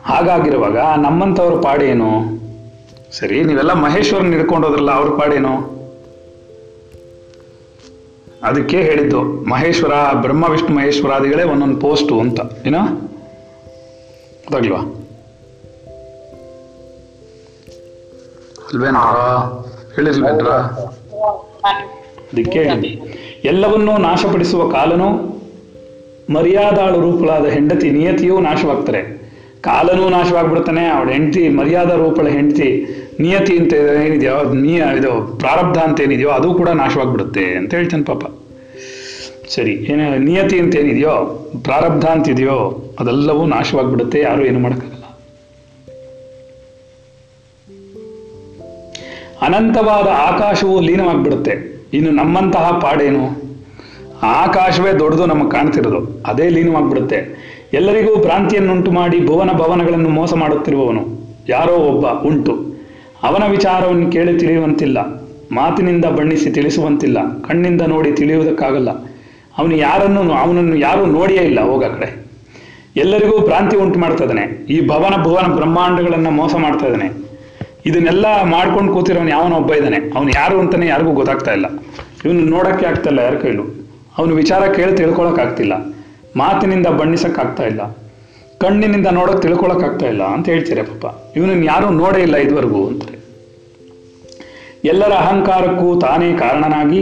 ಹಾಗಾಗಿರುವಾಗ 0.04 0.78
ನಮ್ಮಂಥವ್ರ 0.78 1.60
ಪಾಡೇನು? 1.60 2.36
ಸರಿ, 3.18 3.44
ನೀವೆಲ್ಲ 3.44 3.72
ಮಹೇಶ್ವರನ್ 3.72 4.32
ಹಿಡ್ಕೊಂಡು 4.32 4.68
ಹೋದ್ರಲ್ಲ, 4.68 4.90
ಅವ್ರ 4.90 5.08
ಪಾಡೇನು? 5.08 5.75
ಅದಕ್ಕೆ 8.42 8.78
ಹೇಳಿದ್ದು, 8.82 9.22
ಮಹೇಶ್ವರ, 9.22 9.92
ಬ್ರಹ್ಮ, 10.12 10.50
ವಿಷ್ಣು, 10.50 10.76
ಮಹೇಶ್ವರಾದಿಗಳೇ 10.76 11.42
ಒಂದೊಂದು 11.42 11.80
ಪೋಸ್ಟು 11.80 12.20
ಅಂತ. 12.20 12.40
ಏನೋ? 12.66 12.78
ಗೊತ್ತಾಗ್ಲ್ವಾ 14.42 14.78
ಅದಕ್ಕೆ 22.32 22.58
ಎಲ್ಲವನ್ನೂ 23.44 23.96
ನಾಶಪಡಿಸುವ 23.96 24.70
ಕಾಲನು, 24.70 25.08
ಮರ್ಯಾದಾಳು 26.32 27.00
ರೂಪಳಾದ 27.00 27.46
ಹೆಂಡತಿ 27.46 27.90
ನಿಯತಿಯೂ 27.90 28.40
ನಾಶವಾಗ್ತಾರೆ. 28.40 29.26
ಕಾಲನೂ 29.60 30.08
ನಾಶವಾಗ್ಬಿಡ್ತಾನೆ 30.08 30.86
ಅವಳ 30.86 31.08
ಹೆಂಡತಿ 31.08 31.48
ಮರ್ಯಾದಾ 31.48 31.94
ರೂಪಳ 31.94 32.28
ಹೆಂಡತಿ 32.28 32.68
ನಿಯತಿ 33.20 33.58
ಅಂತ 33.58 33.72
ಏನಿದೆಯೋ, 33.72 34.52
ನಿಯ, 34.52 34.82
ಇದು 34.98 35.38
ಪ್ರಾರಬ್ಧ 35.38 35.78
ಅಂತ 35.78 36.00
ಏನಿದೆಯೋ, 36.00 36.28
ಅದು 36.28 36.54
ಕೂಡ 36.54 36.68
ನಾಶವಾಗ್ಬಿಡುತ್ತೆ 36.68 37.44
ಅಂತ 37.44 37.74
ಹೇಳ್ತಾನೆ 37.74 38.04
ಪಾಪ. 38.04 38.22
ಸರಿ, 39.54 39.72
ಏನ, 39.72 40.00
ನಿಯತಿ 40.18 40.58
ಅಂತ 40.58 40.76
ಏನಿದೆಯೋ, 40.76 41.48
ಪ್ರಾರಬ್ಧ 41.62 42.04
ಅಂತಿದೆಯೋ, 42.04 42.84
ಅದೆಲ್ಲವೂ 43.00 43.46
ನಾಶವಾಗ್ಬಿಡುತ್ತೆ, 43.46 44.20
ಯಾರು 44.20 44.44
ಏನು 44.44 44.58
ಮಾಡೋಕ್ಕಾಗಲ್ಲ. 44.58 45.02
ಅನಂತವಾದ 49.42 50.06
ಆಕಾಶವು 50.06 50.80
ಲೀನವಾಗ್ಬಿಡುತ್ತೆ. 50.80 51.84
ಇನ್ನು 51.94 52.10
ನಮ್ಮಂತಹ 52.10 52.78
ಪಾಡೇನು? 52.82 53.46
ಆಕಾಶವೇ 54.22 54.98
ದೊಡ್ಡದು 54.98 55.26
ನಮಗೆ 55.26 55.50
ಕಾಣ್ತಿರೋದು, 55.50 56.22
ಅದೇ 56.26 56.48
ಲೀನವಾಗ್ಬಿಡುತ್ತೆ. 56.48 57.46
ಎಲ್ಲರಿಗೂ 57.72 58.16
ಭ್ರಾಂತಿಯನ್ನುಂಟು 58.16 58.92
ಮಾಡಿ 58.92 59.26
ಭುವನ 59.26 59.52
ಭವನಗಳನ್ನು 59.52 60.08
ಮೋಸ 60.08 60.34
ಮಾಡುತ್ತಿರುವವನು, 60.34 61.04
ಯಾರೋ 61.48 61.72
ಒಬ್ಬ 61.72 62.06
ಉಂಟು. 62.06 62.75
ಅವನ 63.26 63.50
ವಿಚಾರವನ್ನು 63.50 64.10
ಕೇಳಿ 64.10 64.38
ತಿಳಿಯುವಂತಿಲ್ಲ. 64.38 64.98
ಮಾತಿನಿಂದ 65.52 66.04
ಬಣ್ಣಿಸಿ 66.04 66.50
ತಿಳಿಸುವಂತಿಲ್ಲ. 66.50 67.18
ಕಣ್ಣಿಂದ 67.40 67.80
ನೋಡಿ 67.80 68.12
ತಿಳಿಯುವುದಕ್ಕಾಗಲ್ಲ. 68.12 68.90
ಅವನು 69.58 69.76
ಯಾರನ್ನು 69.76 70.32
ಅವನನ್ನು 70.32 70.76
ಯಾರೂ 70.76 71.06
ನೋಡಿಯೇ 71.06 71.42
ಇಲ್ಲ. 71.42 71.60
ಹೋಗ 71.60 71.84
ಕಡೆ. 71.84 72.26
ಎಲ್ಲರಿಗೂ 72.96 73.38
ಭ್ರಾಂತಿ 73.38 73.76
ಉಂಟು 73.76 73.98
ಮಾಡ್ತದಾನೆ. 73.98 74.42
ಈ 74.68 74.86
ಭವನ 74.88 75.22
ಭುವನ 75.22 75.46
ಬ್ರಹ್ಮಾಂಡಗಳನ್ನು 75.54 76.30
ಮೋಸ 76.30 76.54
ಮಾಡ್ತಾ 76.54 76.86
ಇದ್ದಾನೆ 76.86 77.26
ಇದನ್ನೆಲ್ಲ 77.86 78.42
ಮಾಡ್ಕೊಂಡು 78.42 78.92
ಕೂತಿರೋನು 78.92 79.28
ಯಾವನೋ 79.28 79.56
ಒಬ್ಬ 79.56 79.74
ಇದ್ದಾನೆ 79.74 79.96
ಅವನು 79.96 80.28
ಯಾರು 80.28 80.60
ಅಂತಾನೆ 80.60 80.86
ಯಾರಿಗೂ 80.86 81.12
ಗೊತ್ತಾಗ್ತಾ 81.12 81.52
ಇಲ್ಲ. 81.52 81.66
ಇವನು 82.24 82.40
ನೋಡೋಕ್ಕೆ 82.40 82.86
ಆಗ್ತಾ 82.86 83.10
ಇಲ್ಲ 83.10 83.20
ಯಾರ 83.20 83.34
ಕೈಲೂ. 83.34 83.62
ಅವನು 84.18 84.34
ವಿಚಾರ 84.34 84.72
ಕೇಳಿ 84.72 84.96
ತಿಳ್ಕೊಳಕ್ಕಾಗ್ತಿಲ್ಲ. 84.96 85.72
ಮಾತಿನಿಂದ 86.36 86.86
ಬಣ್ಣಿಸೋಕ್ಕಾಗ್ತಾ 86.86 87.62
ಇಲ್ಲ. 87.62 87.96
ಕಣ್ಣಿನಿಂದ 88.58 89.06
ನೋಡೋಕೆ 89.06 89.42
ತಿಳ್ಕೊಳಕ್ಕಾಗ್ತಾ 89.42 90.06
ಇಲ್ಲ 90.06 90.22
ಅಂತ 90.24 90.48
ಹೇಳ್ತಾರೆ 90.48 90.82
ಪಾಪ. 90.82 91.36
ಇವನನ್ನು 91.36 91.64
ಯಾರೂ 91.64 91.90
ನೋಡೇ 91.90 92.20
ಇಲ್ಲ 92.20 92.36
ಇದುವರೆಗೂ 92.36 92.86
ಅಂತಾರೆ 92.86 93.15
ಎಲ್ಲರ 94.86 95.12
ಅಹಂಕಾರಕ್ಕೂ 95.12 96.00
ತಾನೇ 96.00 96.32
ಕಾರಣನಾಗಿ 96.32 97.00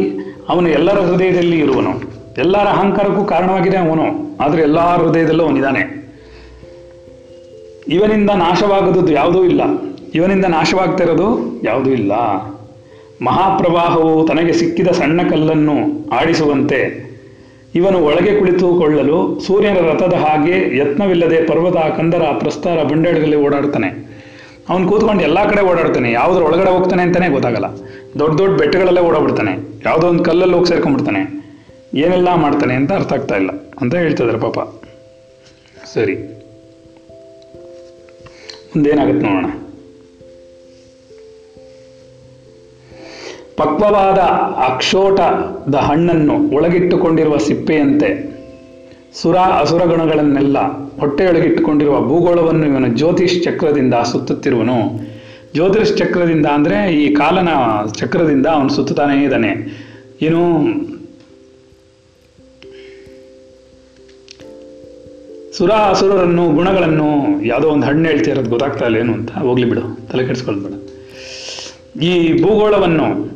ಅವನು 0.48 0.68
ಎಲ್ಲರ 0.68 0.98
ಹೃದಯದಲ್ಲಿ 0.98 1.58
ಇರುವನು. 1.58 1.92
ಎಲ್ಲರ 2.38 2.68
ಅಹಂಕಾರಕ್ಕೂ 2.68 3.24
ಕಾರಣವಾಗಿದೆ 3.24 3.76
ಅವನು, 3.76 4.36
ಆದ್ರೆ 4.40 4.62
ಎಲ್ಲರ 4.62 4.80
ಹೃದಯದಲ್ಲೂ 4.80 5.44
ಅವನಿದ್ದಾನೆ. 5.44 5.82
ಇವನಿಂದ 7.88 8.30
ನಾಶವಾಗದದ್ದು 8.30 9.12
ಯಾವುದೂ 9.12 9.44
ಇಲ್ಲ. 9.44 9.60
ಇವನಿಂದ 10.14 10.44
ನಾಶವಾಗ್ತಿರೋದು 10.44 11.60
ಯಾವುದೂ 11.64 11.90
ಇಲ್ಲ. 11.90 12.12
ಮಹಾಪ್ರವಾಹವು 13.22 14.26
ತನಗೆ 14.26 14.52
ಸಿಕ್ಕಿದ 14.52 14.88
ಸಣ್ಣ 14.88 15.28
ಕಲ್ಲನ್ನು 15.30 15.76
ಆಡಿಸುವಂತೆ 16.10 17.04
ಇವನು 17.74 17.98
ಒಳಗೆ 17.98 18.38
ಕುಳಿತುಕೊಳ್ಳಲು 18.38 19.40
ಸೂರ್ಯನ 19.46 19.76
ರಥದ 19.78 20.12
ಹಾಗೆ 20.12 20.76
ಯತ್ನವಿಲ್ಲದೆ 20.78 21.46
ಪರ್ವತ, 21.46 21.76
ಕಂದರ 21.76 22.22
ಪ್ರಸ್ತಾರ 22.38 22.82
ಬಂಡೆಗಳಲ್ಲಿ 22.82 23.36
ಓಡಾಡ್ತಾನೆ 23.36 24.13
ಅವನು 24.68 24.88
ಕೂತ್ಕೊಂಡು 24.88 25.22
ಎಲ್ಲಾ 25.22 25.44
ಕಡೆ 25.44 25.62
ಓಡಾಡ್ತಾನೆ, 25.62 26.12
ಯಾವ್ದ್ರ 26.12 26.42
ಒಳಗಡೆ 26.42 26.70
ಹೋಗ್ತಾನೆ 26.70 27.02
ಅಂತಾನೆ 27.02 27.28
ಗೊತ್ತಾಗಲ್ಲ. 27.28 27.66
ದೊಡ್ಡ 28.18 28.40
ದೊಡ್ಡ 28.40 28.60
ಬೆಟ್ಟಗಳಲ್ಲೇ 28.60 29.00
ಓಡಾಡ್ಬಿಡ್ತಾನೆ, 29.00 29.82
ಯಾವುದೋ 29.84 30.06
ಒಂದು 30.08 30.24
ಕಲ್ಲಲ್ಲಿ 30.24 30.54
ಹೋಗಿ 30.54 30.66
ಸೇರ್ಕೊಂಡ್ಬಿಡ್ತಾನೆ. 30.66 31.44
ಏನೆಲ್ಲ 31.94 32.34
ಮಾಡ್ತಾನೆ 32.34 32.74
ಅಂತ 32.74 32.92
ಅರ್ಥ 32.92 33.12
ಆಗ್ತಾ 33.12 33.36
ಇಲ್ಲ, 33.36 33.50
ಅಂತ 33.80 33.94
ಹೇಳ್ತಿದಾರೆ 33.94 34.38
ಪಾಪ. 34.38 34.58
ಸರಿ. 35.94 36.14
ಮುಂದೇನಾಗುತ್ತೆ 38.76 39.26
ನೋಡೋಣ. 39.26 39.46
ಪಕ್ವವಾದ 43.56 44.18
ಅಕ್ಷೋಟದ 44.72 45.74
ಹಣ್ಣನ್ನು 45.74 46.54
ಒಳಗಿಟ್ಟುಕೊಂಡಿರುವ 46.54 47.36
ಸಿಪ್ಪೆಯಂತೆ 47.36 48.33
ಸುರ 49.22 49.36
ಅಸುರ 49.36 49.84
ಗಣಗಳನ್ನೆಲ್ಲ 49.84 50.58
ಹೊಟ್ಟೆಯೊಳಗೆ 50.98 51.48
ಇಟ್ಟುಕೊಂಡಿರುವ 51.48 52.00
ಭೂಗೋಳವನ್ನು 52.00 52.66
ಇವನು 52.66 52.88
ಜ್ಯೋತಿಷ್ 52.88 53.44
ಚಕ್ರದಿಂದ 53.44 53.94
ಸುತ್ತುತ್ತಿರುವನು. 53.94 55.00
ಜ್ಯೋತಿಷ್ 55.52 55.96
ಚಕ್ರದಿಂದ 55.96 56.46
ಅಂದ್ರೆ 56.46 56.94
ಈ 56.94 57.14
ಕಾಲನ 57.14 57.48
ಚಕ್ರದಿಂದ 57.98 58.46
ಅವನು 58.46 58.68
ಸುತ್ತುತ್ತಾನೇ 58.68 59.24
ಇದ್ದಾನೆ. 59.24 59.48
ಏನು? 60.22 60.64
ಸುರ 65.52 65.70
ಅಸುರರನ್ನು 65.70 66.50
ಗುಣಗಳನ್ನು 66.50 67.42
ಯಾವುದೋ 67.44 67.68
ಒಂದು 67.68 67.86
ಹಣ್ಣು 67.86 68.08
ಹೇಳ್ತಿರೋದು 68.08 68.50
ಗೊತ್ತಾಗ್ತಾ 68.50 68.84
ಇಲ್ಲ 68.84 68.96
ಏನು 68.96 69.12
ಅಂತ. 69.12 69.32
ಹೋಗ್ಲಿ 69.32 69.66
ಬಿಡು, 69.66 70.08
ತಲೆ 70.12 70.26
ಕೆಡಿಸ್ಕೊಳ್ಬೇಡ. 70.26 70.72
ಈ 72.02 72.42
ಭೂಗೋಳವನ್ನು, 72.42 73.30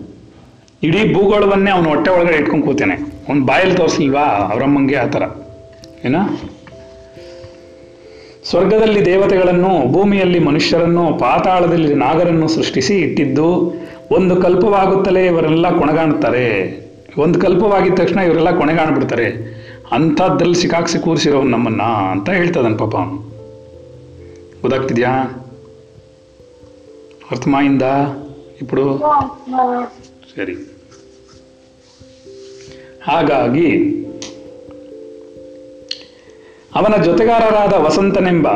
ಇಡೀ 0.82 1.14
ಭೂಗೋಳವನ್ನೇ 1.14 1.70
ಅವನು 1.70 1.88
ಹೊಟ್ಟೆ 1.88 2.10
ಒಳಗಡೆ 2.10 2.36
ಇಟ್ಕೊಂಡು 2.36 2.66
ಕೂತಾನೆ. 2.66 2.94
ಅವ್ನು 3.28 3.46
ಬಾಯಲ್ಲಿ 3.46 3.76
ತೋರಿಸ್ಲಿಲ್ವಾ 3.76 4.20
ಅವರಮ್ಮಂಗೆ 4.20 4.94
ಆ 4.94 5.06
ಥರ. 5.06 5.22
ಏನ? 6.04 6.16
ಸ್ವರ್ಗದಲ್ಲಿ 8.44 9.04
ದೇವತೆಗಳನ್ನು 9.04 9.92
ಭೂಮಿಯಲ್ಲಿ 9.92 10.38
ಮನುಷ್ಯರನ್ನು 10.38 11.18
ಪಾತಾಳದಲ್ಲಿ 11.18 11.94
ನಾಗರನ್ನು 11.94 12.48
ಸೃಷ್ಟಿಸಿ 12.48 12.98
ಇಟ್ಟಿದ್ದು 12.98 13.74
ಒಂದು 14.10 14.36
ಕಲ್ಪವಾಗುತ್ತಲೇ 14.36 15.26
ಇವರೆಲ್ಲ 15.26 15.78
ಕೊಣಗಾಣುತ್ತಾರೆ. 15.78 16.78
ಒಂದು 17.18 17.40
ಕಲ್ಪವಾಗಿದ 17.40 17.94
ತಕ್ಷಣ 17.94 18.18
ಇವರೆಲ್ಲ 18.18 18.58
ಕೊನೆಗಾಣ್ಬಿಡ್ತಾರೆ 18.58 19.58
ಅಂಥದ್ದಲ್ಲಿ 19.92 20.54
ಸಿಕ್ಕಾಕ್ಸಿ 20.54 20.98
ಕೂರ್ಸಿರೋ 20.98 21.42
ನಮ್ಮನ್ನ 21.42 21.82
ಅಂತ 21.82 22.30
ಹೇಳ್ತದನ್ 22.30 22.78
ಪಾಪ 22.78 22.96
ಗೊತ್ತಾಗ್ತಿದ್ಯಾ? 24.62 25.10
ಅರ್ಥ 27.30 27.30
ಅರ್ಥಮಾಯಿಂದ 27.30 27.82
ಇಪ್ಪಡು? 28.62 28.98
ಸರಿ. 30.36 30.54
ಹಾಗಾಗಿ 33.04 33.68
ಅವನ 36.78 37.02
ಜೊತೆಗಾರರಾದ 37.02 37.72
ವಸಂತನೆಂಬ, 37.72 38.48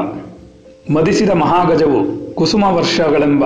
ಮದಿಸಿದ 0.92 1.30
ಮಹಾಗಜವು 1.30 2.34
ಕುಸುಮ 2.34 2.64
ವರ್ಷಗಳೆಂಬ 2.64 3.44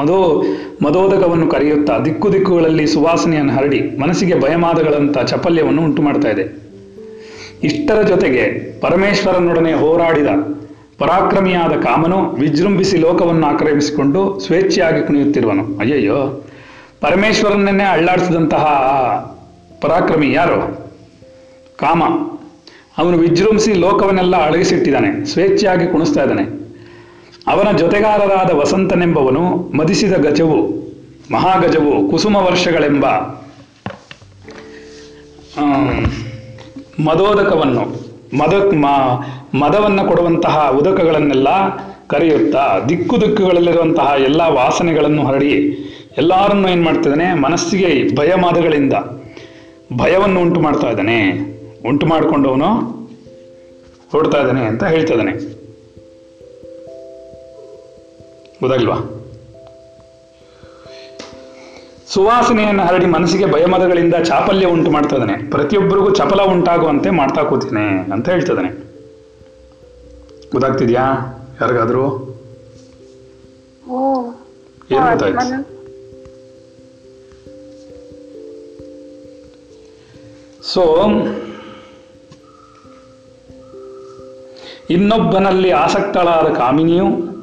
ಮದೋ, 0.00 0.42
ಮದೋದಕವನ್ನು 0.82 1.46
ಕರೆಯುತ್ತಾ 1.46 1.98
ದಿಕ್ಕು 1.98 2.32
ದಿಕ್ಕುಗಳಲ್ಲಿ 2.32 2.86
ಸುವಾಸನೆಯನ್ನು 2.86 3.52
ಹರಡಿ 3.52 3.80
ಮನಸ್ಸಿಗೆ 4.00 4.40
ಭಯಮಾದಗಳಂತ 4.40 5.18
ಚಪಲ್ಯವನ್ನು 5.18 5.82
ಉಂಟು 5.82 6.02
ಮಾಡ್ತಾ 6.02 6.28
ಇದೆ. 6.28 6.64
ಇಷ್ಟರ 7.62 8.02
ಜೊತೆಗೆ 8.02 8.72
ಪರಮೇಶ್ವರನೊಡನೆ 8.80 9.72
ಹೋರಾಡಿದ 9.72 10.26
ಪರಾಕ್ರಮಿಯಾದ 10.98 11.72
ಕಾಮನು 11.72 12.30
ವಿಜೃಂಭಿಸಿ 12.30 12.96
ಲೋಕವನ್ನು 12.96 13.46
ಆಕ್ರಮಿಸಿಕೊಂಡು 13.46 14.38
ಸ್ವೇಚ್ಛೆಯಾಗಿ 14.38 15.06
ಕುಣಿಯುತ್ತಿರುವನು. 15.06 15.78
ಅಯ್ಯಯ್ಯೋ, 15.78 16.44
ಪರಮೇಶ್ವರನನ್ನೇ 17.00 17.84
ಅಳ್ಳಾಡಿಸಿದಂತಹ 17.84 18.64
ಪರಾಕ್ರಮಿ 19.80 20.32
ಯಾರು? 20.32 20.86
ಕಾಮ. 21.76 22.02
ಅವನು 22.98 23.16
ವಿಜೃಂಭಿಸಿ 23.22 23.72
ಲೋಕವನ್ನೆಲ್ಲ 23.84 24.36
ಅಳಗಿಸಿಟ್ಟಿದ್ದಾನೆ, 24.46 25.08
ಸ್ವೇಚ್ಛೆಯಾಗಿ 25.30 25.86
ಕುಣಿಸ್ತಾ 25.92 26.22
ಇದ್ದಾನೆ. 26.24 26.44
ಅವನ 27.52 27.68
ಜೊತೆಗಾರರಾದ 27.80 28.50
ವಸಂತನೆಂಬವನು 28.60 29.44
ಮದಿಸಿದ 29.78 30.14
ಗಜವು, 30.26 30.58
ಮಹಾಗಜವು 31.34 31.92
ಕುಸುಮ 32.10 32.36
ವರ್ಷಗಳೆಂಬ 32.48 33.06
ಮದೋದಕವನ್ನು, 37.08 37.84
ಮದ 38.40 38.54
ಮದವನ್ನು 39.62 40.02
ಕೊಡುವಂತಹ 40.10 40.54
ಉದಕಗಳನ್ನೆಲ್ಲ 40.78 41.48
ಕರೆಯುತ್ತಾ, 42.12 42.64
ದಿಕ್ಕು 42.88 43.16
ದಿಕ್ಕುಗಳಲ್ಲಿರುವಂತಹ 43.22 44.08
ಎಲ್ಲ 44.28 44.40
ವಾಸನೆಗಳನ್ನು 44.58 45.22
ಹರಡಿ, 45.28 45.52
ಎಲ್ಲರನ್ನೂ 46.22 46.66
ಏನು 46.68 46.84
ಮಾಡ್ತಿದ್ದಾನೆ 46.88 47.28
ಮನಸ್ಸಿಗೆ 47.44 47.90
ಭಯಮಾದಗಳಿಂದ 48.18 48.94
ಭಯವನ್ನು 50.00 50.38
ಉಂಟು 50.44 50.60
ಮಾಡ್ತಾ 50.66 50.88
ಇದ್ದಾನೆ. 50.90 51.18
ಉಂಟು 51.88 52.06
ಮಾಡಿಕೊಂಡವನು 52.06 52.70
ಹೊಡ್ತಾ 54.12 54.38
ಇದ್ದಾನೆ 54.38 54.64
ಅಂತ 54.64 54.84
ಹೇಳ್ತಾ 54.84 55.14
ಇದ್ದಾನೆ. 55.14 55.32
ಗೊತ್ತಾಗಿಲ್ವಾ? 58.60 58.98
ಸುವಾಸನೆಯನ್ನು 62.08 62.82
ಹರಡಿ 62.82 63.06
ಮನಸ್ಸಿಗೆ 63.06 63.46
ಭಯಮದಗಳಿಂದ 63.46 64.14
ಚಾಪಲ್ಯ 64.24 64.66
ಉಂಟು 64.66 64.90
ಮಾಡ್ತಾ 64.90 65.16
ಇದ್ದಾನೆ. 65.16 65.50
ಪ್ರತಿಯೊಬ್ಬರಿಗೂ 65.50 66.10
ಚಪಲ 66.10 66.42
ಉಂಟಾಗುವಂತೆ 66.42 67.10
ಮಾಡ್ತಾ 67.10 67.42
ಕೂತೀನಿ 67.42 68.12
ಅಂತ 68.12 68.28
ಹೇಳ್ತಿದ್ದಾನೆ 68.28 68.70
ಗೊತ್ತಾಗ್ತಿದ್ಯಾ? 70.52 71.04
ಯಾರಿಗಾದ್ರೂ? 71.60 72.04
ಏನ್ 74.90 75.06
ಗೊತ್ತಾಯ್ತು? 75.10 75.46
ಸೊ 80.72 80.82
ಇನ್ನೊಬ್ಬನಲ್ಲಿ 84.90 85.70
ಆಸಕ್ತಳಾದ 85.70 86.54
ಕಾಮಿನಿಯು 86.54 87.34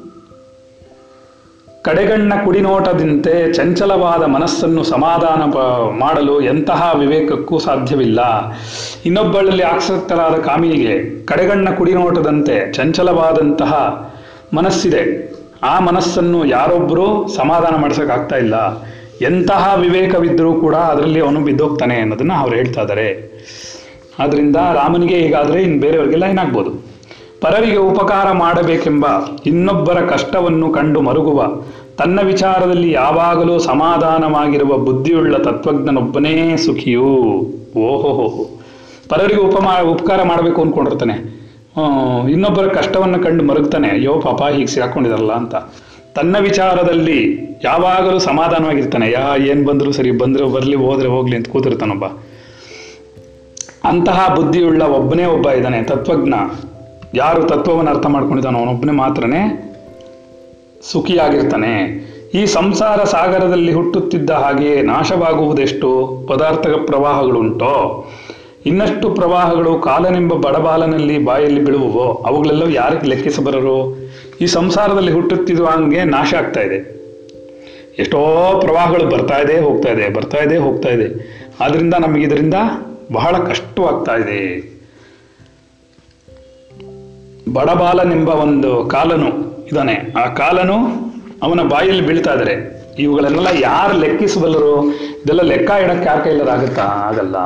ಕಡೆಗಣ್ಣ 1.82 2.32
ಕುಡಿನೋಟದಂತೆ 2.44 3.52
ಚಂಚಲವಾದ 3.52 4.22
ಮನಸ್ಸನ್ನು 4.22 4.82
ಸಮಾಧಾನ 4.82 5.42
ಮಾಡಲು 5.98 6.40
ಎಂತಹ 6.40 6.92
ವಿವೇಕಕ್ಕೂ 6.98 7.58
ಸಾಧ್ಯವಿಲ್ಲ. 7.58 8.20
ಇನ್ನೊಬ್ಬಳಲ್ಲಿ 9.06 9.62
ಆಸಕ್ತಳಾದ 9.62 10.34
ಕಾಮಿನಿಗೆ 10.34 11.24
ಕಡೆಗಣ್ಣ 11.24 11.70
ಕುಡಿನೋಟದಂತೆ 11.70 12.72
ಚಂಚಲವಾದಂತಹ 12.72 13.74
ಮನಸ್ಸಿದೆ. 14.54 15.32
ಆ 15.62 15.80
ಮನಸ್ಸನ್ನು 15.80 16.44
ಯಾರೊಬ್ಬರೂ 16.44 17.28
ಸಮಾಧಾನ 17.28 17.76
ಮಾಡಿಸೋಕ್ಕಾಗ್ತಾ 17.76 18.36
ಇಲ್ಲ. 18.36 18.82
ಎಂತಹ 19.20 19.74
ವಿವೇಕವಿದ್ದರೂ 19.80 20.52
ಕೂಡ 20.52 20.74
ಅದರಲ್ಲಿ 20.74 21.20
ಅವನು 21.20 21.40
ಬಿದ್ದೋಗ್ತಾನೆ 21.40 21.96
ಅನ್ನೋದನ್ನ 21.96 22.32
ಅವ್ರು 22.38 22.56
ಹೇಳ್ತಾ 22.56 22.80
ಇದ್ದಾರೆ 22.80 23.32
ಆದ್ರಿಂದ 24.18 24.56
ರಾಮನಿಗೆ 24.56 25.14
ಹೀಗಾದ್ರೆ 25.14 25.62
ಇನ್ನು 25.62 25.80
ಬೇರೆಯವರಿಗೆಲ್ಲ 25.80 26.24
ಏನಾಗ್ಬೋದು 26.24 26.91
ಪರರಿಗೆ 27.42 27.76
ಉಪಕಾರ 27.76 28.32
ಮಾಡಬೇಕೆಂಬ 28.32 29.06
ಇನ್ನೊಬ್ಬರ 29.46 30.00
ಕಷ್ಟವನ್ನು 30.00 30.70
ಕಂಡು 30.70 31.00
ಮರುಗುವ, 31.00 31.44
ತನ್ನ 31.98 32.20
ವಿಚಾರದಲ್ಲಿ 32.20 32.92
ಯಾವಾಗಲೂ 32.92 33.58
ಸಮಾಧಾನವಾಗಿರುವ 33.58 34.76
ಬುದ್ಧಿಯುಳ್ಳ 34.76 35.36
ತತ್ವಜ್ಞನೊಬ್ಬನೇ 35.36 36.56
ಸುಖಿಯು. 36.56 37.06
ಓಹೋ 37.76 38.48
ಪರರಿಗೆ 39.08 39.40
ಉಪಮಾ, 39.40 39.80
ಉಪಕಾರ 39.80 40.22
ಮಾಡಬೇಕು 40.22 40.60
ಅಂದ್ಕೊಂಡಿರ್ತಾನೆ 40.62 41.42
ಇನ್ನೊಬ್ಬರ 42.30 42.66
ಕಷ್ಟವನ್ನು 42.66 43.20
ಕಂಡು 43.20 43.44
ಮರುಗ್ತಾನೆ. 43.44 43.88
ಅಯ್ಯೋ, 43.88 44.20
ಪಾಪ, 44.20 44.42
ಹೀಗೆ 44.42 44.66
ಸಿಗಾಕೊಂಡಿದಾರಲ್ಲ 44.66 45.32
ಅಂತ. 45.32 45.54
ತನ್ನ 46.14 46.38
ವಿಚಾರದಲ್ಲಿ 46.38 47.38
ಯಾವಾಗಲೂ 47.64 48.18
ಸಮಾಧಾನವಾಗಿರ್ತಾನೆ. 48.18 49.10
ಯಾ, 49.10 49.36
ಏನ್ 49.36 49.66
ಬಂದ್ರು 49.66 49.92
ಸರಿ, 49.92 50.10
ಬಂದ್ರು 50.10 50.48
ಬರ್ಲಿ, 50.48 50.76
ಹೋದ್ರೆ 50.76 51.08
ಹೋಗ್ಲಿ 51.08 51.36
ಅಂತ 51.36 51.48
ಕೂತಿರ್ತಾನೊಬ್ಬ. 51.48 52.04
ಅಂತಹ 53.84 54.34
ಬುದ್ಧಿಯುಳ್ಳ 54.34 54.82
ಒಬ್ಬನೇ 54.82 55.24
ಒಬ್ಬ 55.24 55.50
ಇದ್ದಾನೆ, 55.50 55.82
ತತ್ವಜ್ಞ. 55.82 56.34
ಯಾರು 57.14 57.42
ತತ್ವವನ್ನು 57.42 57.90
ಅರ್ಥ 57.90 58.06
ಮಾಡ್ಕೊಂಡಿದ್ದಾನೋ 58.06 58.58
ಅವನೊಬ್ಬನೇ 58.58 58.92
ಮಾತ್ರನೇ 58.92 59.68
ಸುಖಿಯಾಗಿರ್ತಾನೆ. 60.92 62.02
ಈ 62.34 62.46
ಸಂಸಾರ 62.46 63.04
ಸಾಗರದಲ್ಲಿ 63.04 63.72
ಹುಟ್ಟುತ್ತಿದ್ದ 63.72 64.30
ಹಾಗೆಯೇ 64.30 64.82
ನಾಶವಾಗುವುದೆಷ್ಟು 64.82 66.18
ಪದಾರ್ಥ 66.28 66.66
ಪ್ರವಾಹಗಳುಂಟೋ? 66.86 68.10
ಇನ್ನಷ್ಟು 68.66 69.10
ಪ್ರವಾಹಗಳು 69.10 69.78
ಕಾಲನೆಂಬ 69.78 70.34
ಬಡಬಾಲನಲ್ಲಿ 70.34 71.24
ಬಾಯಲ್ಲಿ 71.24 71.64
ಬೀಳುವವೋ? 71.64 72.24
ಅವುಗಳೆಲ್ಲವೂ 72.26 72.68
ಯಾರಿಗೆ 72.68 73.06
ಲೆಕ್ಕಿಸಬರರು? 73.06 74.10
ಈ 74.40 74.46
ಸಂಸಾರದಲ್ಲಿ 74.46 75.12
ಹುಟ್ಟುತ್ತಿದ್ದು 75.12 75.66
ಹಂಗೆ 75.66 76.04
ನಾಶ 76.04 76.34
ಆಗ್ತಾ 76.34 76.60
ಇದೆ. 76.60 77.02
ಎಷ್ಟೋ 77.98 78.18
ಪ್ರವಾಹಗಳು 78.60 79.04
ಬರ್ತಾ 79.04 79.38
ಇದೆ, 79.38 79.60
ಹೋಗ್ತಾ 79.60 79.92
ಇದೆ, 79.92 80.08
ಬರ್ತಾ 80.08 80.38
ಇದೆ, 80.38 80.56
ಹೋಗ್ತಾ 80.56 80.88
ಇದೆ. 80.88 81.38
ಆದ್ರಿಂದ 81.60 81.94
ನಮಗೆ 81.94 82.22
ಇದರಿಂದ 82.22 82.54
ಬಹಳ 83.12 83.36
ಕಷ್ಟವಾಗ್ತಾ 83.36 84.16
ಇದೆ. 84.16 84.71
ಬಡಬಾಲನೆಂಬ 87.50 88.28
ಒಂದು 88.28 88.84
ಕಾಲನು 88.84 89.30
ಇದಾನೆ 89.72 89.94
ಆ 89.94 90.34
ಕಾಲನು 90.34 90.76
ಅವನ 91.42 91.60
ಬಾಯಲ್ಲಿ 91.62 92.06
ಬೀಳ್ತಾ 92.06 92.32
ಇದ್ದಾರೆ 92.32 92.82
ಇವುಗಳನ್ನೆಲ್ಲ 92.98 93.46
ಯಾರು 93.60 94.00
ಲೆಕ್ಕಿಸಬಲ್ಲರು? 94.00 94.90
ಇದೆಲ್ಲ 94.90 95.42
ಲೆಕ್ಕ 95.42 95.70
ಇಡಕ್ಕೆ 95.70 96.06
ಯಾರ 96.06 96.18
ಕೈಲಾಗುತ್ತಾ 96.18 96.82
ಆಗಲ್ಲ. 96.82 97.36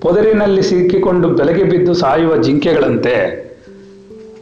ಪೊದರಿನಲ್ಲಿ 0.00 0.62
ಸಿಕ್ಕಿಕೊಂಡು 0.62 1.28
ಬೆಲೆಗೆ 1.28 1.64
ಬಿದ್ದು 1.64 1.94
ಸಾಯುವ 1.94 2.36
ಜಿಂಕೆಗಳಂತೆ 2.36 3.50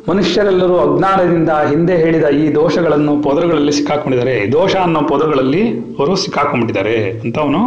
ಮನುಷ್ಯರೆಲ್ಲರೂ 0.08 0.78
ಅಜ್ಞಾನದಿಂದ 0.78 1.50
ಹಿಂದೆ 1.50 1.96
ಹೇಳಿದ 1.96 2.24
ಈ 2.24 2.54
ದೋಷಗಳನ್ನು 2.54 3.22
ಪೊದರುಗಳಲ್ಲಿ 3.22 3.72
ಸಿಕ್ಕಾಕೊಂಡಿದ್ದಾರೆ. 3.72 4.52
ದೋಷ 4.52 4.76
ಅನ್ನೋ 4.76 5.00
ಪೊದರುಗಳಲ್ಲಿ 5.00 5.70
ಅವರು 5.98 6.16
ಸಿಕ್ಕಾಕೊಂಡಿದ್ದಾರೆ 6.16 7.10
ಅಂತ 7.10 7.38
ಅವನು 7.38 7.60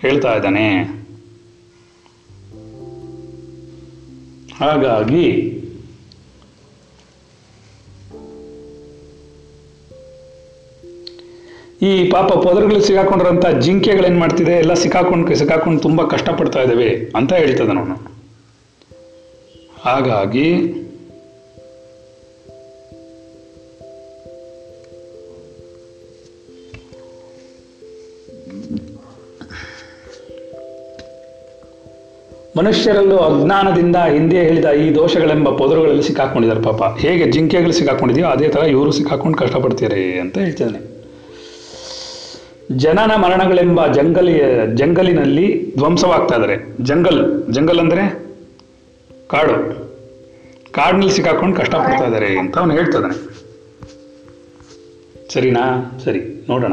ಹೇಳ್ತಾ 0.00 0.34
ಇದ್ದಾನೆ. 0.34 0.82
ಹಾಗಾಗಿ 4.60 5.55
ಈ 11.82 12.10
ಪಾಪ 12.10 12.32
ಪೊದರುಗಳು 12.32 12.80
ಸಿಗಾಕೊಂಡಿರೋಂಥ 12.80 13.46
ಜಿಂಕೆಗಳೇನ್ 13.46 14.18
ಮಾಡ್ತಿದೆ? 14.18 14.52
ಎಲ್ಲ 14.52 14.74
ಸಿಕ್ಕಾಕೊಂಡು 14.74 15.34
ಸಿಕ್ಕಾಕೊಂಡು 15.34 15.80
ತುಂಬಾ 15.80 16.04
ಕಷ್ಟಪಡ್ತಾ 16.04 16.62
ಇದ್ದಾವೆ 16.62 17.12
ಅಂತ 17.16 17.32
ಹೇಳ್ತದೆ 17.32 17.78
ಅವನು 17.78 18.16
ಹಾಗಾಗಿ 19.84 20.56
ಮನುಷ್ಯರಲ್ಲೂ 32.56 33.16
ಅಜ್ಞಾನದಿಂದ 33.16 33.96
ಹಿಂದೆ 33.96 34.40
ಹೇಳಿದ 34.40 34.64
ಈ 34.64 34.94
ದೋಷಗಳೆಂಬ 34.94 35.48
ಪೊದರುಗಳಲ್ಲಿ 35.48 36.02
ಸಿಕ್ಕಾಕೊಂಡಿದ್ದಾರೆ 36.02 36.62
ಪಾಪ. 36.62 36.82
ಹೇಗೆ 36.98 37.32
ಜಿಂಕೆಗಳು 37.32 37.72
ಸಿಕ್ಕಾಕೊಂಡಿದೆಯೋ 37.72 38.26
ಅದೇ 38.26 38.48
ಥರ 38.48 38.60
ಇವರು 38.60 38.92
ಸಿಕ್ಕಾಕೊಂಡು 38.92 39.38
ಕಷ್ಟಪಡ್ತೀರಿ 39.38 40.18
ಅಂತ 40.18 40.38
ಹೇಳ್ತಿದ್ದಾನೆ. 40.38 40.95
ಜನನ 42.72 43.14
ಮರಣಗಳೆಂಬ 43.16 43.92
ಜಂಗಲಿ 43.92 44.40
ಜಂಗಲಿನಲ್ಲಿ 44.74 45.76
ಧ್ವಂಸವಾಗ್ತಾ 45.76 46.34
ಇದ್ದಾರೆ 46.34 46.56
ಜಂಗಲ್ 46.84 47.52
ಜಂಗಲ್ 47.52 47.78
ಅಂದ್ರೆ 47.78 48.04
ಕಾಡು. 49.28 49.54
ಕಾಡಿನಲ್ಲಿ 50.72 51.12
ಸಿಕ್ಕಾಕೊಂಡು 51.12 51.56
ಕಷ್ಟಪಡ್ತಾ 51.56 52.04
ಇದ್ದಾರೆ 52.04 52.38
ಅಂತ 52.38 52.58
ಅವನು 52.58 52.72
ಹೇಳ್ತಿದ್ದಾನೆ 52.72 53.36
ಸರಿನಾ? 55.32 55.62
ಸರಿ, 56.04 56.20
ನೋಡೋಣ. 56.48 56.72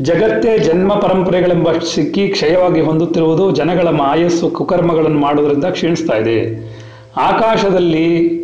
ಜಗತ್ತೇ 0.00 0.58
ಜನ್ಮ 0.58 0.94
ಪರಂಪರೆಗಳೆಂಬ 0.94 1.72
ಸಿಕ್ಕಿ 1.72 2.28
ಕ್ಷಯವಾಗಿ 2.28 2.80
ಹೊಂದುತ್ತಿರುವುದು 2.80 3.50
ಜನಗಳ 3.50 3.88
ಮಾಯಸ್ಸು 3.88 4.50
ಕುಕರ್ಮಗಳನ್ನು 4.50 5.18
ಮಾಡುವುದರಿಂದ 5.18 5.64
ಕ್ಷೀಣಿಸ್ತಾ 5.64 6.16
ಇದೆ. 6.16 6.38
ಆಕಾಶದಲ್ಲಿ 7.16 8.42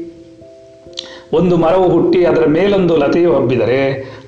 ಒಂದು 1.33 1.57
ಮರವು 1.57 1.89
ಹುಟ್ಟಿ 1.89 2.25
ಅದರ 2.25 2.47
ಮೇಲೊಂದು 2.47 2.97
ಲತೆಯು 2.97 3.35
ಹಬ್ಬಿದರೆ 3.35 3.81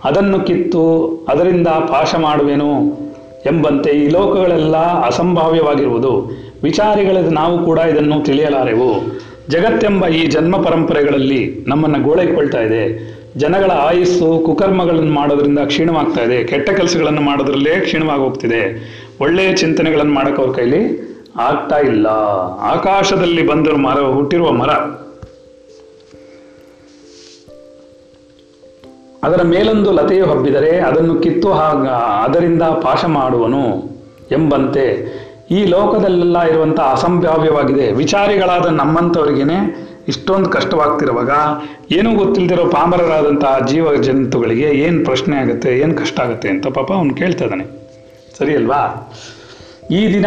ಅದನ್ನು 0.04 0.40
ಕಿತ್ತು 0.40 0.82
ಅದರಿಂದ 1.28 1.68
ಪಾಶ 1.68 2.14
ಮಾಡುವೆನು 2.18 2.70
ಎಂಬಂತೆ 3.46 3.90
ಈ 3.90 4.08
ಲೋಕಗಳೆಲ್ಲ 4.08 4.76
ಅಸಂಭಾವ್ಯವಾಗಿರುವುದು. 4.76 6.30
ವಿಚಾರಿಗಳಾದ 6.62 7.28
ನಾವು 7.32 7.64
ಕೂಡ 7.64 7.78
ಇದನ್ನು 7.78 8.24
ತಿಳಿಯಲಾರೆವು. 8.24 9.20
ಜಗತ್ತೆಂಬ 9.48 10.06
ಈ 10.06 10.26
ಜನ್ಮ 10.26 10.56
ಪರಂಪರೆಗಳಲ್ಲಿ 10.56 11.64
ನಮ್ಮನ್ನು 11.66 12.02
ಗೋಳೈಕೊಳ್ತಾ 12.02 12.60
ಇದೆ. 12.60 12.82
ಜನಗಳ 13.36 13.70
ಆಯುಸ್ಸು 13.70 14.42
ಕುಕರ್ಮಗಳನ್ನು 14.46 15.12
ಮಾಡೋದ್ರಿಂದ 15.12 15.58
ಕ್ಷೀಣವಾಗ್ತಾ 15.58 16.22
ಇದೆ. 16.22 16.44
ಕೆಟ್ಟ 16.44 16.70
ಕೆಲಸಗಳನ್ನು 16.70 17.20
ಮಾಡೋದ್ರಲ್ಲೇ 17.20 17.80
ಕ್ಷೀಣವಾಗಿ 17.80 18.20
ಹೋಗ್ತಿದೆ 18.20 18.62
ಒಳ್ಳೆಯ 19.20 19.52
ಚಿಂತನೆಗಳನ್ನು 19.52 20.12
ಮಾಡೋಕೆ 20.12 20.42
ಅವ್ರ 20.42 20.56
ಕೈಲಿ 20.56 21.10
ಆಗ್ತಾ 21.36 21.78
ಇಲ್ಲ. 21.78 22.06
ಆಕಾಶದಲ್ಲಿ 22.60 23.46
ಬಂದರೂ 23.46 23.76
ಮರ, 23.76 24.00
ಹುಟ್ಟಿರುವ 24.00 24.52
ಮರ. 24.52 24.68
ಅದರ 29.26 29.40
ಮೇಲೊಂದು 29.42 29.90
ಲತೆಯು 29.92 30.26
ಹಬ್ಬಿದರೆ 30.26 30.72
ಅದನ್ನು 30.88 31.14
ಕಿತ್ತು 31.24 31.48
ಹಾಗ, 31.52 31.86
ಅದರಿಂದ 32.26 32.62
ಪಾಶ 32.62 33.04
ಮಾಡುವನು 33.04 33.64
ಎಂಬಂತೆ 34.36 34.84
ಈ 35.50 35.60
ಲೋಕದಲ್ಲೆಲ್ಲ 35.64 36.42
ಇರುವಂಥ 36.42 36.80
ಅಸಂಭಾವ್ಯವಾಗಿದೆ. 36.80 37.92
ವಿಚಾರಿಗಳಾದ 37.92 38.66
ನಮ್ಮಂಥವ್ರಿಗೇನೆ 38.66 39.58
ಇಷ್ಟೊಂದು 40.08 40.48
ಕಷ್ಟವಾಗ್ತಿರುವಾಗ 40.50 41.32
ಏನೂ 41.92 42.10
ಗೊತ್ತಿಲ್ದಿರೋ 42.16 42.64
ಪಾಮರರಾದಂತಹ 42.68 43.58
ಜೀವ 43.66 43.94
ಜಂತುಗಳಿಗೆ 44.02 44.68
ಏನು 44.84 45.04
ಪ್ರಶ್ನೆ 45.04 45.36
ಆಗುತ್ತೆ, 45.36 45.78
ಏನು 45.78 45.94
ಕಷ್ಟ 45.94 46.20
ಆಗುತ್ತೆ 46.20 46.48
ಅಂತ 46.48 46.66
ಪಾಪ 46.66 46.92
ಅವನು 46.92 47.14
ಕೇಳ್ತಾ 47.14 47.44
ಇದ್ದಾನೆ. 47.44 47.66
ಸರಿ 48.38 48.54
ಅಲ್ವಾ? 48.56 48.82
ಈ 49.90 50.00
ದಿನ, 50.12 50.26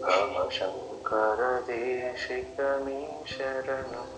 मम 0.00 0.48
शङ्करदेशिकमे 0.48 3.26
शरणं 3.26 4.08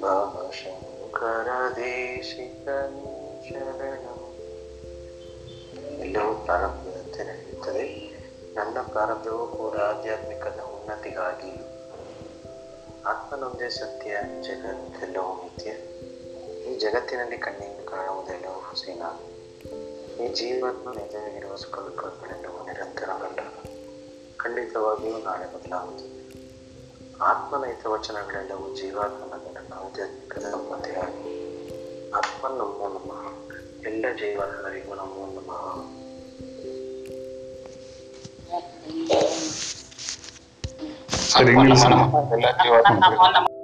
भव 0.00 0.50
शङ्कर 0.52 0.87
ಎಲ್ಲವೂ 6.00 6.44
ಪ್ರಾರಂಭದಂತೆ 6.44 7.24
ನಡೆಯುತ್ತದೆ 7.24 8.18
ನನ್ನ 8.54 8.78
ಪ್ರಾರಂಭವೂ 8.88 9.46
ಕೂಡ 9.46 9.76
ಆಧ್ಯಾತ್ಮಿಕದ 9.78 10.60
ಉನ್ನತಿಗಾಗಿ. 10.60 11.52
ಆತ್ಮನೊಂದೇ 13.04 13.68
ಸತ್ಯ, 13.68 14.16
ಜಗತ್ತೆಲ್ಲವೂ 14.42 15.42
ನಿತ್ಯ 15.42 15.70
ಈ 16.72 16.78
ಜಗತ್ತಿನಲ್ಲಿ 16.78 17.38
ಕಣ್ಣಿಂದ 17.38 17.88
ಕಾಣುವುದೆಲ್ಲವೂ 17.88 18.60
ಹುಸಿನ. 18.60 19.02
ಈ 20.24 20.34
ಜೀವನ 20.34 20.98
ಎದುರಿಗಿರುವ 20.98 21.56
ನಿರಂತರ 21.56 22.64
ನಿರಂತರವಲ್ಲ. 22.64 23.40
ಖಂಡಿತವಾಗಿಯೂ 24.36 25.18
ನಾಳೆ 25.18 25.46
ಬದಲಾಗುತ್ತದೆ. 25.46 26.17
ಆತ್ಮನ 27.20 27.64
ಹಿತವಚನಗಳೆಲ್ಲವೂ 27.64 28.66
ಜೀವಾತ್ಮನ 28.74 29.34
ನನ್ನ 29.46 29.72
ಆಧ್ಯಾತ್ಮಿಕ 29.78 30.34
ಸಂಬಂಧಿಯಾಗಿ 30.44 31.32
ಆತ್ಮ 32.18 32.42
ನಮೋ 32.54 32.88
ನಮಃ 32.94 33.24
ಎಲ್ಲ 33.86 34.04
ಜೀವಾತ್ಮರಿಗೂ 34.20 34.94
ನಮೋ 34.94 35.24
ನಮಃ 35.32 35.64
ಸರಿ 41.28 41.54
ನಿಲ್ಲಿಸೋಣ 41.56 41.94
ಎಲ್ಲ 42.36 42.50
ಜೀವಾತ್ಮ 42.62 42.96
ನಮೋ 43.04 43.28
ನಮಃ 43.30 43.57